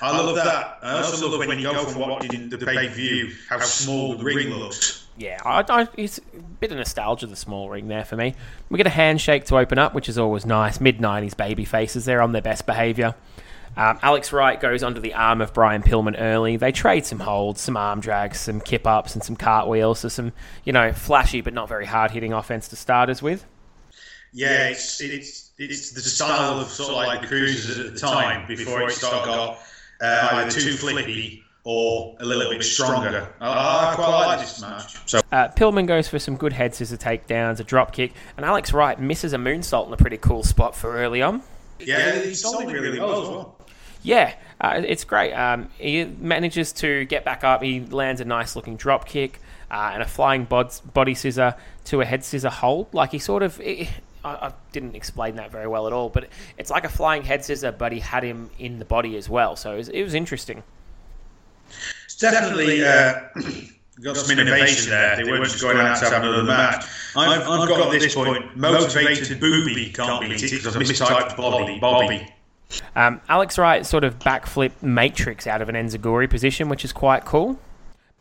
[0.01, 0.79] I love that.
[0.81, 4.23] I also love when you go from watching the pay per view how small the
[4.23, 5.07] ring looks.
[5.15, 8.35] Yeah, I, I, it's a bit of nostalgia, the small ring there for me.
[8.69, 10.81] We get a handshake to open up, which is always nice.
[10.81, 13.15] Mid 90s baby faces, they're on their best behaviour.
[13.75, 16.57] Um, Alex Wright goes under the arm of Brian Pillman early.
[16.57, 19.99] They trade some holds, some arm drags, some kip ups, and some cartwheels.
[19.99, 20.31] So some,
[20.63, 23.45] you know, flashy but not very hard hitting offense to start us with.
[24.31, 28.47] Yeah, it's it's it's the style of sort of like the cruisers at the time
[28.47, 29.59] before it of got
[30.01, 33.33] uh, either too flippy or a little bit stronger.
[33.39, 34.97] I, I quite like this match.
[35.09, 38.73] So Uh, Pillman goes for some good head scissor takedowns, a drop kick, and Alex
[38.73, 41.41] Wright misses a moonsault in a pretty cool spot for early on.
[41.79, 43.55] yeah, he sold it really well as well.
[44.03, 45.33] Yeah, uh, it's great.
[45.33, 47.63] Um, he manages to get back up.
[47.63, 49.39] He lands a nice looking drop kick
[49.71, 51.55] uh, and a flying bod- body scissor
[51.85, 52.93] to a head scissor hold.
[52.93, 53.59] Like he sort of.
[53.61, 53.89] I,
[54.25, 57.71] I didn't explain that very well at all, but it's like a flying head scissor,
[57.71, 59.55] but he had him in the body as well.
[59.55, 60.63] So it was, it was interesting.
[62.05, 63.21] It's definitely uh,
[64.03, 65.17] got some innovation there.
[65.17, 66.85] They weren't just going out to have another match.
[67.15, 71.79] I've, I've got at this point motivated booby can't beat it because I've mistyped Bobby.
[71.79, 72.33] Bobby.
[72.95, 77.25] Um, Alex Wright sort of backflip matrix out of an Enziguri position, which is quite
[77.25, 77.59] cool.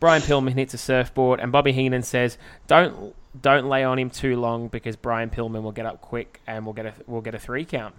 [0.01, 4.37] Brian Pillman hits a surfboard, and Bobby Heenan says, "Don't don't lay on him too
[4.39, 7.39] long because Brian Pillman will get up quick and we'll get a we'll get a
[7.39, 7.95] three count."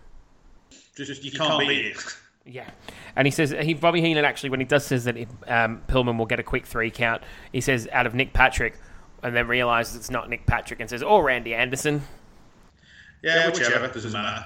[0.95, 1.97] Just you can't beat it.
[2.45, 2.69] Yeah,
[3.15, 5.15] and he says he Bobby Heenan actually when he does says that
[5.47, 7.23] um, Pillman will get a quick three count,
[7.53, 8.77] he says out of Nick Patrick,
[9.23, 12.01] and then realizes it's not Nick Patrick and says, "Or Randy Anderson."
[13.23, 14.45] Yeah, whichever doesn't matter.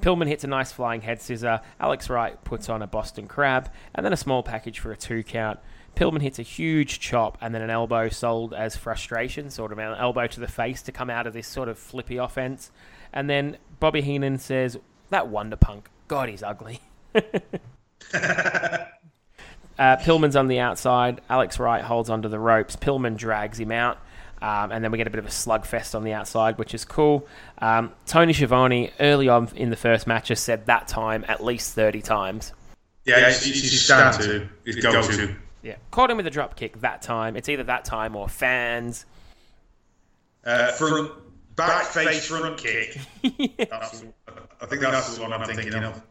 [0.00, 1.60] Pillman hits a nice flying head scissor.
[1.78, 5.22] Alex Wright puts on a Boston Crab, and then a small package for a two
[5.22, 5.58] count.
[5.96, 9.94] Pillman hits a huge chop and then an elbow sold as frustration, sort of an
[9.98, 12.70] elbow to the face to come out of this sort of flippy offense.
[13.12, 14.78] And then Bobby Heenan says,
[15.10, 16.80] That Wonder Punk, God, he's ugly.
[17.14, 18.86] uh,
[19.78, 21.20] Pillman's on the outside.
[21.28, 22.76] Alex Wright holds onto the ropes.
[22.76, 23.98] Pillman drags him out.
[24.42, 26.84] Um, and then we get a bit of a slugfest on the outside, which is
[26.84, 27.26] cool.
[27.58, 31.74] Um, Tony Schiavone, early on in the first match, has said that time at least
[31.74, 32.52] 30 times.
[33.04, 34.48] Yeah, it's, it's his stand to,
[34.80, 35.34] go to.
[35.62, 37.36] Yeah, caught him with a drop kick that time.
[37.36, 39.04] It's either that time or fans.
[40.44, 41.12] Uh, front,
[41.56, 42.98] back face front kick.
[43.58, 44.04] That's-
[44.62, 46.02] I think that's the one I'm thinking of.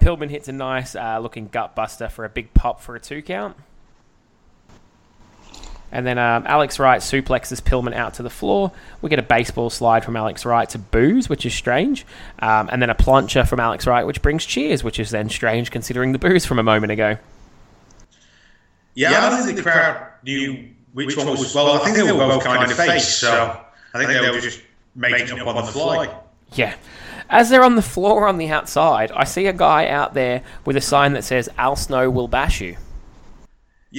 [0.00, 3.20] Pillman hits a nice uh, looking gut buster for a big pop for a two
[3.22, 3.56] count.
[5.92, 8.72] And then um, Alex Wright suplexes Pillman out to the floor.
[9.00, 12.04] We get a baseball slide from Alex Wright to boos, which is strange.
[12.40, 15.70] Um, and then a plancha from Alex Wright, which brings cheers, which is then strange
[15.70, 17.16] considering the boos from a moment ago.
[18.94, 21.54] Yeah, I don't think the crowd knew which one was.
[21.54, 23.60] Well, I think they were both kind of face, so
[23.94, 24.62] I think they were just
[24.94, 26.14] making up on the fly.
[26.54, 26.74] Yeah.
[27.28, 30.76] As they're on the floor on the outside, I see a guy out there with
[30.76, 32.76] a sign that says Al Snow will bash you.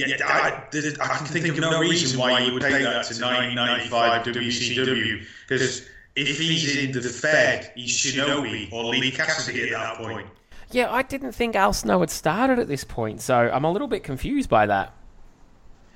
[0.06, 3.20] Yeah, I, I, I can think of no reason why you would take that to
[3.20, 9.96] 1995 WCW because if he's in the Fed, he's Shinobi or Leif Cassidy at that
[9.96, 10.28] point.
[10.70, 13.88] Yeah, I didn't think Al Snow had started at this point, so I'm a little
[13.88, 14.94] bit confused by that.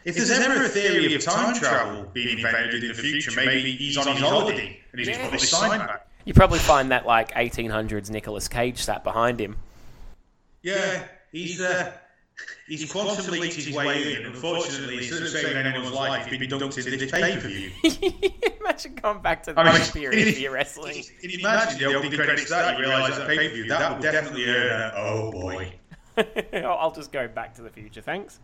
[0.05, 3.97] If there's ever a theory of time travel being invented in the future, maybe he's
[3.97, 6.09] on his holiday and he's just put this sign back.
[6.25, 9.59] You probably find that like 1800s Nicolas Cage sat behind him.
[10.63, 11.93] Yeah, he's uh,
[12.67, 14.27] he's quantum leaked his way in.
[14.27, 17.71] Unfortunately, instead of saving anyone's life, he's been dunked into this pay per view.
[18.61, 21.03] Imagine going back to the I mean, period of your wrestling.
[21.21, 22.79] Can you imagine the opening credits that?
[22.79, 25.73] You realise that pay per view that would definitely earn a oh boy.
[26.55, 28.39] I'll just go back to the future, thanks.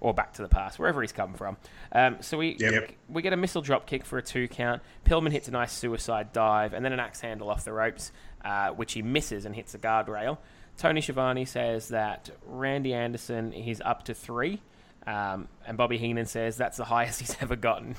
[0.00, 1.56] Or back to the past, wherever he's come from.
[1.92, 2.90] Um, so we Yep.
[3.08, 4.82] we get a missile drop kick for a two count.
[5.06, 8.12] Pillman hits a nice suicide dive, and then an axe handle off the ropes,
[8.44, 10.38] uh, which he misses and hits the guardrail.
[10.76, 14.60] Tony Schiavone says that Randy Anderson is up to three,
[15.06, 17.96] um, and Bobby Heenan says that's the highest he's ever gotten.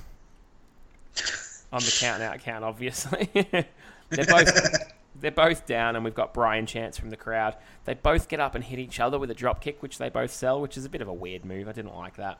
[1.71, 3.29] On the count out count, obviously.
[4.09, 7.55] they're both they're both down, and we've got Brian Chance from the crowd.
[7.85, 10.31] They both get up and hit each other with a drop kick, which they both
[10.31, 11.67] sell, which is a bit of a weird move.
[11.67, 12.39] I didn't like that.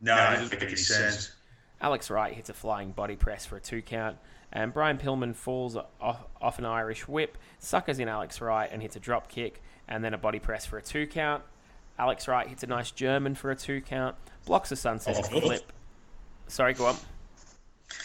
[0.00, 1.32] No, it doesn't make any sense.
[1.80, 4.16] Alex Wright hits a flying body press for a two count,
[4.56, 8.96] and Brian Pillman falls off, off an Irish whip, suckers in Alex Wright, and hits
[8.96, 11.42] a drop kick, and then a body press for a two count.
[11.98, 14.16] Alex Wright hits a nice German for a two count,
[14.46, 15.70] blocks a sunset Oh, flip.
[16.48, 16.96] Sorry, go on.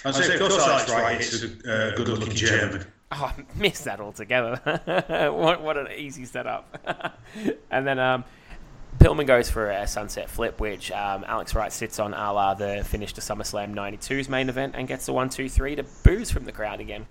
[0.03, 2.85] I'd say, of course, Alex Wright is a uh, good looking German.
[3.13, 4.59] Oh, I missed that altogether.
[5.33, 6.77] what, what an easy setup.
[7.71, 8.25] and then um,
[8.99, 12.83] Pillman goes for a sunset flip, which um, Alex Wright sits on a la the
[12.85, 16.45] finish to SummerSlam 92's main event and gets the 1 2 3 to boos from
[16.45, 17.07] the crowd again.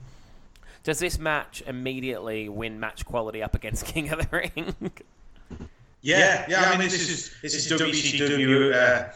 [0.82, 4.92] Does this match immediately win match quality up against King of the Ring?
[6.02, 6.70] Yeah, yeah.
[6.70, 9.12] I mean, this is this is WCW uh,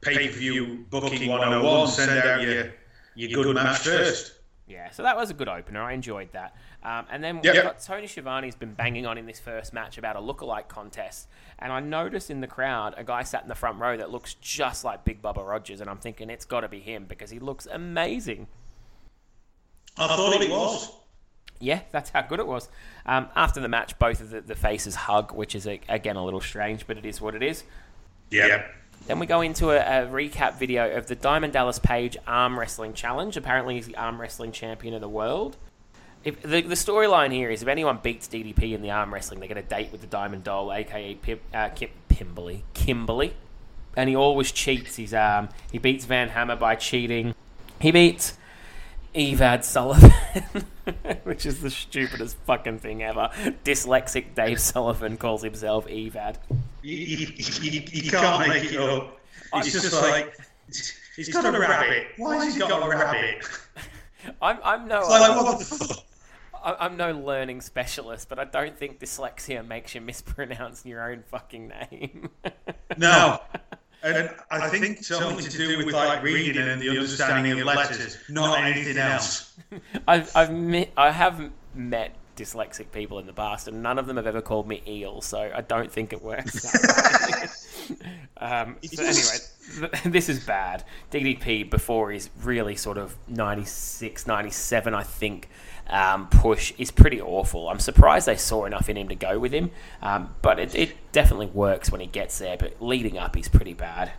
[0.00, 1.88] pay per view booking 101.
[1.88, 2.72] Send out your
[3.14, 4.34] your good match first.
[4.66, 5.82] Yeah, so that was a good opener.
[5.82, 6.56] I enjoyed that.
[6.84, 10.16] Um, and then we've got Tony Schiavone's been banging on in this first match about
[10.16, 11.28] a lookalike contest.
[11.58, 14.34] And I notice in the crowd a guy sat in the front row that looks
[14.34, 15.80] just like Big Bubba Rogers.
[15.80, 18.48] And I'm thinking it's got to be him because he looks amazing.
[19.96, 20.90] I thought it was.
[21.60, 22.68] Yeah, that's how good it was.
[23.06, 26.24] Um, after the match, both of the, the faces hug, which is, a, again, a
[26.24, 27.62] little strange, but it is what it is.
[28.30, 28.66] Yeah.
[29.06, 32.94] Then we go into a, a recap video of the Diamond Dallas Page Arm Wrestling
[32.94, 33.36] Challenge.
[33.36, 35.56] Apparently, he's the Arm Wrestling Champion of the world.
[36.24, 39.48] If, the the storyline here is if anyone beats DDP in the arm wrestling, they
[39.48, 42.62] get a date with the Diamond Doll, aka Pim, uh, Kim, Pimberly.
[42.74, 43.34] Kimberly.
[43.96, 44.96] And he always cheats.
[44.96, 47.34] He's um he beats Van Hammer by cheating.
[47.80, 48.38] He beats
[49.14, 50.64] Evad Sullivan,
[51.24, 53.30] which is the stupidest fucking thing ever.
[53.64, 56.36] Dyslexic Dave Sullivan calls himself Evad.
[56.82, 59.20] You, you, you, you can't make it up.
[59.54, 60.36] It's just like
[61.16, 62.06] he's got a rabbit.
[62.16, 63.44] Why has he got a rabbit?
[64.40, 66.04] I'm I'm no It's like, what the fuck?
[66.64, 71.22] I- I'm no learning specialist, but I don't think dyslexia makes you mispronounce your own
[71.28, 72.30] fucking name.
[72.98, 73.40] No.
[74.04, 78.58] And I think something to do with like reading and the understanding of letters, not
[78.58, 79.54] anything else.
[80.08, 84.16] I've I've met I have met dyslexic people in the past, and none of them
[84.16, 86.60] have ever called me eel, so I don't think it works.
[86.62, 87.48] that
[87.90, 88.46] way.
[88.46, 89.40] um, so anyway, th-
[90.04, 90.84] this is bad.
[91.10, 95.48] DDP before his really sort of 96, 97, I think.
[95.88, 97.68] Um, push is pretty awful.
[97.68, 99.70] I'm surprised they saw enough in him to go with him,
[100.00, 102.56] um, but it, it definitely works when he gets there.
[102.56, 104.12] But leading up, he's pretty bad.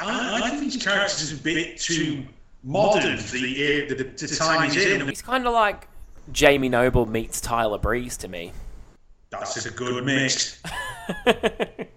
[0.00, 2.24] I, I think his character's a bit too
[2.62, 5.06] modern for the, the, the, the time he's in.
[5.06, 5.88] He's kind of like
[6.30, 8.52] Jamie Noble meets Tyler Breeze to me.
[9.30, 10.62] That's a good mix.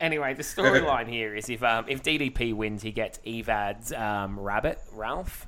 [0.00, 4.78] Anyway, the storyline here is if um, if DDP wins, he gets Evad's um, rabbit,
[4.92, 5.46] Ralph.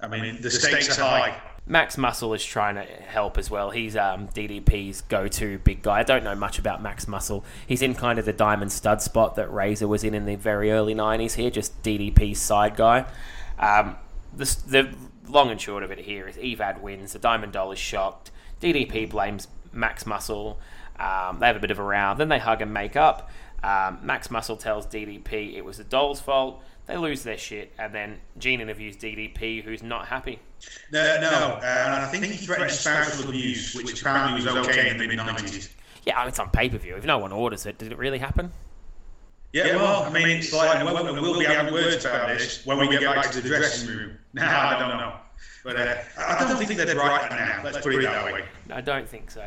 [0.00, 1.40] I mean, the stakes are high.
[1.64, 3.70] Max Muscle is trying to help as well.
[3.70, 6.00] He's um, DDP's go-to big guy.
[6.00, 7.44] I don't know much about Max Muscle.
[7.64, 10.72] He's in kind of the diamond stud spot that Razor was in in the very
[10.72, 11.34] early '90s.
[11.34, 13.06] Here, just DDP's side guy.
[13.60, 13.96] Um,
[14.34, 14.94] the, the
[15.28, 17.12] long and short of it here is Evad wins.
[17.12, 18.32] The Diamond Doll is shocked.
[18.60, 20.58] DDP blames Max Muscle.
[20.98, 22.14] Um, they have a bit of a row.
[22.16, 23.30] Then they hug and make up.
[23.62, 26.62] Um, Max Muscle tells DDP it was the doll's fault.
[26.86, 30.40] They lose their shit, and then Gene interviews DDP, who's not happy.
[30.90, 31.28] No, no,
[31.62, 35.70] uh, I think he threatened spousal abuse, which apparently was okay in the mid 90s.
[36.04, 36.96] Yeah, I mean, it's on pay per view.
[36.96, 38.50] If no one orders it, did it really happen?
[39.52, 42.78] Yeah, well, I mean, it's like, and we'll, we'll be having words about this when
[42.78, 44.18] we get back to the dressing room.
[44.34, 45.12] Now, I don't know.
[45.62, 47.60] But uh, I don't think they're right now.
[47.62, 48.44] Let's put it that way.
[48.70, 49.46] I don't think so.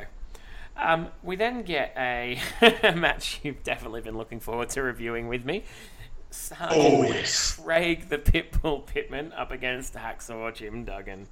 [0.77, 2.39] Um, we then get a
[2.95, 5.63] match you've definitely been looking forward to reviewing with me.
[6.69, 7.55] Oh, yes.
[7.55, 11.27] Craig the Pitbull Pittman up against Hacksaw Jim Duggan.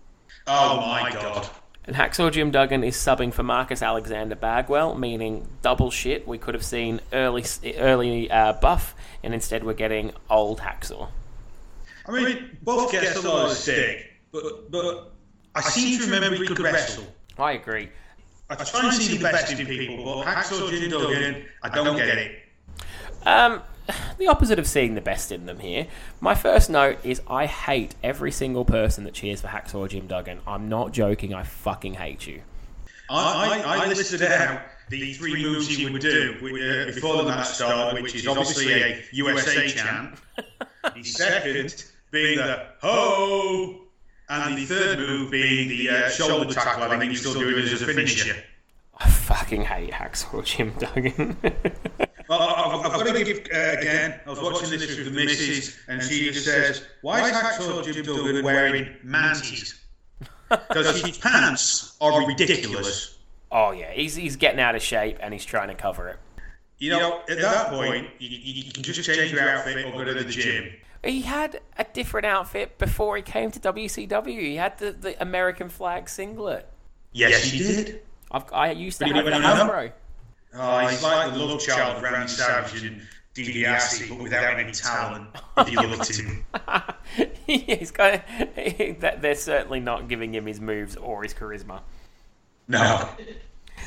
[0.48, 1.48] Oh, my God.
[1.86, 6.26] And Hacksaw Jim Duggan is subbing for Marcus Alexander Bagwell, meaning double shit.
[6.26, 7.44] We could have seen early
[7.78, 11.10] early uh, buff, and instead we're getting old Hacksaw.
[12.06, 15.12] I mean, both gets a lot of stick, but, but
[15.56, 17.06] I seem to remember he could wrestle.
[17.38, 17.90] I agree.
[18.62, 22.18] I try and see the best in people, but Hacksaw Jim Duggan, I don't get
[22.18, 22.40] it.
[23.26, 23.62] Um,
[24.18, 25.88] the opposite of seeing the best in them here.
[26.22, 30.40] My first note is I hate every single person that cheers for Hacksaw Jim Duggan.
[30.48, 31.34] I'm not joking.
[31.34, 32.42] I fucking hate you.
[33.10, 37.48] I, I, I listed out the three moves he would do uh, before the match
[37.48, 40.16] started, which is obviously a USA chant.
[40.96, 43.83] The second being the ho,
[44.42, 46.84] and the third move being the uh, shoulder tackle.
[46.84, 48.36] I think he's still doing it as a finisher.
[48.98, 51.38] I fucking hate Hacksaw Jim Duggan.
[52.30, 54.20] Well, I've, I've got to give uh, again.
[54.26, 58.06] I was watching this with the missus, and she just says, "Why is Hacksaw Jim
[58.06, 59.78] Duggan wearing manties?
[60.50, 63.18] Because his pants are ridiculous."
[63.52, 66.20] oh yeah, he's he's getting out of shape and he's trying to cover it.
[66.80, 70.14] You know, at that point, you, you can just change your outfit or go to
[70.14, 70.74] the gym.
[71.04, 74.40] He had a different outfit before he came to WCW.
[74.40, 76.68] He had the, the American flag singlet.
[77.12, 78.02] Yes, he did.
[78.32, 79.92] I've, I used to But have you the know- Hasbro.
[80.56, 83.02] Oh, he's like the love child of Randy Savage and
[83.34, 85.28] DiBiase, but without any talent.
[85.58, 86.46] If you looked at him.
[87.48, 88.22] he's got
[89.00, 91.82] that they're certainly not giving him his moves or his charisma.
[92.68, 93.10] No.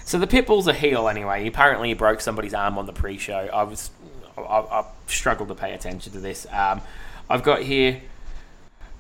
[0.05, 1.47] So the Pitbull's a heel anyway.
[1.47, 3.48] Apparently, he broke somebody's arm on the pre-show.
[3.52, 3.90] I was,
[4.36, 6.47] I, I struggled to pay attention to this.
[6.51, 6.80] Um,
[7.28, 8.03] I've got here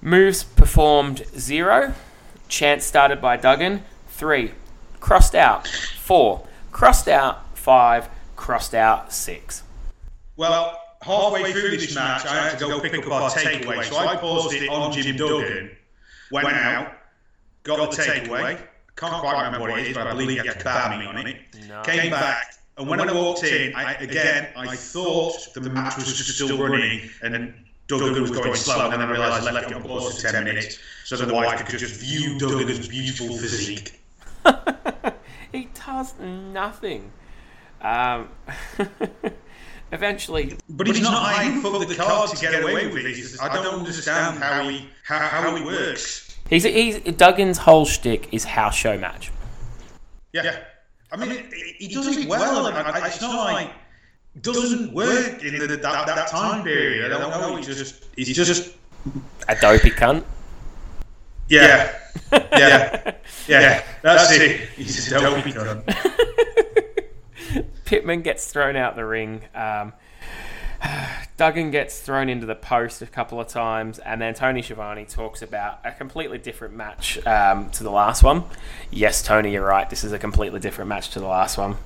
[0.02, 1.94] moves performed zero,
[2.48, 4.52] chance started by Duggan three,
[5.00, 9.62] crossed out four, crossed out five, crossed out six.
[10.36, 14.16] Well, halfway through this match, I had to go pick up our takeaway, so I
[14.16, 15.70] paused it on Jim Duggan,
[16.32, 16.92] went out,
[17.62, 18.58] got the takeaway.
[18.96, 21.36] Can't quite remember what it is, but I believe it had kebab meat on it.
[21.68, 21.82] No.
[21.82, 26.34] Came back, and when I walked in, I, again, I thought the match was just
[26.34, 29.74] still running, and then Duggan was going slow, and then I realised I left it
[29.74, 34.00] on pause for 10 minutes, so the wife could just view Duggan's beautiful physique.
[35.52, 37.12] He does nothing.
[37.80, 38.28] Um,
[39.92, 43.40] eventually, But he's not hiding for the card to get away with this.
[43.40, 46.36] I don't understand how he how, how he works.
[46.50, 49.32] He's, he's Duggan's whole shtick is house show match.
[50.32, 50.44] Yeah.
[50.44, 50.58] yeah.
[51.12, 53.72] I mean, he does it well, and I, it's not like it
[54.42, 57.12] doesn't work in the, that, that time period.
[57.12, 57.56] I don't know.
[57.56, 58.74] He's just he's just
[59.48, 60.24] A dopey cunt.
[61.48, 61.96] yeah,
[62.32, 63.14] yeah,
[63.48, 63.82] yeah.
[64.02, 64.68] That's it.
[64.70, 65.84] He's a dopey cunt.
[67.84, 69.42] Pittman gets thrown out the ring.
[69.54, 69.92] Um,
[71.36, 75.42] Duggan gets thrown into the post a couple of times, and then Tony Schiavone talks
[75.42, 78.44] about a completely different match um, to the last one.
[78.90, 79.88] Yes, Tony, you're right.
[79.88, 81.76] This is a completely different match to the last one.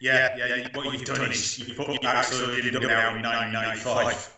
[0.00, 0.68] Yeah, yeah, yeah.
[0.74, 4.36] What you've done is you've put absolutely Duggan out in 1995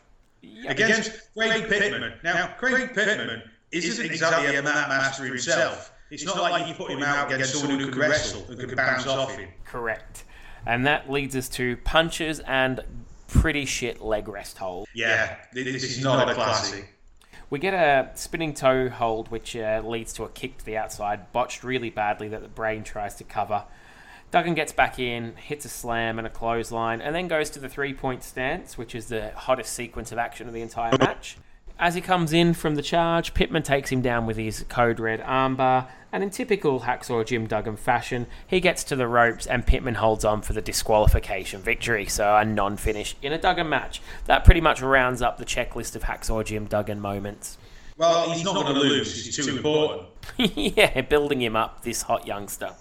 [0.69, 2.15] against Craig Pittman.
[2.23, 3.43] Now, Craig Pittman
[3.73, 5.93] isn't exactly a mat master himself.
[6.11, 9.07] It's not like you put him out against someone who could wrestle, and could bounce
[9.07, 9.49] off him.
[9.65, 10.25] Correct.
[10.67, 12.81] And that leads us to punches and
[13.29, 14.89] pretty shit leg rest hold.
[14.95, 16.95] Yeah, this is not a classic.
[17.49, 21.33] We get a spinning toe hold, which uh, leads to a kick to the outside,
[21.33, 23.65] botched really badly that the brain tries to cover.
[24.31, 27.69] Duggan gets back in, hits a slam and a clothesline, and then goes to the
[27.69, 31.37] three point stance, which is the hottest sequence of action of the entire match.
[31.79, 35.21] As he comes in from the charge, Pittman takes him down with his code red
[35.21, 39.95] armbar, and in typical Hacksaw Jim Duggan fashion, he gets to the ropes and Pittman
[39.95, 44.03] holds on for the disqualification victory, so a non finish in a Duggan match.
[44.27, 47.57] That pretty much rounds up the checklist of Hacksaw Jim Duggan moments.
[47.97, 49.25] Well, he's not going to lose.
[49.25, 50.09] He's too important.
[50.37, 52.75] yeah, building him up, this hot youngster.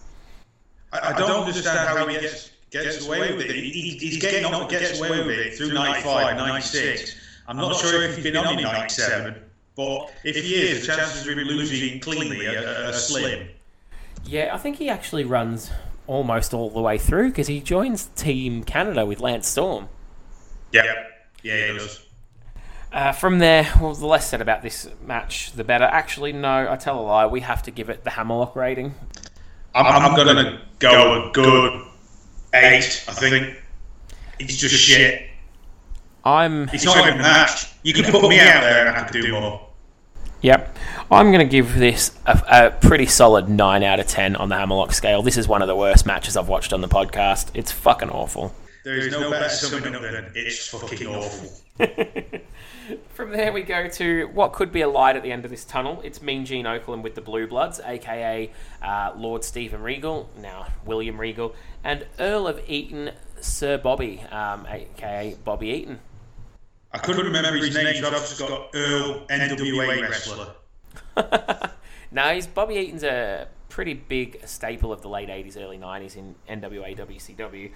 [0.91, 3.55] I, I don't understand how he gets gets away with it.
[3.55, 7.15] He, he's getting on, gets away with it through 95, 96.
[7.47, 9.35] I'm not sure if he's been on in 97,
[9.75, 13.47] but if he is, the chances of him losing cleanly are, are slim.
[14.25, 15.71] Yeah, I think he actually runs
[16.05, 19.89] almost all the way through because he joins Team Canada with Lance Storm.
[20.71, 21.05] Yeah,
[21.43, 22.05] yeah, he does.
[22.91, 25.85] Uh, from there, well, the less said about this match, the better.
[25.85, 27.25] Actually, no, I tell a lie.
[27.27, 28.95] We have to give it the Hammerlock rating.
[29.75, 31.85] I'm, I'm, going to go a good
[32.53, 33.55] eight, I think.
[34.39, 35.29] It's just shit.
[36.23, 36.69] I'm.
[36.69, 37.73] It's not even a match.
[37.83, 39.69] You can put me out there and I could do more.
[40.41, 40.77] Yep.
[41.11, 44.55] I'm going to give this a, a pretty solid 9 out of 10 on the
[44.55, 45.21] Hammerlock scale.
[45.21, 47.49] This is one of the worst matches I've watched on the podcast.
[47.53, 48.53] It's fucking awful.
[48.85, 51.51] There is no better summing up than it's fucking awful.
[53.13, 55.65] From there, we go to what could be a light at the end of this
[55.65, 56.01] tunnel.
[56.03, 58.51] It's Mean Gene Okerlund with the Blue Bloods, aka
[58.81, 65.35] uh, Lord Stephen Regal, now William Regal, and Earl of Eaton, Sir Bobby, um, aka
[65.43, 65.99] Bobby Eaton.
[66.91, 70.53] I couldn't remember his name, so I've just got Earl NWA wrestler.
[72.11, 76.35] no, he's Bobby Eaton's a pretty big staple of the late 80s, early 90s in
[76.49, 77.71] NWA, WCW.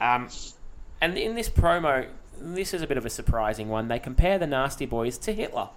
[0.00, 0.28] Um,
[1.00, 2.08] and in this promo,
[2.40, 3.88] this is a bit of a surprising one.
[3.88, 5.68] They compare the Nasty Boys to Hitler.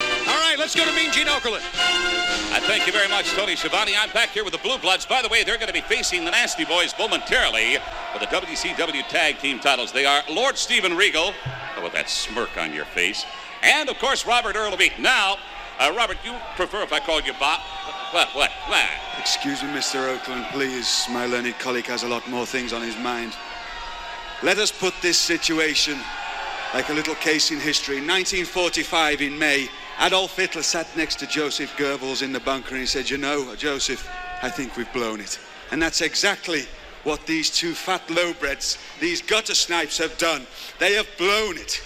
[0.00, 1.62] All right, let's go to Mean Gene Okerlund.
[2.52, 3.94] I thank you very much, Tony Schiavone.
[3.96, 5.06] I'm back here with the Blue Bloods.
[5.06, 7.76] By the way, they're going to be facing the Nasty Boys momentarily
[8.12, 9.92] for the WCW Tag Team titles.
[9.92, 11.32] They are Lord Stephen Regal,
[11.76, 13.24] oh, with that smirk on your face,
[13.62, 15.02] and of course Robert Earl of Eaton.
[15.02, 15.36] Now,
[15.78, 17.60] uh, Robert, you prefer if I call you Bob?
[18.12, 18.28] What?
[18.34, 18.50] What?
[18.68, 18.88] What?
[19.18, 20.16] Excuse me, Mr.
[20.16, 21.06] Okerlund, please.
[21.10, 23.34] My learned colleague has a lot more things on his mind.
[24.42, 25.98] Let us put this situation
[26.74, 27.96] like a little case in history.
[27.96, 29.68] 1945 in May,
[30.00, 33.54] Adolf Hitler sat next to Joseph Goebbels in the bunker and he said, You know,
[33.54, 34.08] Joseph,
[34.42, 35.38] I think we've blown it.
[35.70, 36.64] And that's exactly
[37.04, 40.46] what these two fat lowbreds, these gutter snipes have done.
[40.78, 41.82] They have blown it.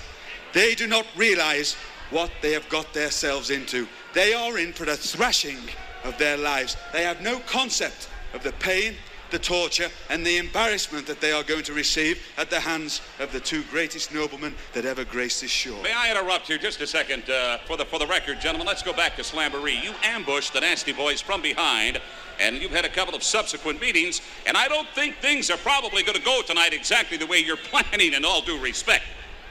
[0.53, 1.75] They do not realize
[2.11, 3.87] what they have got themselves into.
[4.15, 5.59] They are in for the thrashing
[6.05, 6.77] of their lives.
[6.93, 8.95] They have no concept of the pain
[9.31, 13.33] the torture and the embarrassment that they are going to receive at the hands of
[13.33, 15.83] the two greatest noblemen that ever graced this shore.
[15.83, 17.29] May I interrupt you just a second?
[17.29, 19.83] Uh, for the for the record, gentlemen, let's go back to Slamboree.
[19.83, 22.01] You ambushed the Nasty Boys from behind,
[22.41, 26.03] and you've had a couple of subsequent meetings, and I don't think things are probably
[26.03, 29.05] going to go tonight exactly the way you're planning, in all due respect.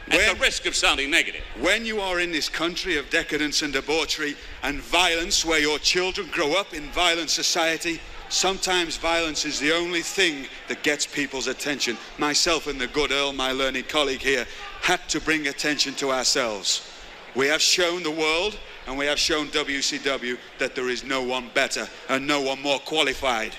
[0.09, 1.41] At When- the risk of sounding negative.
[1.59, 6.29] When you are in this country of decadence and debauchery and violence, where your children
[6.31, 7.99] grow up in violent society,
[8.29, 11.97] sometimes violence is the only thing that gets people's attention.
[12.17, 14.45] Myself and the good Earl, my learned colleague here,
[14.81, 16.89] had to bring attention to ourselves.
[17.35, 21.49] We have shown the world and we have shown WCW that there is no one
[21.53, 23.53] better and no one more qualified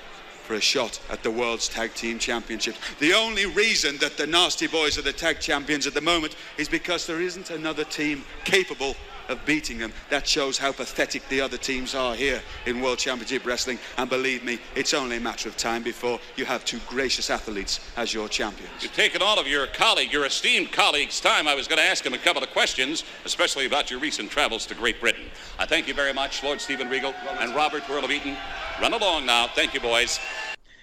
[0.49, 2.79] for a shot at the World's Tag Team Championships.
[3.01, 6.71] The only reason that the Nasty Boys are the tag champions at the moment is
[6.71, 8.97] because there isn't another team capable
[9.29, 9.93] of beating them.
[10.11, 13.79] That shows how pathetic the other teams are here in World Championship Wrestling.
[13.97, 17.81] And believe me, it's only a matter of time before you have two gracious athletes
[17.97, 18.73] as your champions.
[18.81, 21.47] You've taken all of your colleague, your esteemed colleagues' time.
[21.47, 24.67] I was going to ask him a couple of questions, especially about your recent travels
[24.67, 25.27] to Great Britain.
[25.59, 28.37] I thank you very much, Lord Stephen Regal and Robert Earl of Eaton.
[28.81, 29.49] Run along now.
[29.49, 30.21] Thank you, boys.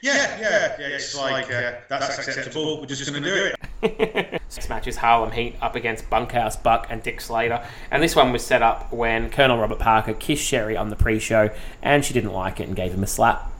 [0.05, 0.87] Yeah, yeah, yeah.
[0.87, 2.79] It's like uh, that's acceptable.
[2.79, 3.51] We're just going to do
[3.81, 4.41] it.
[4.53, 8.31] This match is Harlem Heat up against Bunkhouse Buck and Dick Slater, and this one
[8.31, 11.49] was set up when Colonel Robert Parker kissed Sherri on the pre-show,
[11.81, 13.51] and she didn't like it and gave him a slap.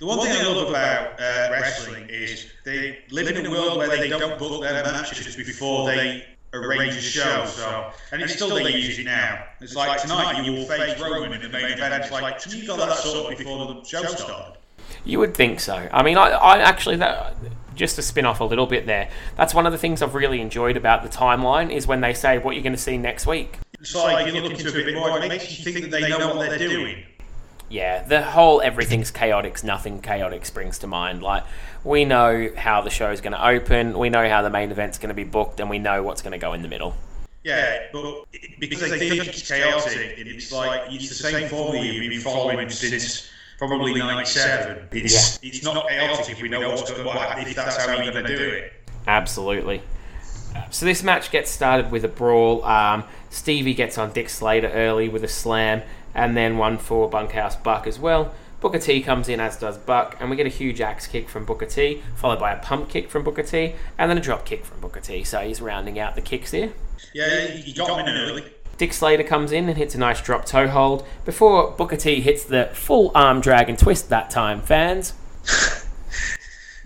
[0.00, 3.88] The one thing I love about uh, wrestling is they live in a world where
[3.88, 6.24] they don't book their matches before they
[6.54, 7.44] arrange a show.
[7.46, 9.44] So, and it's still they use it now.
[9.60, 12.02] It's like tonight you will face Roman in the main event.
[12.02, 14.57] It's like you got that sorted before the show started.
[15.08, 15.88] You would think so.
[15.90, 17.34] I mean, I, I actually that
[17.74, 19.08] just to spin off a little bit there.
[19.36, 22.36] That's one of the things I've really enjoyed about the timeline is when they say
[22.36, 23.58] what you're going to see next week.
[23.80, 25.18] It's like you look into a bit more.
[25.18, 27.04] It makes you think that they know what they're doing.
[27.70, 31.22] Yeah, the whole everything's chaotic, nothing chaotic springs to mind.
[31.22, 31.44] Like
[31.84, 35.08] we know how the show's going to open, we know how the main event's going
[35.08, 36.94] to be booked, and we know what's going to go in the middle.
[37.44, 38.24] Yeah, but
[38.58, 43.30] because they think it's chaotic, it's like it's the same formula you've been following since
[43.58, 44.88] probably '97.
[44.92, 48.24] It's it's not chaotic if we know what's going what if that's how you're going
[48.24, 48.72] to do it.
[49.06, 49.82] Absolutely.
[50.70, 52.64] So this match gets started with a brawl.
[52.64, 55.82] Um, Stevie gets on Dick Slater early with a slam,
[56.14, 58.34] and then one for Bunkhouse Buck as well.
[58.60, 61.44] Booker T comes in, as does Buck, and we get a huge axe kick from
[61.44, 64.64] Booker T, followed by a pump kick from Booker T, and then a drop kick
[64.64, 65.22] from Booker T.
[65.22, 66.72] So he's rounding out the kicks here.
[67.14, 68.44] Yeah, he got him in early.
[68.78, 72.44] Dick Slater comes in and hits a nice drop toe hold before Booker T hits
[72.44, 75.14] the full arm drag and twist that time, fans.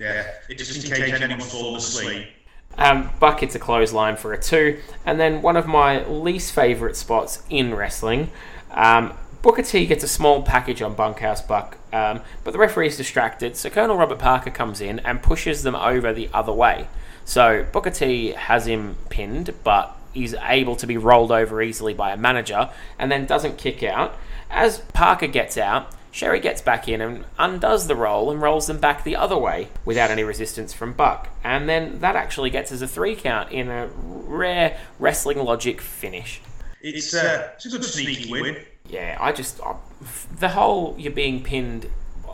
[0.00, 2.28] yeah, it just in case anyone's fallen asleep.
[2.78, 6.96] Um, Buck hits a clothesline for a two, and then one of my least favourite
[6.96, 8.30] spots in wrestling.
[8.70, 9.12] Um,
[9.42, 13.54] Booker T gets a small package on Bunkhouse Buck, um, but the referee is distracted,
[13.56, 16.88] so Colonel Robert Parker comes in and pushes them over the other way.
[17.26, 22.12] So Booker T has him pinned, but he's able to be rolled over easily by
[22.12, 24.16] a manager and then doesn't kick out.
[24.50, 28.78] As Parker gets out, Sherri gets back in and undoes the roll and rolls them
[28.78, 31.28] back the other way without any resistance from Buck.
[31.42, 36.42] And then that actually gets us a three count in a rare wrestling logic finish.
[36.82, 38.56] It's, uh, it's a good sneaky win.
[38.88, 39.60] Yeah, I just.
[39.62, 39.76] I,
[40.38, 41.84] the whole you're being pinned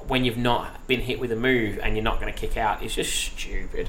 [0.09, 2.83] when you've not been hit with a move and you're not going to kick out
[2.83, 3.89] is just stupid.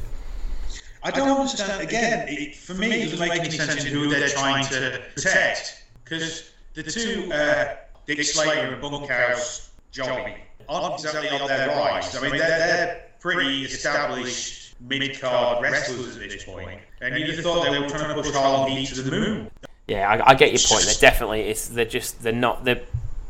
[1.04, 1.82] I don't understand.
[1.82, 5.84] Again, it, for me, it doesn't make any sense in who they're trying to protect.
[6.04, 10.36] Because the two, uh, Dick Slater and Bunkhouse Johnny,
[10.68, 12.16] aren't exactly on their rise.
[12.16, 16.82] I mean, they're, they're pretty established mid-card wrestlers at this point.
[17.02, 19.52] And you'd have thought they were trying to push Harlem Heat to the moon.
[19.88, 20.86] Yeah, I, I get your point.
[20.86, 22.84] They're definitely it's they're just they're not they're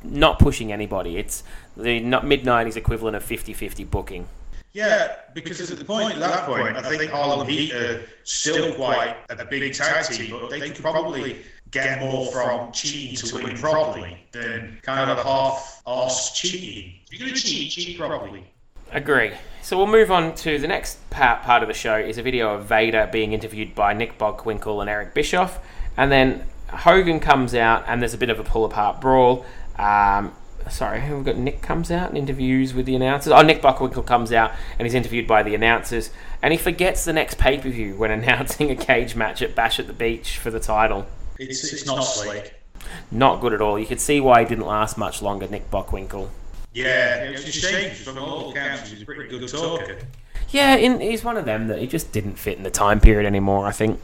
[0.04, 1.18] not pushing anybody.
[1.18, 1.44] It's
[1.78, 4.28] the mid '90s equivalent of 50-50 booking.
[4.72, 9.16] Yeah, because at the point at that point, I think Harlem Heat are still quite
[9.30, 11.38] a big tag team, but they could probably
[11.72, 17.00] get more from cheating to win properly than kind of half-arse cheating.
[17.06, 18.46] If you're going to cheat, cheat properly.
[18.92, 19.32] Agree.
[19.62, 22.56] So we'll move on to the next part, part of the show is a video
[22.56, 25.60] of Vader being interviewed by Nick Bockwinkel and Eric Bischoff,
[25.98, 29.46] and then Hogan comes out and there's a bit of a pull apart brawl.
[29.78, 30.34] Um,
[30.70, 33.34] sorry, we've got Nick comes out and interviews with the announcers.
[33.34, 36.12] Oh, Nick Bockwinkel comes out and he's interviewed by the announcers,
[36.42, 39.80] and he forgets the next pay per view when announcing a cage match at Bash
[39.80, 41.06] at the Beach for the title.
[41.38, 42.56] It's, it's not slick.
[43.12, 43.80] Not good at all.
[43.80, 46.30] You could see why he didn't last much longer, Nick Bockwinkel.
[46.74, 47.94] Yeah, it was a shame.
[47.96, 49.98] From all accounts, he's a pretty good talker.
[50.50, 53.28] Yeah, in, he's one of them that he just didn't fit in the time period
[53.28, 54.00] anymore, I think.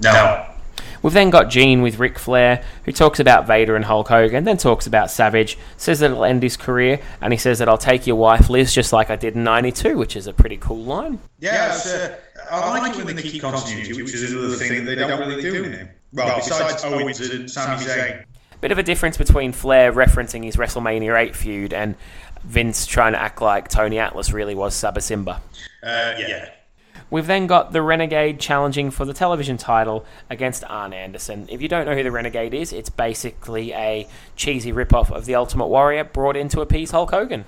[0.00, 0.46] No.
[1.06, 4.56] We've then got Gene with Ric Flair, who talks about Vader and Hulk Hogan, then
[4.56, 8.08] talks about Savage, says that it'll end his career, and he says that I'll take
[8.08, 11.20] your wife Liz just like I did in '92, which is a pretty cool line.
[11.38, 12.08] Yeah, uh,
[12.50, 15.40] I like it when they keep continuity, which is another thing that they don't really
[15.40, 15.88] do now.
[16.12, 18.24] Well, besides Owens and Sami Zayn.
[18.60, 21.94] Bit of a difference between Flair referencing his WrestleMania 8 feud and
[22.42, 25.40] Vince trying to act like Tony Atlas really was Saba Simba.
[25.84, 26.50] Uh, yeah.
[27.10, 31.46] We've then got the Renegade challenging for the television title against Arn Anderson.
[31.48, 35.36] If you don't know who the Renegade is, it's basically a cheesy ripoff of the
[35.36, 37.44] Ultimate Warrior brought in to appease Hulk Hogan.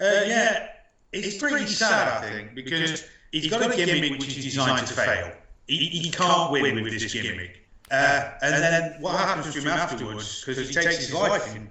[0.00, 0.68] Uh, yeah,
[1.12, 5.32] it's pretty sad, I think, because he's got a gimmick which is designed to fail.
[5.66, 7.58] He, he can't win with this gimmick.
[7.90, 11.68] Uh, and then what happens to him afterwards, because he takes his life in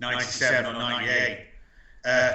[0.00, 1.46] 97 or 98,
[2.04, 2.32] uh,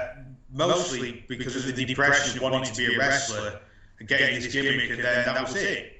[0.52, 3.60] mostly because of the depression wanting to be a wrestler
[4.06, 5.92] getting this gimmick, and then that was it.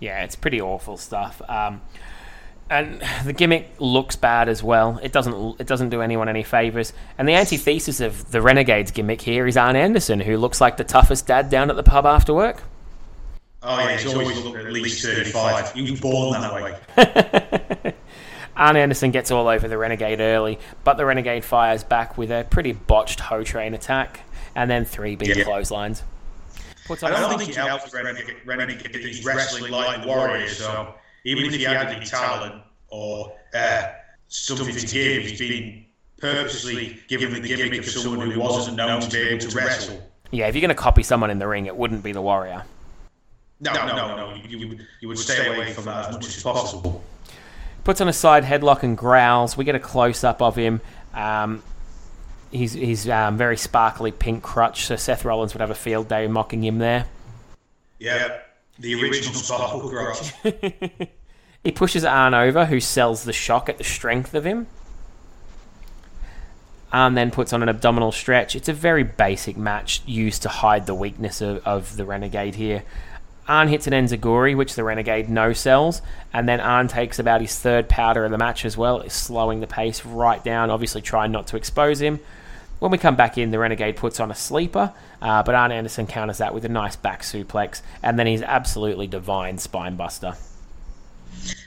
[0.00, 1.40] Yeah, it's pretty awful stuff.
[1.48, 1.80] Um,
[2.68, 4.98] and the gimmick looks bad as well.
[5.02, 6.92] It doesn't it doesn't do anyone any favors.
[7.16, 10.84] And the antithesis of the Renegades gimmick here is Arn Anderson, who looks like the
[10.84, 12.62] toughest dad down at the pub after work.
[13.62, 15.72] Oh yeah, he's always looked at least thirty-five.
[15.72, 17.94] He was born that way.
[18.56, 22.46] Arn Anderson gets all over the Renegade early, but the Renegade fires back with a
[22.48, 24.20] pretty botched Ho Train attack,
[24.54, 25.44] and then three big Yeah.
[25.44, 26.02] clotheslines.
[26.86, 30.94] Puts I don't think it helps Renegade, Renegade he's wrestling like the Warrior, so
[31.24, 33.88] even if he had any talent or uh,
[34.28, 35.84] something to give, he's been
[36.18, 40.00] purposely given the gimmick of someone who wasn't known to be able to wrestle.
[40.30, 42.64] Yeah, if you're going to copy someone in the ring, it wouldn't be the Warrior.
[43.60, 44.34] No, no, no, no.
[44.34, 47.02] You, you, would, you would stay away from that as much as possible.
[47.84, 49.56] Puts on a side headlock and growls.
[49.56, 50.80] We get a close up of him.
[51.14, 51.62] Um,
[52.50, 56.26] he's he's um, very sparkly pink crutch, so Seth Rollins would have a field day
[56.26, 57.06] mocking him there.
[57.98, 58.38] Yeah,
[58.78, 60.32] the original Sparkle Cross.
[61.66, 64.68] He pushes Arn over, who sells the shock at the strength of him.
[66.92, 68.54] Arn then puts on an abdominal stretch.
[68.54, 72.84] It's a very basic match used to hide the weakness of, of the Renegade here.
[73.48, 76.02] Arn hits an Enziguri, which the Renegade no sells,
[76.32, 79.66] and then Arn takes about his third powder of the match as well, slowing the
[79.66, 82.18] pace right down, obviously trying not to expose him.
[82.78, 84.92] When we come back in, the Renegade puts on a sleeper,
[85.22, 89.06] uh, but Arn Anderson counters that with a nice back suplex, and then he's absolutely
[89.06, 90.36] divine spinebuster.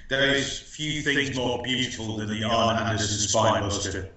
[0.10, 4.10] There's few things more beautiful than the Arn Anderson spinebuster.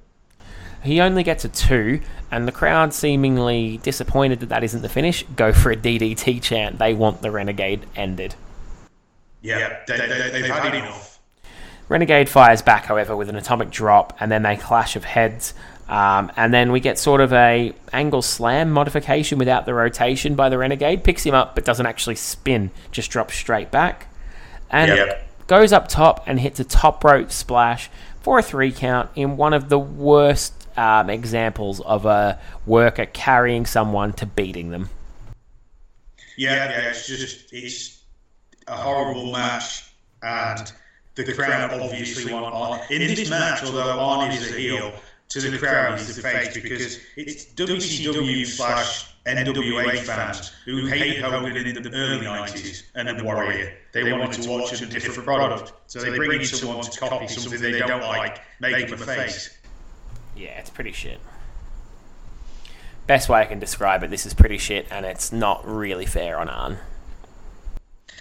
[0.82, 2.00] He only gets a two,
[2.30, 6.78] and the crowd, seemingly disappointed that that isn't the finish, go for a DDT chant.
[6.78, 8.34] They want the Renegade ended.
[9.42, 11.20] Yeah, they, they, they've had enough.
[11.88, 15.52] Renegade fires back, however, with an atomic drop, and then they clash of heads.
[15.88, 20.48] Um, and then we get sort of a angle slam modification without the rotation by
[20.48, 21.04] the Renegade.
[21.04, 24.06] Picks him up, but doesn't actually spin, just drops straight back.
[24.70, 25.28] And Yep.
[25.48, 27.90] goes up top and hits a top rope splash
[28.22, 33.66] for a three count in one of the worst um, examples of a worker carrying
[33.66, 34.88] someone to beating them.
[36.36, 38.02] Yeah, yeah, it's just it's
[38.66, 39.92] a horrible match,
[40.22, 40.72] and
[41.14, 43.62] the crowd obviously want on in this match.
[43.64, 44.92] Although Arn is a heel,
[45.28, 51.56] to the crowd he's the face because it's WCW slash NWA fans who hated Hogan
[51.56, 53.72] in the early nineties and the Warrior.
[53.92, 57.60] They wanted to watch a different product, so they bring in someone to copy something
[57.60, 59.58] they don't like, make him a face.
[60.36, 61.20] Yeah, it's pretty shit.
[63.06, 66.38] Best way I can describe it, this is pretty shit, and it's not really fair
[66.38, 66.78] on Arn.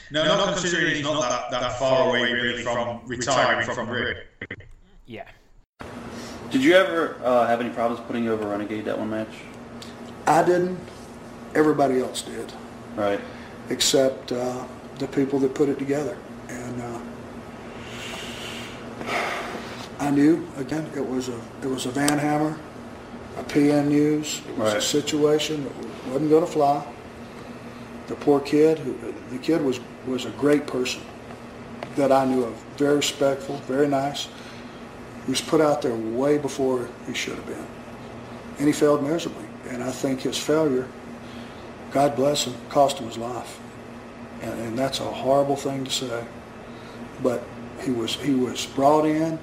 [0.10, 4.28] No, no, not considering he's not that, that far away really from retiring from Rick.
[5.06, 5.28] Yeah.
[6.50, 9.30] Did you ever uh, have any problems putting over Renegade that one match?
[10.28, 10.78] I didn't.
[11.56, 12.52] Everybody else did,
[12.96, 13.22] Right.
[13.70, 14.66] except uh,
[15.00, 16.18] the people that put it together.
[16.50, 17.00] And uh,
[20.02, 22.58] I knew again it was a it was a Van Hammer,
[23.38, 24.42] a PN News.
[24.50, 25.76] It was a situation that
[26.08, 26.86] wasn't going to fly.
[28.08, 28.98] The poor kid, who,
[29.30, 31.04] the kid was was a great person
[31.96, 32.56] that I knew of.
[32.78, 34.28] Very respectful, very nice.
[35.26, 37.68] He was put out there way before he should have been,
[38.58, 39.46] and he failed miserably.
[39.70, 40.88] And I think his failure,
[41.92, 43.60] God bless him, cost him his life.
[44.42, 46.26] And, and that's a horrible thing to say.
[47.22, 47.44] But
[47.84, 49.38] he was he was brought in,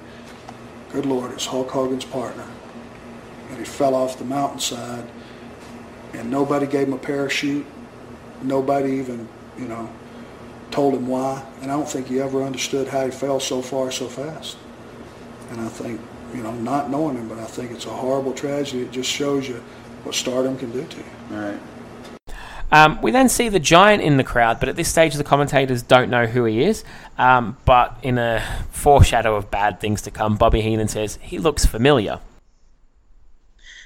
[0.90, 2.46] good Lord, it's Hulk Hogan's partner.
[3.50, 5.08] And he fell off the mountainside
[6.12, 7.66] and nobody gave him a parachute.
[8.42, 9.28] Nobody even,
[9.58, 9.90] you know,
[10.70, 11.44] told him why.
[11.60, 14.56] And I don't think he ever understood how he fell so far so fast.
[15.50, 16.00] And I think,
[16.34, 18.82] you know, not knowing him, but I think it's a horrible tragedy.
[18.82, 19.62] It just shows you
[20.04, 21.04] what stardom can do to you.
[21.32, 21.60] All right.
[22.70, 25.82] Um, we then see the giant in the crowd, but at this stage, the commentators
[25.82, 26.84] don't know who he is.
[27.16, 31.64] Um, but in a foreshadow of bad things to come, Bobby Heenan says he looks
[31.64, 32.20] familiar.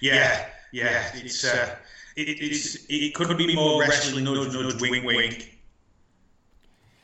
[0.00, 1.76] Yeah, yeah, it's uh,
[2.16, 5.58] it, it's it could be more wrestling nudge nudge wink wink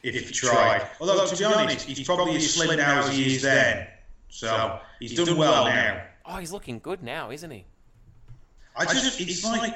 [0.02, 0.84] if you tried.
[1.00, 3.86] Although to be honest, he's probably as slim now as he is then,
[4.28, 6.02] so he's done well now.
[6.26, 7.64] Oh, he's looking good now, isn't he?
[8.76, 9.74] I just it's like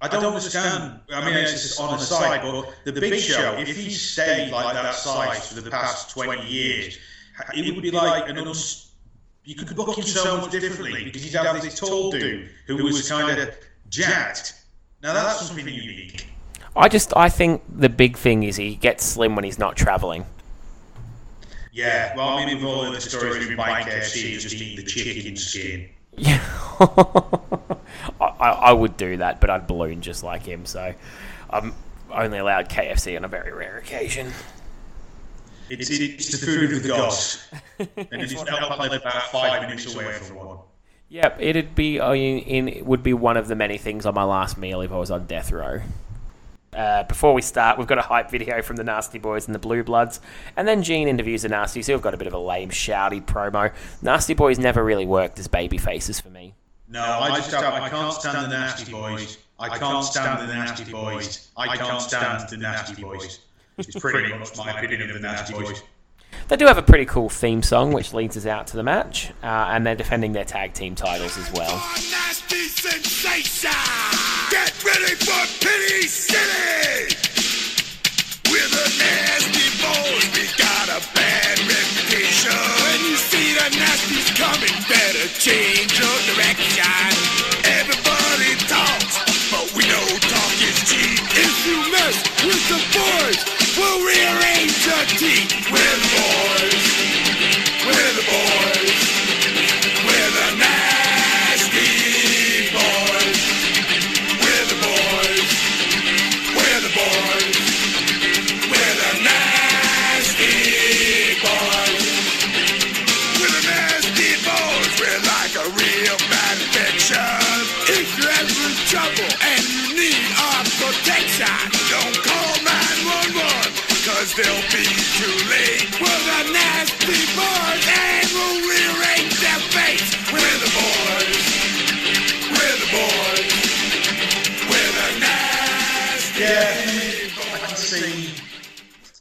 [0.00, 1.00] I don't understand.
[1.12, 4.74] I mean, it's just on the side, but the Big Show, if he stayed like
[4.74, 6.98] that size for the past twenty years,
[7.54, 8.92] it would be like an uns.
[9.44, 13.08] You could book him so much differently because he'd have this tall dude who was
[13.08, 13.54] kind of
[13.88, 14.54] jacked.
[15.02, 16.26] Now that's something unique.
[16.76, 20.26] I just I think the big thing is he gets slim when he's not traveling.
[21.72, 24.82] Yeah, well, I mean, with all of the stories with Mike KFC, just eat the
[24.82, 25.88] chicken skin.
[26.16, 26.40] Yeah,
[28.20, 30.66] I, I would do that, but I'd balloon just like him.
[30.66, 30.94] So
[31.50, 31.74] I'm
[32.10, 34.32] only allowed KFC on a very rare occasion.
[35.70, 37.46] It's, it's the food of the gods.
[37.78, 40.58] and it's now played about five minutes away from one.
[41.10, 42.38] Yep, it'd be in,
[42.68, 45.10] in would be one of the many things on my last meal if I was
[45.10, 45.80] on death row.
[46.72, 49.58] Uh, before we start, we've got a hype video from the Nasty Boys and the
[49.58, 50.20] Blue Bloods,
[50.54, 53.24] and then Gene interviews the Nasty, so we've got a bit of a lame, shouty
[53.24, 53.72] promo.
[54.02, 56.54] Nasty Boys never really worked as baby faces for me.
[56.90, 59.36] No, I just don't, I can't stand the Nasty Boys.
[59.58, 61.50] I can't stand the Nasty Boys.
[61.56, 63.40] I can't stand the Nasty Boys.
[63.76, 65.82] It's pretty much my opinion of the Nasty Boys.
[66.48, 69.30] They do have a pretty cool theme song, which leads us out to the match,
[69.42, 71.76] uh, and they're defending their tag team titles as well.
[72.10, 73.70] Nasty sensation!
[74.50, 77.16] Get ready for Pity City!
[78.50, 80.46] We're the Nasty Boys, we
[80.88, 82.52] got a bad reputation.
[82.52, 87.12] When you see the Nasties coming, better change your direction.
[87.76, 89.20] Everybody talks,
[89.52, 91.20] but we know talk is cheap.
[91.36, 93.40] If you mess with the boys,
[93.76, 95.67] we'll rearrange your teeth.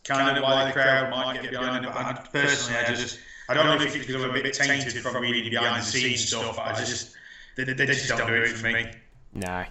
[0.07, 1.91] Kind of why the crowd might get behind it.
[1.93, 3.19] But I, personally, I just
[3.49, 6.27] I don't know if it's because I'm a bit tainted from reading behind the scenes
[6.27, 6.55] stuff.
[6.55, 7.15] But I just
[7.55, 8.91] they, they just don't do it for me.
[9.33, 9.65] No,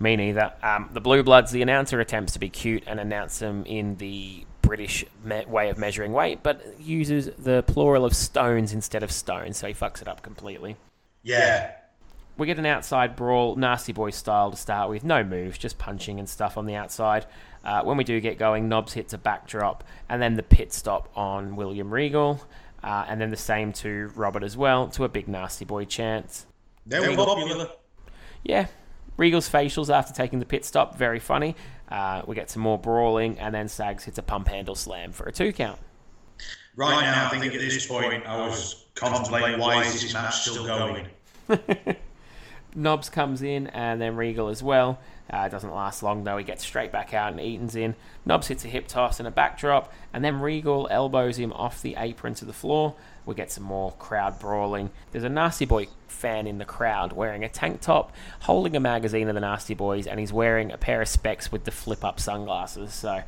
[0.00, 0.52] me neither.
[0.62, 4.44] Um, the Blue Bloods, the announcer attempts to be cute and announce them in the
[4.62, 9.58] British me- way of measuring weight, but uses the plural of stones instead of stones,
[9.58, 10.76] so he fucks it up completely.
[11.22, 11.72] Yeah.
[12.38, 15.04] We get an outside brawl, nasty boy style to start with.
[15.04, 17.26] No moves, just punching and stuff on the outside.
[17.64, 21.08] Uh, when we do get going, Knobs hits a backdrop, and then the pit stop
[21.16, 22.40] on William Regal,
[22.82, 26.46] uh, and then the same to Robert as well, to a big nasty boy chance.
[26.86, 27.68] They were popular.
[28.42, 28.66] Yeah,
[29.16, 31.54] Regal's facials after taking the pit stop, very funny.
[31.88, 35.26] Uh, we get some more brawling, and then Sags hits a pump handle slam for
[35.26, 35.78] a two count.
[36.74, 40.64] Right now, I think at this point, I was contemplating why is this match still
[40.64, 41.06] going.
[42.74, 44.98] Knobs comes in, and then Regal as well.
[45.30, 46.36] Uh, doesn't last long though.
[46.36, 47.94] He gets straight back out, and Eaton's in.
[48.24, 51.96] Knobs hits a hip toss and a backdrop, and then Regal elbows him off the
[51.98, 52.94] apron to the floor.
[53.24, 54.90] We get some more crowd brawling.
[55.12, 59.28] There's a Nasty Boy fan in the crowd wearing a tank top, holding a magazine
[59.28, 62.20] of the Nasty Boys, and he's wearing a pair of specs with the flip up
[62.20, 62.92] sunglasses.
[62.92, 63.22] So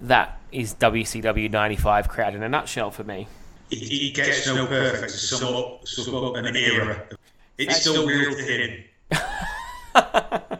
[0.00, 3.26] that is WCW 95 crowd in a nutshell for me.
[3.70, 7.06] It, it gets no perfect to sum up, sum up an era.
[7.58, 8.84] It's still real to him.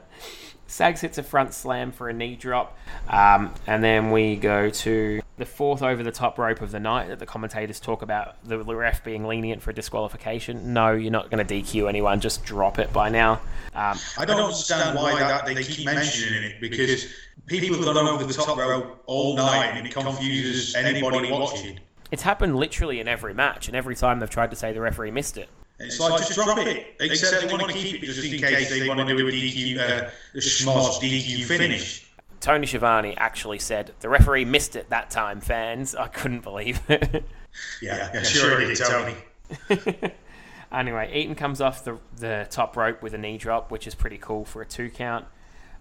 [0.79, 2.79] Sags hits a front slam for a knee drop,
[3.09, 7.09] um, and then we go to the fourth over the top rope of the night
[7.09, 10.73] that the commentators talk about the ref being lenient for disqualification.
[10.73, 13.41] No, you're not going to DQ anyone, just drop it by now.
[13.75, 17.13] Um, I don't understand why that they keep mentioning it because
[17.47, 21.81] people have gone over the top rope all night and it confuses anybody watching.
[22.13, 25.11] it's happened literally in every match, and every time they've tried to say the referee
[25.11, 25.49] missed it.
[25.81, 26.97] It's like just drop it.
[27.01, 29.79] Except they want to keep it just in case they want to do a DQ,
[29.79, 32.05] uh, a schmoz DQ finish.
[32.41, 35.95] Tony Schiavone actually said the referee missed it that time, fans.
[35.95, 37.25] I couldn't believe it.
[37.83, 40.13] Yeah, yeah sure it did, Tony.
[40.73, 44.19] anyway, Eaton comes off the, the top rope with a knee drop, which is pretty
[44.19, 45.25] cool for a two count.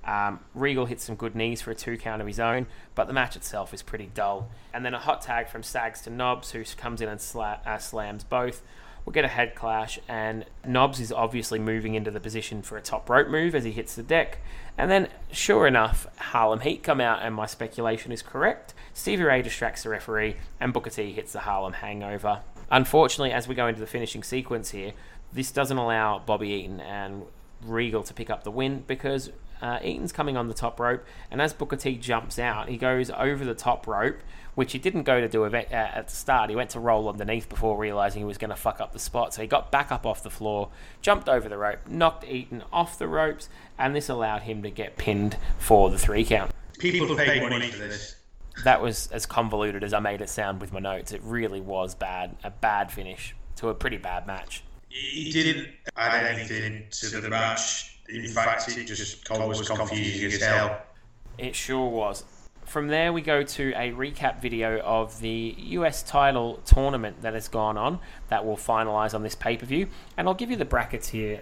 [0.04, 2.66] Um, Regal hits some good knees for a two count of his own,
[2.96, 4.50] but the match itself is pretty dull.
[4.74, 7.78] And then a hot tag from Sags to Knobs, who comes in and sla- uh,
[7.78, 8.64] slams both.
[9.08, 12.82] We'll get a head clash, and Knobs is obviously moving into the position for a
[12.82, 14.40] top rope move as he hits the deck.
[14.78, 18.74] And then, sure enough, Harlem Heat come out, and my speculation is correct.
[18.94, 22.42] Stevie Ray distracts the referee, and Booker T hits the Harlem Hangover.
[22.70, 24.92] Unfortunately, as we go into the finishing sequence here,
[25.32, 27.24] this doesn't allow Bobby Eaton and
[27.64, 29.32] Regal to pick up the win because
[29.62, 33.10] uh, Eaton's coming on the top rope, and as Booker T jumps out, he goes
[33.12, 34.20] over the top rope,
[34.58, 36.50] which he didn't go to do uh, at the start.
[36.50, 39.32] He went to roll underneath before realizing he was going to fuck up the spot.
[39.32, 40.70] So he got back up off the floor,
[41.00, 44.98] jumped over the rope, knocked Eaton off the ropes, and this allowed him to get
[44.98, 46.50] pinned for the three count.
[46.80, 48.16] People pay money for this.
[48.64, 51.12] That was as convoluted as I made it sound with my notes.
[51.12, 54.64] It really was bad, a bad finish to a pretty bad match.
[54.90, 58.00] He didn't add anything to the match.
[58.10, 60.82] In fact, it just was confusing as hell.
[61.38, 62.24] It sure was.
[62.68, 67.48] From there, we go to a recap video of the US title tournament that has
[67.48, 69.88] gone on that will finalise on this pay per view.
[70.18, 71.42] And I'll give you the brackets here.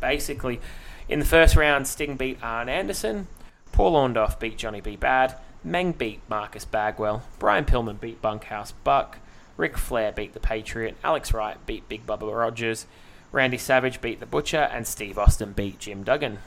[0.00, 0.60] Basically,
[1.08, 3.26] in the first round, Sting beat Arn Anderson,
[3.72, 4.96] Paul Orndorff beat Johnny B.
[4.96, 9.18] Bad, Meng beat Marcus Bagwell, Brian Pillman beat Bunkhouse Buck,
[9.56, 12.86] Ric Flair beat The Patriot, Alex Wright beat Big Bubba Rogers,
[13.32, 16.38] Randy Savage beat The Butcher, and Steve Austin beat Jim Duggan.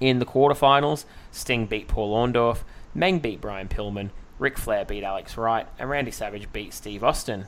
[0.00, 2.62] In the quarterfinals, Sting beat Paul Orndorff,
[2.98, 4.10] Meng beat Brian Pillman,
[4.40, 7.46] Ric Flair beat Alex Wright, and Randy Savage beat Steve Austin.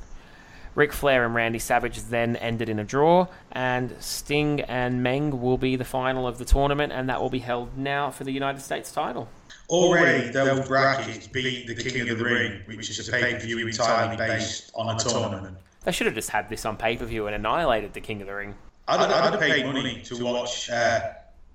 [0.77, 5.59] Ric Flair and Randy Savage then ended in a draw, and Sting and Meng will
[5.59, 8.61] be the final of the tournament, and that will be held now for the United
[8.61, 9.29] States title.
[9.69, 13.67] Already, those brackets beat the King of the Ring, which is a pay per view
[13.67, 15.59] entirely based on a tournament.
[15.83, 18.29] They should have just had this on pay per view and annihilated the King of
[18.29, 18.55] the Ring.
[18.87, 21.01] I'd, I'd have paid money to watch uh,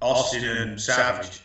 [0.01, 1.39] Austin and Savage.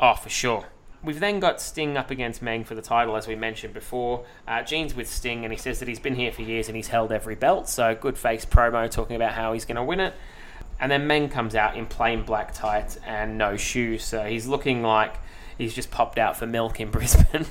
[0.00, 0.64] Oh, for sure.
[1.02, 4.26] We've then got Sting up against Meng for the title, as we mentioned before.
[4.46, 6.88] Uh, Gene's with Sting, and he says that he's been here for years and he's
[6.88, 10.14] held every belt, so good face promo talking about how he's going to win it.
[10.78, 14.82] And then Meng comes out in plain black tights and no shoes, so he's looking
[14.82, 15.14] like
[15.56, 17.46] he's just popped out for milk in Brisbane.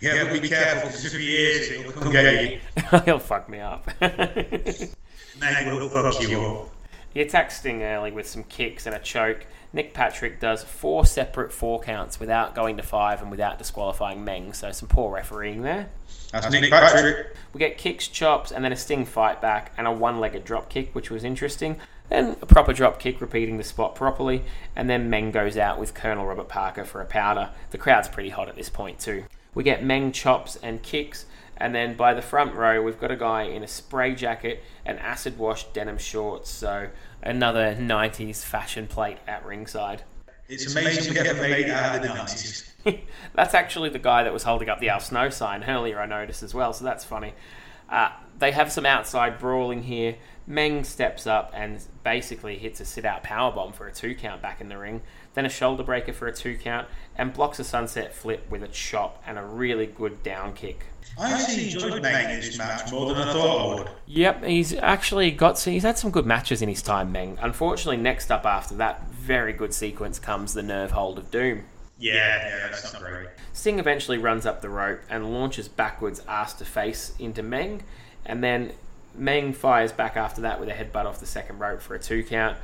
[0.00, 2.60] Yeah, but be careful because if he is, he'll come get you.
[3.06, 3.88] He'll fuck me up.
[4.00, 6.70] Meng will fuck you up.
[7.14, 9.46] He attacks Sting early with some kicks and a choke.
[9.74, 14.52] Nick Patrick does four separate four counts without going to five and without disqualifying Meng,
[14.52, 15.88] so some poor refereeing there.
[16.30, 17.36] That's Nick Patrick.
[17.52, 20.68] We get kicks, chops, and then a Sting fight back and a one legged drop
[20.68, 21.80] kick, which was interesting.
[22.08, 24.42] Then a proper drop kick, repeating the spot properly,
[24.76, 27.50] and then Meng goes out with Colonel Robert Parker for a powder.
[27.70, 29.24] The crowd's pretty hot at this point, too.
[29.54, 31.26] We get Meng chops and kicks,
[31.56, 34.98] and then by the front row, we've got a guy in a spray jacket and
[34.98, 36.50] acid wash denim shorts.
[36.50, 36.88] So
[37.22, 40.02] another 90s fashion plate at ringside.
[40.48, 42.70] It's amazing we get made out of the 90s.
[43.34, 46.42] that's actually the guy that was holding up the Al Snow sign earlier, I noticed
[46.42, 47.32] as well, so that's funny.
[47.88, 50.16] Uh, they have some outside brawling here.
[50.46, 54.60] Meng steps up and basically hits a sit out powerbomb for a two count back
[54.60, 55.00] in the ring,
[55.34, 58.68] then a shoulder breaker for a two count, and blocks a sunset flip with a
[58.68, 60.86] chop and a really good down kick.
[61.18, 63.90] I actually enjoyed Meng in this match more than I thought I would.
[64.06, 67.38] Yep, he's actually got he's had some good matches in his time, Meng.
[67.40, 71.64] Unfortunately, next up after that very good sequence comes the nerve hold of doom.
[71.98, 72.14] Yeah,
[72.48, 73.28] yeah, that's not great.
[73.52, 77.82] Sting eventually runs up the rope and launches backwards ass to face into Meng,
[78.26, 78.72] and then
[79.14, 82.24] Meng fires back after that with a headbutt off the second rope for a two
[82.24, 82.58] count.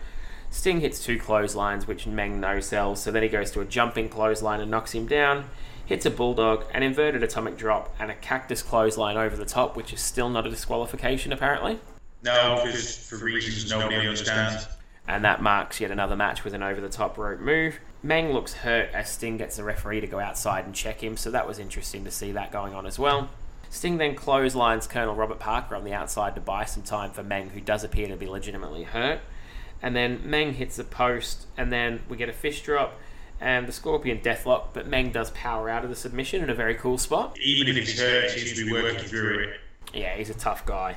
[0.50, 4.08] Sting hits two clotheslines, which Meng no sells, so then he goes to a jumping
[4.08, 5.44] clothesline and knocks him down.
[5.86, 9.92] Hits a bulldog, an inverted atomic drop, and a cactus clothesline over the top, which
[9.92, 11.78] is still not a disqualification apparently.
[12.22, 14.66] No, because for reasons nobody understands.
[15.08, 17.78] And that marks yet another match with an over the top rope move.
[18.02, 21.30] Meng looks hurt as Sting gets the referee to go outside and check him, so
[21.30, 23.28] that was interesting to see that going on as well.
[23.68, 27.50] Sting then clotheslines Colonel Robert Parker on the outside to buy some time for Meng,
[27.50, 29.20] who does appear to be legitimately hurt.
[29.82, 32.98] And then Meng hits a post, and then we get a fish drop
[33.40, 36.74] and the Scorpion Deathlock, but Meng does power out of the submission in a very
[36.74, 37.38] cool spot.
[37.40, 39.60] Even if he's hurt, he seems to be working through it.
[39.94, 40.96] Yeah, he's a tough guy.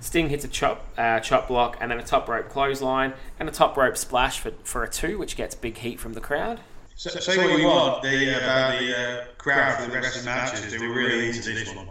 [0.00, 3.52] Sting hits a chop, uh, chop block, and then a top rope clothesline, and a
[3.52, 6.60] top rope splash for, for a two, which gets big heat from the crowd.
[6.96, 10.24] So, say what you want the, uh, about the uh, crowd for the rest of
[10.24, 11.88] the matches, they were really into this one.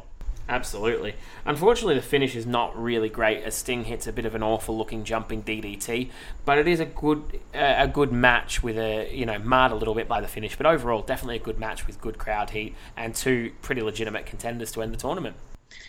[0.48, 1.16] Absolutely.
[1.44, 5.04] Unfortunately, the finish is not really great as Sting hits a bit of an awful-looking
[5.04, 6.12] jumping DDT,
[6.46, 9.76] but it is a good uh, a good match with a you know marred a
[9.76, 12.76] little bit by the finish, but overall definitely a good match with good crowd heat
[12.96, 15.36] and two pretty legitimate contenders to end the tournament.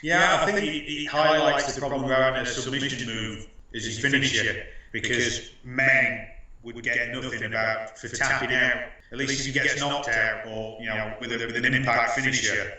[0.02, 4.64] Yeah, I think it, it highlights the problem around a submission move as his finisher
[4.92, 6.26] because men
[6.62, 8.84] would get nothing about for tapping out.
[9.12, 12.12] At least if he gets knocked out or you know with, a, with an impact
[12.12, 12.72] finisher,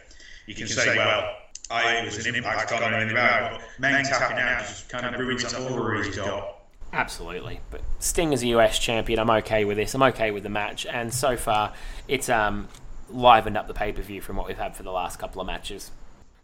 [0.47, 1.35] you can say well.
[1.69, 6.17] I was an impact but Meng tapping out just kind of ruins.
[6.93, 9.93] Absolutely, but Sting is a US champion, I'm okay with this.
[9.93, 11.73] I'm okay with the match, and so far
[12.07, 12.69] it's um,
[13.11, 15.47] livened up the pay per view from what we've had for the last couple of
[15.47, 15.91] matches.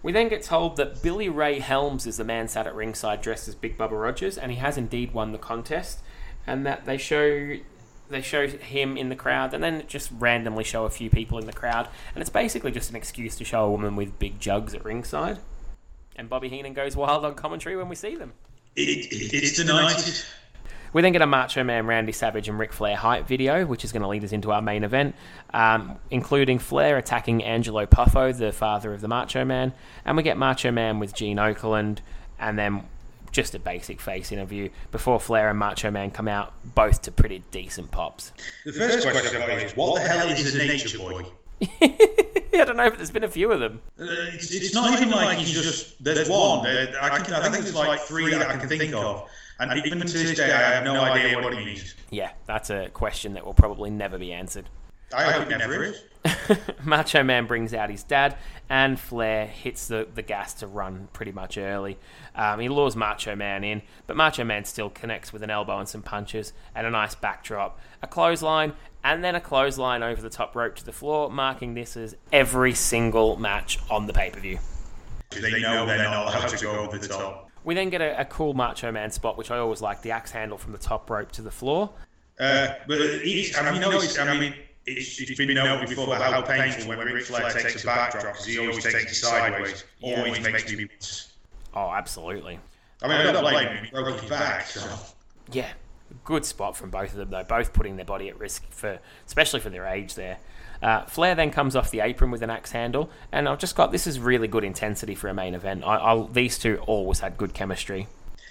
[0.02, 3.48] We then get told that Billy Ray Helms is the man sat at ringside dressed
[3.48, 6.00] as Big Bubba Rogers, and he has indeed won the contest.
[6.46, 7.56] And that they show
[8.10, 11.46] they show him in the crowd, and then just randomly show a few people in
[11.46, 14.74] the crowd, and it's basically just an excuse to show a woman with big jugs
[14.74, 15.40] at ringside.
[16.16, 18.34] And Bobby Heenan goes wild on commentary when we see them.
[18.76, 20.26] It, it, it's 90s.
[20.94, 23.92] We then get a Macho Man, Randy Savage, and Ric Flair hype video, which is
[23.92, 25.16] going to lead us into our main event,
[25.52, 29.74] um, including Flair attacking Angelo Poffo, the father of the Macho Man,
[30.06, 32.00] and we get Macho Man with Gene Okerlund,
[32.40, 32.84] and then
[33.34, 37.44] just a basic face interview before Flair and Macho Man come out, both to pretty
[37.52, 38.32] decent pops.
[38.64, 41.26] The first question I've got is what the hell is a nature boy?
[41.82, 43.82] I don't know, but there's been a few of them.
[44.00, 46.64] Uh, it's, it's not even like he's just there's one.
[46.64, 49.28] There- I, can, I think there's like three that I can think of,
[49.60, 51.96] and even to this day I have no idea what he means.
[52.12, 54.70] Yeah, that's a question that will probably never be answered.
[55.14, 56.04] I hope it never is.
[56.84, 58.38] Macho Man brings out his dad,
[58.70, 61.98] and Flair hits the, the gas to run pretty much early.
[62.36, 65.88] Um, he lures Macho Man in, but Macho Man still connects with an elbow and
[65.88, 68.74] some punches, and a nice backdrop, a clothesline,
[69.04, 72.74] and then a clothesline over the top rope to the floor, marking this as every
[72.74, 74.60] single match on the pay per view.
[75.30, 77.50] They know they're not allowed to go over the top.
[77.64, 80.32] We then get a, a cool Macho Man spot, which I always like the axe
[80.32, 81.90] handle from the top rope to the floor.
[82.40, 84.54] Uh, but it's, I mean, you know, it's, I mean,
[84.86, 88.46] it's, it's been noted before about how painful when Ric Flair takes a backdrop because
[88.46, 89.84] he always takes it sideways.
[90.02, 90.88] Always makes me.
[91.74, 92.60] Oh, absolutely.
[93.02, 93.86] I mean, I don't blame him.
[93.86, 94.66] He broke his back.
[94.66, 94.82] So.
[95.52, 95.70] Yeah,
[96.24, 97.44] good spot from both of them though.
[97.44, 100.38] Both putting their body at risk for, especially for their age there.
[100.82, 103.92] Uh, Flair then comes off the apron with an axe handle, and I've just got
[103.92, 105.84] this is really good intensity for a main event.
[105.86, 108.08] I, I, these two always had good chemistry.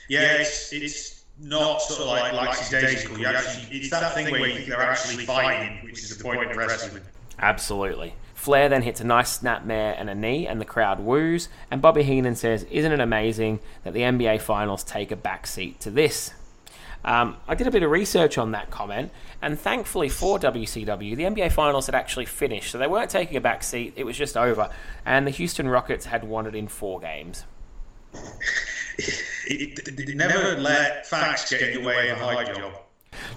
[0.09, 3.19] Yeah, it's, it's not sort of like lackadaisical.
[3.19, 6.51] You actually, it's that thing where you think they're actually fighting, which is the point
[6.51, 7.03] of wrestling.
[7.39, 8.15] Absolutely.
[8.35, 11.49] Flair then hits a nice snapmare and a knee, and the crowd woos.
[11.71, 15.91] And Bobby Heenan says, Isn't it amazing that the NBA Finals take a backseat to
[15.91, 16.33] this?
[17.05, 19.11] Um, I did a bit of research on that comment,
[19.41, 23.41] and thankfully for WCW, the NBA Finals had actually finished, so they weren't taking a
[23.41, 24.71] back seat, it was just over,
[25.05, 27.43] and the Houston Rockets had won it in four games.
[28.99, 32.73] It, it, it never let facts get in the way of a high job.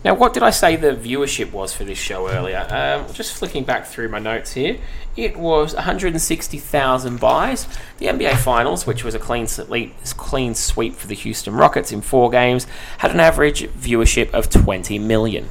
[0.03, 2.65] Now, what did I say the viewership was for this show earlier?
[2.69, 4.77] Um, just flicking back through my notes here,
[5.17, 7.67] it was 160,000 buys.
[7.97, 12.01] The NBA Finals, which was a clean sweep, clean sweep for the Houston Rockets in
[12.01, 12.67] four games,
[12.99, 15.49] had an average viewership of 20 million.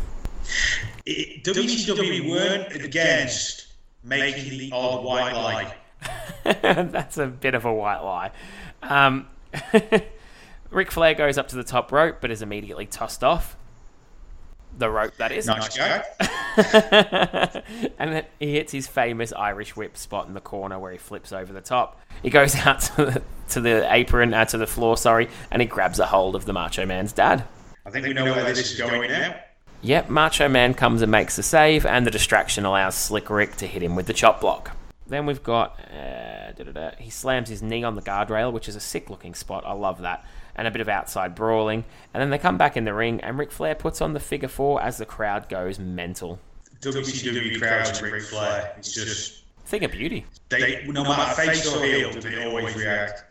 [1.07, 3.67] It, WCW weren't against
[4.03, 5.75] making the odd white lie.
[6.45, 8.31] That's a bit of a white lie.
[8.83, 9.27] Um,
[10.71, 13.57] Ric Flair goes up to the top rope, but is immediately tossed off.
[14.77, 15.47] The rope, that is.
[15.47, 15.77] Nice
[17.99, 21.33] and then he hits his famous Irish whip spot in the corner where he flips
[21.33, 22.01] over the top.
[22.23, 25.69] He goes out to the, to the apron, uh, to the floor, sorry, and he
[25.69, 27.45] grabs a hold of the Macho Man's dad.
[27.87, 29.37] I think we know where this is going now.
[29.83, 33.67] Yep, Macho Man comes and makes the save, and the distraction allows Slick Rick to
[33.67, 34.75] hit him with the chop block.
[35.07, 35.79] Then we've got.
[35.91, 39.65] Uh, he slams his knee on the guardrail, which is a sick looking spot.
[39.67, 40.25] I love that.
[40.57, 41.85] And a bit of outside brawling.
[42.13, 44.49] And then they come back in the ring, and Ric Flair puts on the figure
[44.49, 46.39] four as the crowd goes mental.
[46.81, 48.75] WCW crowds Ric Flair.
[48.79, 49.43] It's just.
[49.67, 50.27] Thing of beauty.
[50.51, 53.25] They, no matter face or heel, they always react.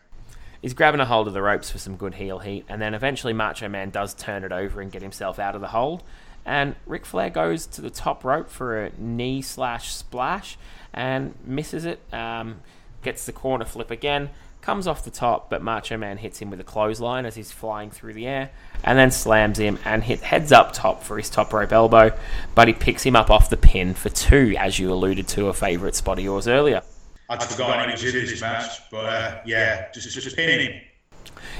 [0.60, 3.32] He's grabbing a hold of the ropes for some good heel heat, and then eventually
[3.32, 6.02] Macho Man does turn it over and get himself out of the hold.
[6.44, 10.58] And Ric Flair goes to the top rope for a knee slash splash
[10.94, 12.00] and misses it.
[12.12, 12.60] Um,
[13.02, 14.30] gets the corner flip again,
[14.62, 17.90] comes off the top, but Macho Man hits him with a clothesline as he's flying
[17.90, 18.50] through the air,
[18.82, 22.16] and then slams him and hit heads up top for his top rope elbow.
[22.54, 25.52] But he picks him up off the pin for two, as you alluded to a
[25.52, 26.82] favourite spot of yours earlier.
[27.28, 30.80] I'd forgotten he was in this match, but uh, yeah, just, just pin him.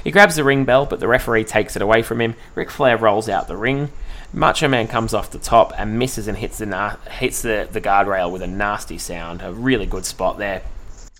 [0.03, 2.35] He grabs the ring bell, but the referee takes it away from him.
[2.53, 3.91] Ric Flair rolls out the ring.
[4.35, 7.79] Macho Man comes off the top and misses and hits the na- hits the, the
[7.79, 9.41] guardrail with a nasty sound.
[9.41, 10.61] A really good spot there.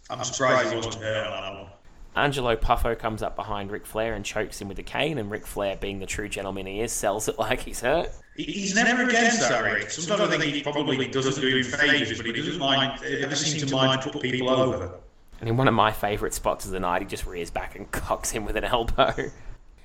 [0.10, 1.72] I'm surprised he wasn't hurt on that one.
[2.18, 5.48] Angelo Poffo comes up behind Ric Flair and chokes him with a cane, and Ric
[5.48, 8.10] Flair, being the true gentleman he is, sells it like he's hurt.
[8.36, 9.92] He's never against that, Rick.
[9.92, 13.66] Sometimes I think he probably doesn't do him favours, but he doesn't mind, ever seem
[13.66, 14.92] to mind put people over.
[15.40, 17.90] And in one of my favourite spots of the night, he just rears back and
[17.94, 19.14] cocks him with an elbow.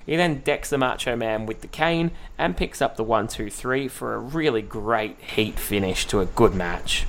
[0.05, 3.49] He then decks the Macho Man with the cane and picks up the 1 2
[3.49, 7.05] 3 for a really great heat finish to a good match.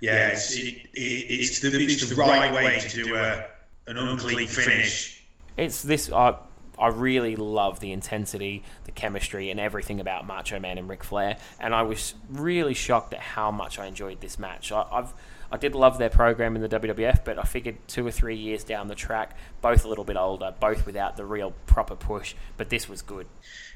[0.00, 3.44] Yeah, it's, it, it, it's, the, it's the right way to do a,
[3.86, 5.22] an unclean finish.
[5.56, 6.10] It's this.
[6.10, 6.36] I
[6.78, 11.36] I really love the intensity, the chemistry, and everything about Macho Man and Ric Flair.
[11.60, 14.72] And I was really shocked at how much I enjoyed this match.
[14.72, 15.12] I, I've
[15.52, 18.64] I did love their program in the WWF, but I figured two or three years
[18.64, 22.34] down the track, both a little bit older, both without the real proper push.
[22.56, 23.26] But this was good.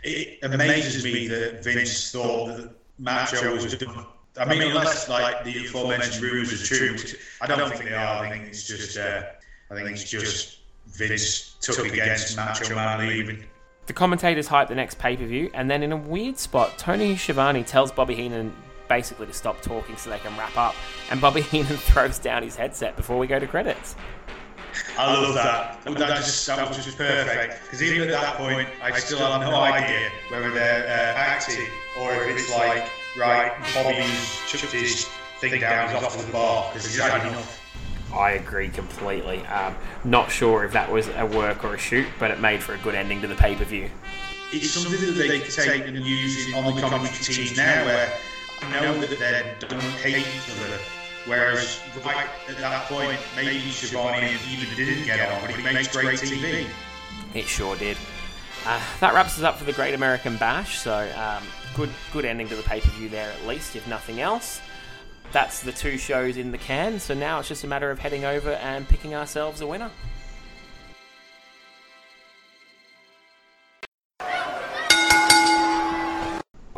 [0.03, 4.07] It amazes me that Vince thought that Macho was done.
[4.39, 8.25] I mean, unless like the aforementioned rumours are true, which I don't think they are.
[8.25, 9.23] I think it's just, uh,
[9.71, 13.45] I think it's just Vince took against Macho Man leaving.
[13.85, 17.17] The commentators hype the next pay per view, and then in a weird spot, Tony
[17.17, 18.53] Schiavone tells Bobby Heenan
[18.89, 20.75] basically to stop talking so they can wrap up,
[21.11, 23.97] and Bobby Heenan throws down his headset before we go to credits.
[24.99, 25.83] I love that.
[25.85, 27.63] That, that, just, that was just perfect.
[27.63, 31.67] Because even at that point, I still have no idea whether they're uh, acting
[32.01, 32.87] or if it's like,
[33.19, 35.09] right, Bobby's chucked his
[35.39, 37.63] think now he's off the bar because he's had enough.
[38.13, 39.45] I agree completely.
[39.47, 42.75] Um, not sure if that was a work or a shoot, but it made for
[42.75, 43.91] a good ending to the pay per view.
[44.53, 48.13] It's something that they can take and use on the commentary teams now, where
[48.71, 50.79] know that they don't hate each other.
[51.27, 56.19] Whereas right at that point, maybe Schiavone even didn't get on, but he makes great
[56.21, 56.67] TV.
[57.35, 57.97] It sure did.
[58.65, 60.79] Uh, that wraps us up for the Great American Bash.
[60.79, 61.43] So um,
[61.75, 64.61] good, good ending to the pay per view there, at least, if nothing else.
[65.33, 67.01] That's the two shows in the can.
[67.01, 69.91] So now it's just a matter of heading over and picking ourselves a winner.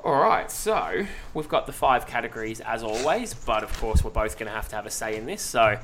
[0.09, 1.05] Alright, so
[1.35, 4.67] we've got the five categories as always, but of course we're both going to have
[4.71, 5.79] to have a say in this, so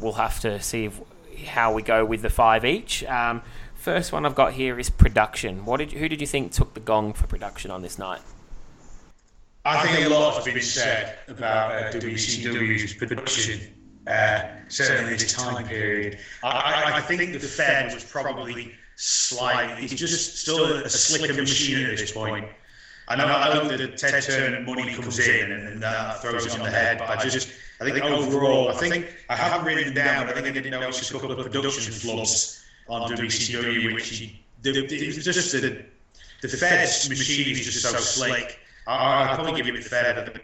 [0.00, 1.00] we'll have to see if,
[1.46, 3.04] how we go with the five each.
[3.04, 3.40] Um,
[3.76, 5.64] first one I've got here is production.
[5.64, 8.20] What did who did you think took the gong for production on this night?
[9.64, 13.60] I think a lot has been said about uh, WCW's production,
[14.08, 16.18] uh, certainly this time period.
[16.42, 21.86] I, I, think the Fed was probably slightly, it's just still a, a slicker machine
[21.86, 22.48] at this point.
[23.08, 26.46] I know, I know that the Ted Turner money comes in and, and that throws
[26.46, 29.92] it on the head, but I just, I think overall, I think, I haven't written
[29.92, 34.40] down, I think I did notice a couple of production flubs on WCW, which he,
[34.62, 35.84] the, was just the,
[36.42, 38.58] the Fed's machine is just so slick.
[38.86, 40.40] I, I'd probably give it the Fed.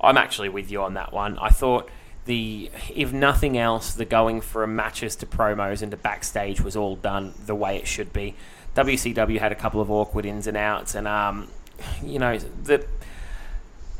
[0.00, 1.38] I'm actually with you on that one.
[1.38, 1.90] I thought
[2.24, 6.96] the, if nothing else, the going from matches to promos and to backstage was all
[6.96, 8.34] done the way it should be.
[8.74, 11.48] WCW had a couple of awkward ins and outs, and um,
[12.02, 12.84] you know, the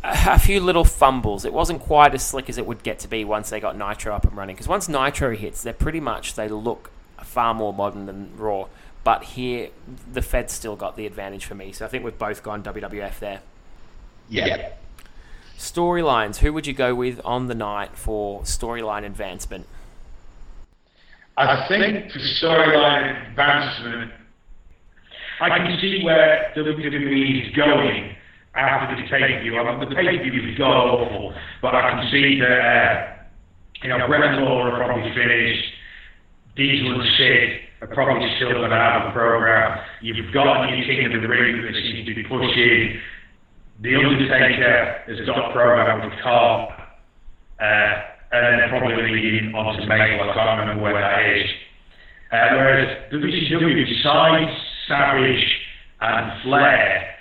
[0.03, 1.45] a few little fumbles.
[1.45, 4.15] It wasn't quite as slick as it would get to be once they got Nitro
[4.15, 4.57] up and running.
[4.57, 6.91] Because once Nitro hits, they're pretty much they look
[7.23, 8.69] far more modern than Raw.
[9.05, 9.71] But here,
[10.11, 11.73] the Fed still got the advantage for me.
[11.73, 13.41] So I think we've both gone WWF there.
[14.29, 14.73] Yeah.
[15.59, 16.39] Storylines.
[16.39, 19.67] Who would you go with on the night for storyline advancement?
[21.37, 24.13] I think for storyline advancement,
[25.41, 28.17] I can see where WWE is going
[28.55, 29.59] after the pay-per-view.
[29.59, 32.93] I mean, the pay-per-view was god awful, but I can see that, uh,
[33.83, 35.65] you know, Bret and Lawler are probably finished.
[36.57, 37.49] Diesel and Sid
[37.83, 39.81] are probably still going to have a program.
[40.03, 43.01] You've got a new King of the Ring that seems to be pushing.
[43.81, 46.69] The Undertaker has got a program with Carl.
[47.61, 50.31] Uh, and then probably leading on to Mabel.
[50.31, 51.51] I can't remember where that is.
[52.31, 54.55] Uh, whereas WCW, besides
[54.91, 55.47] Savage
[56.03, 57.15] and Flair,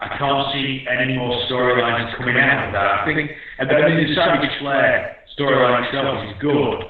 [0.00, 3.00] I can't see any more storylines coming out of that.
[3.00, 6.84] I think, and then the Savage Flair storyline itself is good.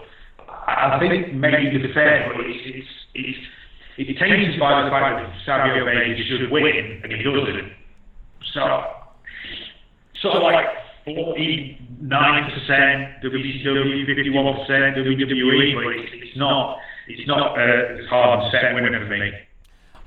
[0.67, 3.39] I think maybe the fair, but it's, it's, it's,
[3.99, 7.73] it tainted by the fact that Savio Vega should win, and he doesn't.
[8.55, 8.63] So,
[10.23, 10.67] sort of like
[11.07, 11.79] 49%
[13.23, 14.67] WCW, 51%
[14.97, 16.79] WWE, but it's, it's not,
[17.09, 19.31] it's not uh, a hard set winner for me.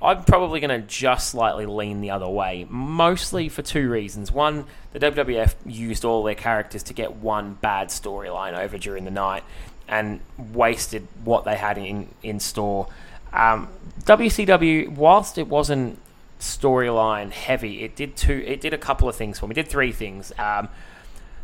[0.04, 4.30] I'm probably going to just slightly lean the other way, mostly for two reasons.
[4.30, 9.10] One, the WWF used all their characters to get one bad storyline over during the
[9.10, 9.44] night
[9.88, 12.88] and wasted what they had in, in store.
[13.32, 13.68] Um,
[14.02, 15.98] WCW, whilst it wasn't
[16.38, 18.44] storyline heavy, it did two.
[18.46, 19.52] It did a couple of things for me.
[19.52, 20.32] It did three things.
[20.38, 20.68] Um,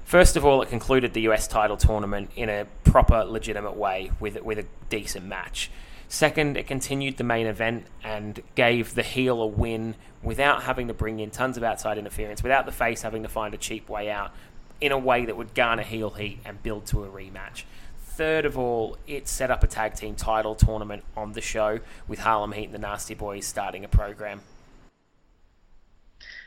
[0.05, 4.41] first of all, it concluded the US title tournament in a proper, legitimate way with
[4.43, 5.71] with a decent match.
[6.13, 10.93] Second, it continued the main event and gave the heel a win without having to
[10.93, 14.11] bring in tons of outside interference, without the face having to find a cheap way
[14.11, 14.33] out,
[14.81, 17.63] in a way that would garner heel heat and build to a rematch.
[18.01, 21.79] Third of all, it set up a tag team title tournament on the show
[22.09, 24.41] with Harlem Heat and the Nasty Boys starting a program.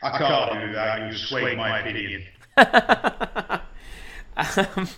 [0.02, 1.10] I can't do that.
[1.10, 2.22] You swayed my opinion.
[4.76, 4.88] um,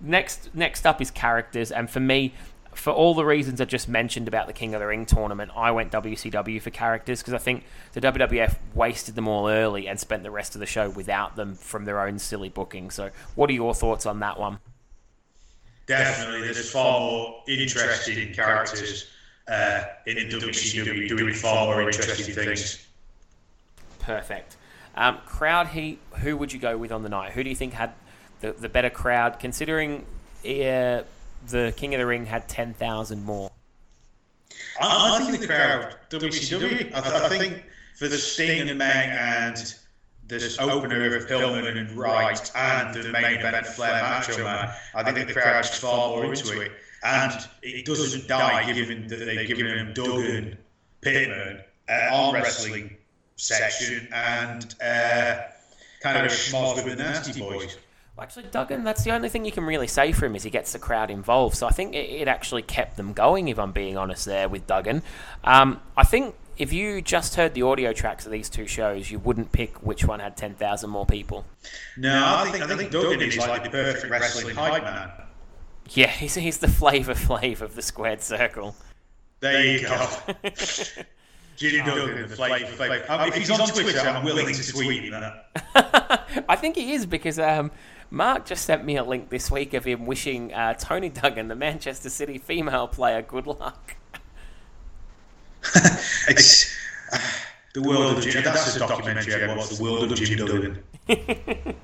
[0.00, 2.34] next, next up is characters, and for me,
[2.74, 5.70] for all the reasons I just mentioned about the King of the Ring tournament, I
[5.70, 10.22] went WCW for characters because I think the WWF wasted them all early and spent
[10.22, 12.90] the rest of the show without them from their own silly booking.
[12.90, 14.58] So, what are your thoughts on that one?
[15.86, 19.08] Definitely, there's far more interesting characters
[19.48, 22.86] uh, in the WCW doing far more interesting things.
[23.98, 24.56] Perfect.
[24.94, 25.98] Um, crowd heat.
[26.20, 27.32] Who would you go with on the night?
[27.32, 27.92] Who do you think had
[28.40, 30.04] the, the better crowd, considering
[30.44, 31.02] uh,
[31.48, 33.50] the King of the Ring had ten thousand more?
[34.80, 36.94] I, I, think the crowd WCW.
[36.94, 37.64] I, I, think
[37.96, 39.74] for the Sting and Meng and
[40.28, 45.28] this opener of Pillman and Wright and the main event Flair Macho Man, I think
[45.28, 47.32] the crowd's far more into it, and
[47.62, 50.58] it doesn't die given that they've given him Duggan,
[51.00, 52.96] Pittman, uh, arm wrestling
[53.36, 55.42] section and uh,
[56.00, 57.76] kind of schmoz with the Nasty Boys.
[58.22, 60.72] Actually, Duggan, that's the only thing you can really say for him is he gets
[60.72, 61.56] the crowd involved.
[61.56, 64.64] So I think it, it actually kept them going, if I'm being honest, there with
[64.68, 65.02] Duggan.
[65.42, 69.18] Um, I think if you just heard the audio tracks of these two shows, you
[69.18, 71.44] wouldn't pick which one had 10,000 more people.
[71.96, 75.10] No, I think, I think Duggan is like the perfect wrestling hype man.
[75.90, 78.76] Yeah, he's, he's the Flavor Flav of the squared circle.
[79.40, 80.08] There you go.
[81.56, 83.10] Jim Duggan, the Flavor Flav.
[83.10, 85.48] Um, if he's on Twitter, I'm willing to tweet him that.
[86.48, 87.70] I think he is because um,
[88.12, 91.56] Mark just sent me a link this week of him wishing uh, Toni Duggan, the
[91.56, 93.96] Manchester City female player, good luck.
[96.28, 96.76] it's
[97.10, 97.18] uh,
[97.72, 98.44] the world of Jim.
[98.44, 99.78] That's a documentary I watched.
[99.78, 100.82] The world of Jim Duggan.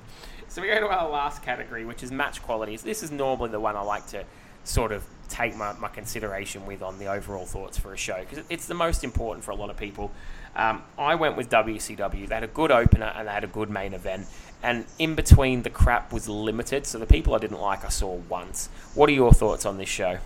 [0.47, 2.83] so we go to our last category, which is match qualities.
[2.83, 4.23] This is normally the one I like to
[4.65, 8.45] sort of take my, my consideration with on the overall thoughts for a show because
[8.51, 10.11] it's the most important for a lot of people.
[10.55, 12.27] Um, I went with WCW.
[12.27, 14.27] They had a good opener and they had a good main event.
[14.61, 16.85] And in between, the crap was limited.
[16.85, 18.69] So the people I didn't like, I saw once.
[18.93, 20.17] What are your thoughts on this show?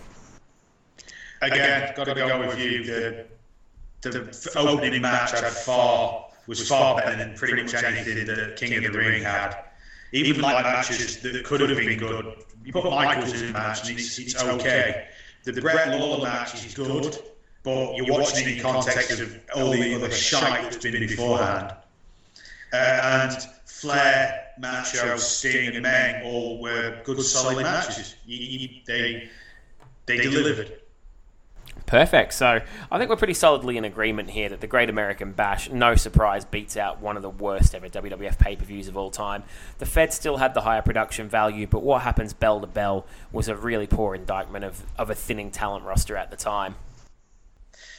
[1.40, 2.84] Again, got to go with you.
[2.84, 3.26] The,
[4.02, 8.92] the opening match had far was far better than pretty much anything that King of
[8.92, 9.56] the Ring had.
[10.12, 12.44] Even like matches that could have been good.
[12.64, 15.08] You put Michaels in a match and it's, it's okay.
[15.44, 17.18] The Bret Lawler match is good,
[17.64, 21.74] but you're watching it in context of all the other shite that's been beforehand.
[22.72, 28.14] Uh, and Flair, Macho, Sting, and Meng all were good, solid matches.
[28.26, 29.28] You, you, they
[30.06, 30.80] they delivered.
[31.86, 32.32] Perfect.
[32.32, 32.60] So
[32.90, 36.44] I think we're pretty solidly in agreement here that the Great American Bash, no surprise,
[36.44, 39.42] beats out one of the worst ever WWF pay per views of all time.
[39.78, 43.48] The Fed still had the higher production value, but what happens bell to bell was
[43.48, 46.76] a really poor indictment of, of a thinning talent roster at the time.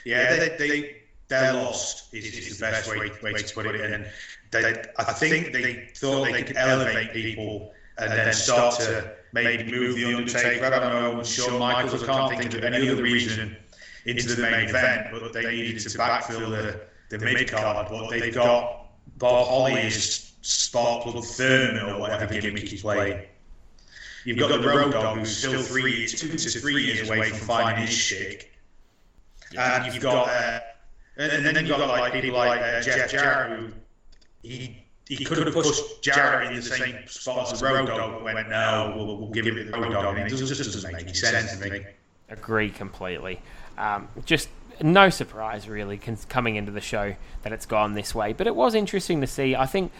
[0.06, 3.82] Yeah, they, they, they're lost, is, is the best way, way to put it.
[3.82, 4.06] And
[4.52, 9.96] they, I think they thought they could elevate people and then start to maybe move
[9.96, 10.66] The Undertaker.
[10.66, 13.58] I don't know, Shawn Michaels, I can't think of any other reason
[14.06, 17.88] into the main event, but they needed to backfill the, the mid card.
[17.90, 18.88] But they've got
[19.18, 23.26] Bob Holly as Spark Plug Thurman or whatever gimmick he's playing.
[24.26, 27.86] You've got the Road Dog who's still three, two to three years away from finding
[27.86, 28.52] his shtick.
[29.58, 30.60] And you've got, uh,
[31.18, 33.70] and, then you've got like people like uh, Jeff Jarrett who
[34.44, 38.24] he he could have pushed Jarrett in the same spot as the Road Dog, but
[38.24, 40.18] went, no, we'll, we'll give it the Road Dog.
[40.18, 41.86] And it just, just doesn't make any sense to me.
[42.30, 43.40] Agree completely.
[43.78, 44.50] Um, just
[44.82, 48.34] no surprise, really, coming into the show that it's gone this way.
[48.34, 49.56] But it was interesting to see.
[49.56, 49.92] I think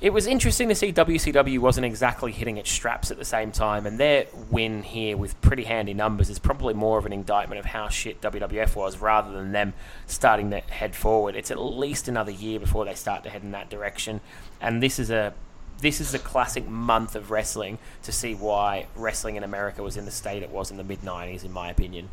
[0.00, 3.84] it was interesting to see WCW wasn't exactly hitting its straps at the same time,
[3.84, 7.64] and their win here with pretty handy numbers is probably more of an indictment of
[7.64, 9.74] how shit WWF was rather than them
[10.06, 11.34] starting to head forward.
[11.34, 14.20] It's at least another year before they start to head in that direction,
[14.60, 15.34] and this is a
[15.80, 20.04] this is a classic month of wrestling to see why wrestling in America was in
[20.04, 22.08] the state it was in the mid '90s, in my opinion.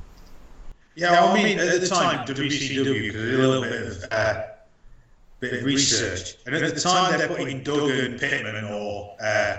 [0.95, 4.43] Yeah, I mean, at the time, WCW did a little bit of uh,
[5.49, 9.57] bit of research, and at the time they're putting Duggan, Pittman, or uh,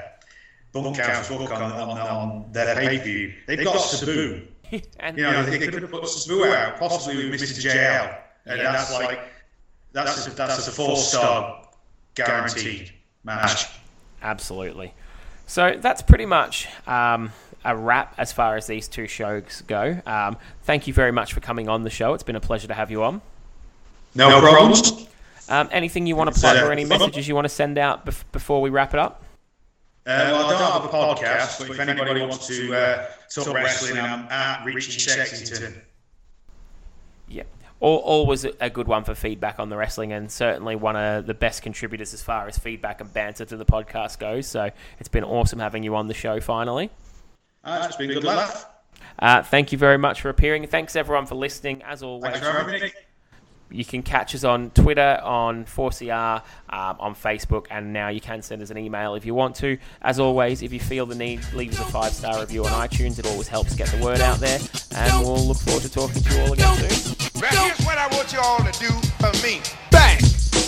[0.72, 3.34] Bunkhouse Buck on, on, on their pay per view.
[3.46, 4.46] They've got Sabu.
[5.00, 7.64] and, you know, they, they could have put Sabu out, possibly with Mr.
[7.64, 9.20] JL, and yeah, that's like
[9.92, 11.66] that's a, that's a four star
[12.14, 12.92] guaranteed
[13.24, 13.68] match.
[14.22, 14.92] Absolutely.
[15.46, 17.32] So that's pretty much um,
[17.64, 20.00] a wrap as far as these two shows go.
[20.04, 22.14] Um, thank you very much for coming on the show.
[22.14, 23.22] It's been a pleasure to have you on.
[24.14, 25.06] No, no problems.
[25.48, 28.24] Um, anything you want to plug or any messages you want to send out bef-
[28.32, 29.22] before we wrap it up?
[30.06, 33.98] Uh, well, I don't have a podcast, but if anybody wants to uh, talk wrestling,
[33.98, 35.82] I'm at Richie Sexington.
[37.28, 37.42] Yeah.
[37.80, 41.62] always a good one for feedback on the wrestling, and certainly one of the best
[41.62, 44.46] contributors as far as feedback and banter to the podcast goes.
[44.46, 44.70] So
[45.00, 46.90] it's been awesome having you on the show finally.
[47.64, 48.66] Uh, it's been good laugh.
[49.18, 50.66] Uh, thank you very much for appearing.
[50.68, 51.82] Thanks everyone for listening.
[51.82, 52.40] As always,
[53.70, 58.42] you can catch us on Twitter, on 4CR, um, on Facebook, and now you can
[58.42, 59.78] send us an email if you want to.
[60.02, 63.18] As always, if you feel the need, leave us a five star review on iTunes.
[63.18, 64.58] It always helps get the word out there.
[64.94, 67.42] And we'll look forward to talking to you all again soon.
[67.42, 68.90] Now, here's what I want you all to do
[69.20, 69.60] for me.
[69.90, 70.18] Bang!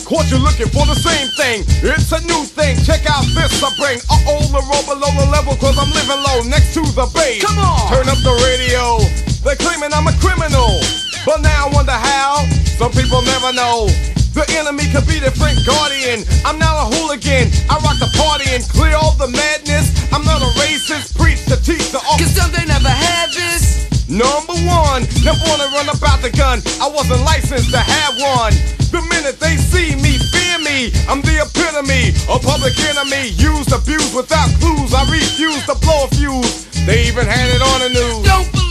[0.05, 1.65] Caught you looking for the same thing.
[1.85, 2.77] It's a new thing.
[2.83, 3.99] Check out this I bring.
[4.11, 7.45] Uh oh, the roll below the level, cause I'm living low next to the base.
[7.45, 7.93] Come on!
[7.93, 9.28] Turn up the radio.
[9.45, 10.81] They're claiming I'm a criminal.
[11.25, 12.47] But now I wonder how.
[12.79, 13.87] Some people never know.
[14.35, 16.23] The enemy could be the Frank Guardian.
[16.47, 17.51] I'm not a hooligan.
[17.67, 19.91] I rock the party and clear all the madness.
[20.13, 21.19] I'm not a racist.
[21.19, 23.89] Preach to teach the Cause some they never had this.
[24.09, 26.63] Number one, never wanna run about the gun.
[26.81, 28.55] I wasn't licensed to have one.
[28.89, 30.95] The minute they see me, fear me.
[31.11, 33.37] I'm the epitome of public enemy.
[33.37, 34.95] Used, abused without clues.
[34.95, 36.65] I refuse to blow a fuse.
[36.87, 38.25] They even had it on the news.
[38.25, 38.68] Don't believe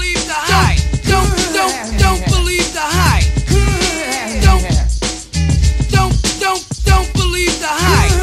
[0.58, 0.82] hype.
[1.06, 3.28] Don't, don't, don't believe the hype.
[4.46, 4.64] Don't,
[5.94, 8.14] don't, don't, don't believe the hype.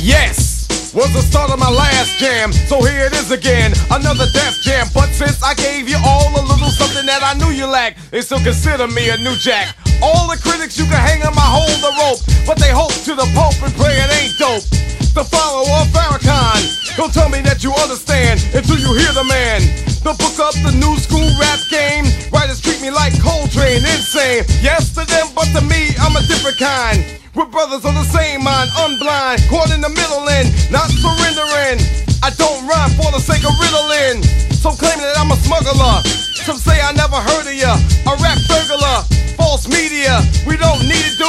[0.00, 2.52] Yes, was the start of my last jam.
[2.52, 4.86] So here it is again, another death jam.
[4.94, 8.20] But since I gave you all a little something that I knew you lacked, they
[8.20, 9.76] still consider me a new jack.
[10.02, 13.14] All the critics you can hang on my hold the rope, but they hope to
[13.16, 14.64] the Pope and pray it ain't dope.
[15.16, 16.60] The follower of Farrakhan,
[16.96, 19.64] don't tell me that you understand until you hear the man.
[20.04, 21.15] The book up the new school
[24.38, 24.62] insane.
[24.62, 27.04] Yes to them, but to me, I'm a different kind.
[27.34, 31.80] We're brothers on the same mind, unblind, caught in the middle and not surrendering.
[32.22, 34.24] I don't rhyme for the sake of riddling.
[34.56, 36.00] So claiming that I'm a smuggler.
[36.48, 37.76] Some say I never heard of ya.
[38.08, 39.04] A rap burglar,
[39.36, 40.24] false media.
[40.48, 41.28] We don't need it, do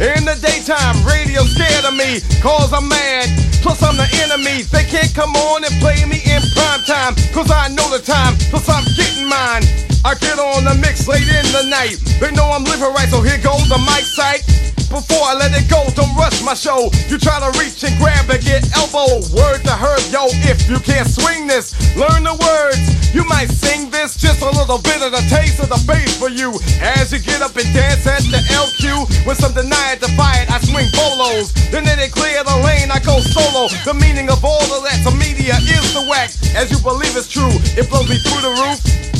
[0.00, 3.28] In the daytime, radio scared of me, cause I'm mad.
[3.60, 4.64] Plus, I'm the enemy.
[4.72, 8.32] They can't come on and play me in prime time, cause I know the time,
[8.48, 9.60] plus I'm getting mine.
[10.04, 12.00] I get on the mix late in the night.
[12.20, 14.40] They know I'm living right, so here goes the mic sight.
[14.88, 16.88] Before I let it go, don't rush my show.
[17.06, 19.22] You try to reach and grab and get elbow.
[19.36, 22.80] Word to herb, yo, if you can't swing this, learn the words.
[23.14, 26.32] You might sing this, just a little bit of the taste of the bass for
[26.32, 26.56] you.
[26.80, 30.50] As you get up and dance at the LQ, when some deny it, defy it,
[30.50, 31.52] I swing bolos.
[31.70, 33.68] Then they clear the lane, I go solo.
[33.84, 36.40] The meaning of all of that media is the wax.
[36.56, 39.19] As you believe it's true, it blows me through the roof.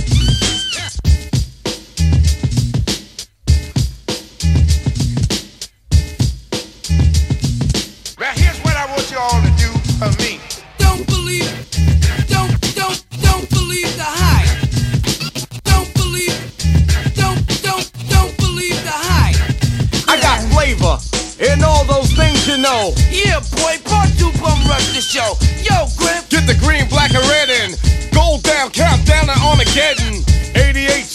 [9.21, 10.39] What I you all do for me.
[10.77, 11.49] Don't believe,
[12.27, 14.49] don't, don't, don't believe the hype.
[15.63, 16.37] Don't believe,
[17.15, 19.37] don't, don't, don't believe the hype.
[20.09, 20.97] I got flavor
[21.39, 22.93] and all those things you know.
[23.11, 25.37] Yeah, boy, part two bum rush the show.
[25.61, 26.29] Yo, Griff.
[26.29, 27.75] Get the green, black, and red in.
[28.13, 30.30] Gold down, countdown to Armageddon.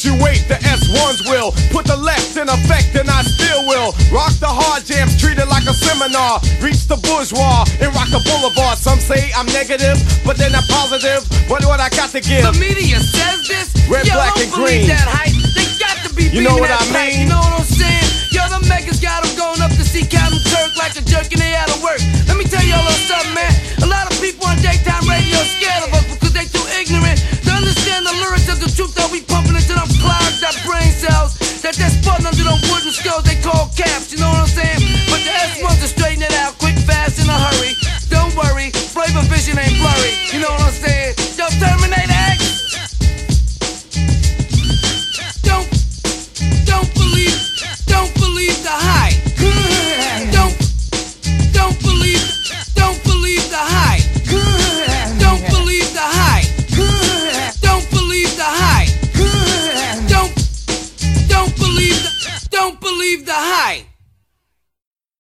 [0.07, 1.51] You wait, the S1s will.
[1.75, 3.91] Put the left in effect and I still will.
[4.15, 6.39] Rock the hard jams, treat it like a seminar.
[6.63, 8.79] Reach the bourgeois and rock the boulevard.
[8.79, 11.27] Some say I'm negative, but then I'm positive.
[11.51, 12.47] What what I got to give?
[12.47, 13.75] The media says this.
[13.91, 14.87] Red, Yo, black, don't and green.
[14.87, 15.35] That hype.
[15.59, 16.95] They got to be you know what I mean?
[16.95, 17.19] Pipe.
[17.19, 18.07] You know what I'm saying?
[18.31, 21.43] Yo, the megas got them going up to see Captain Kirk like a jerk and
[21.43, 21.99] they out of work.
[22.31, 23.51] Let me tell y'all something, man.
[23.83, 27.51] A lot of people on daytime radio scared of us because they too ignorant to
[27.51, 29.56] understand the lyrics of the truth that we pumping
[30.27, 34.19] minds got brain cells that just fall under the wooden skulls they call caps, you
[34.19, 34.81] know what I'm saying?
[35.11, 37.86] But the S ones are straightening it out quick, fast, in a hurry.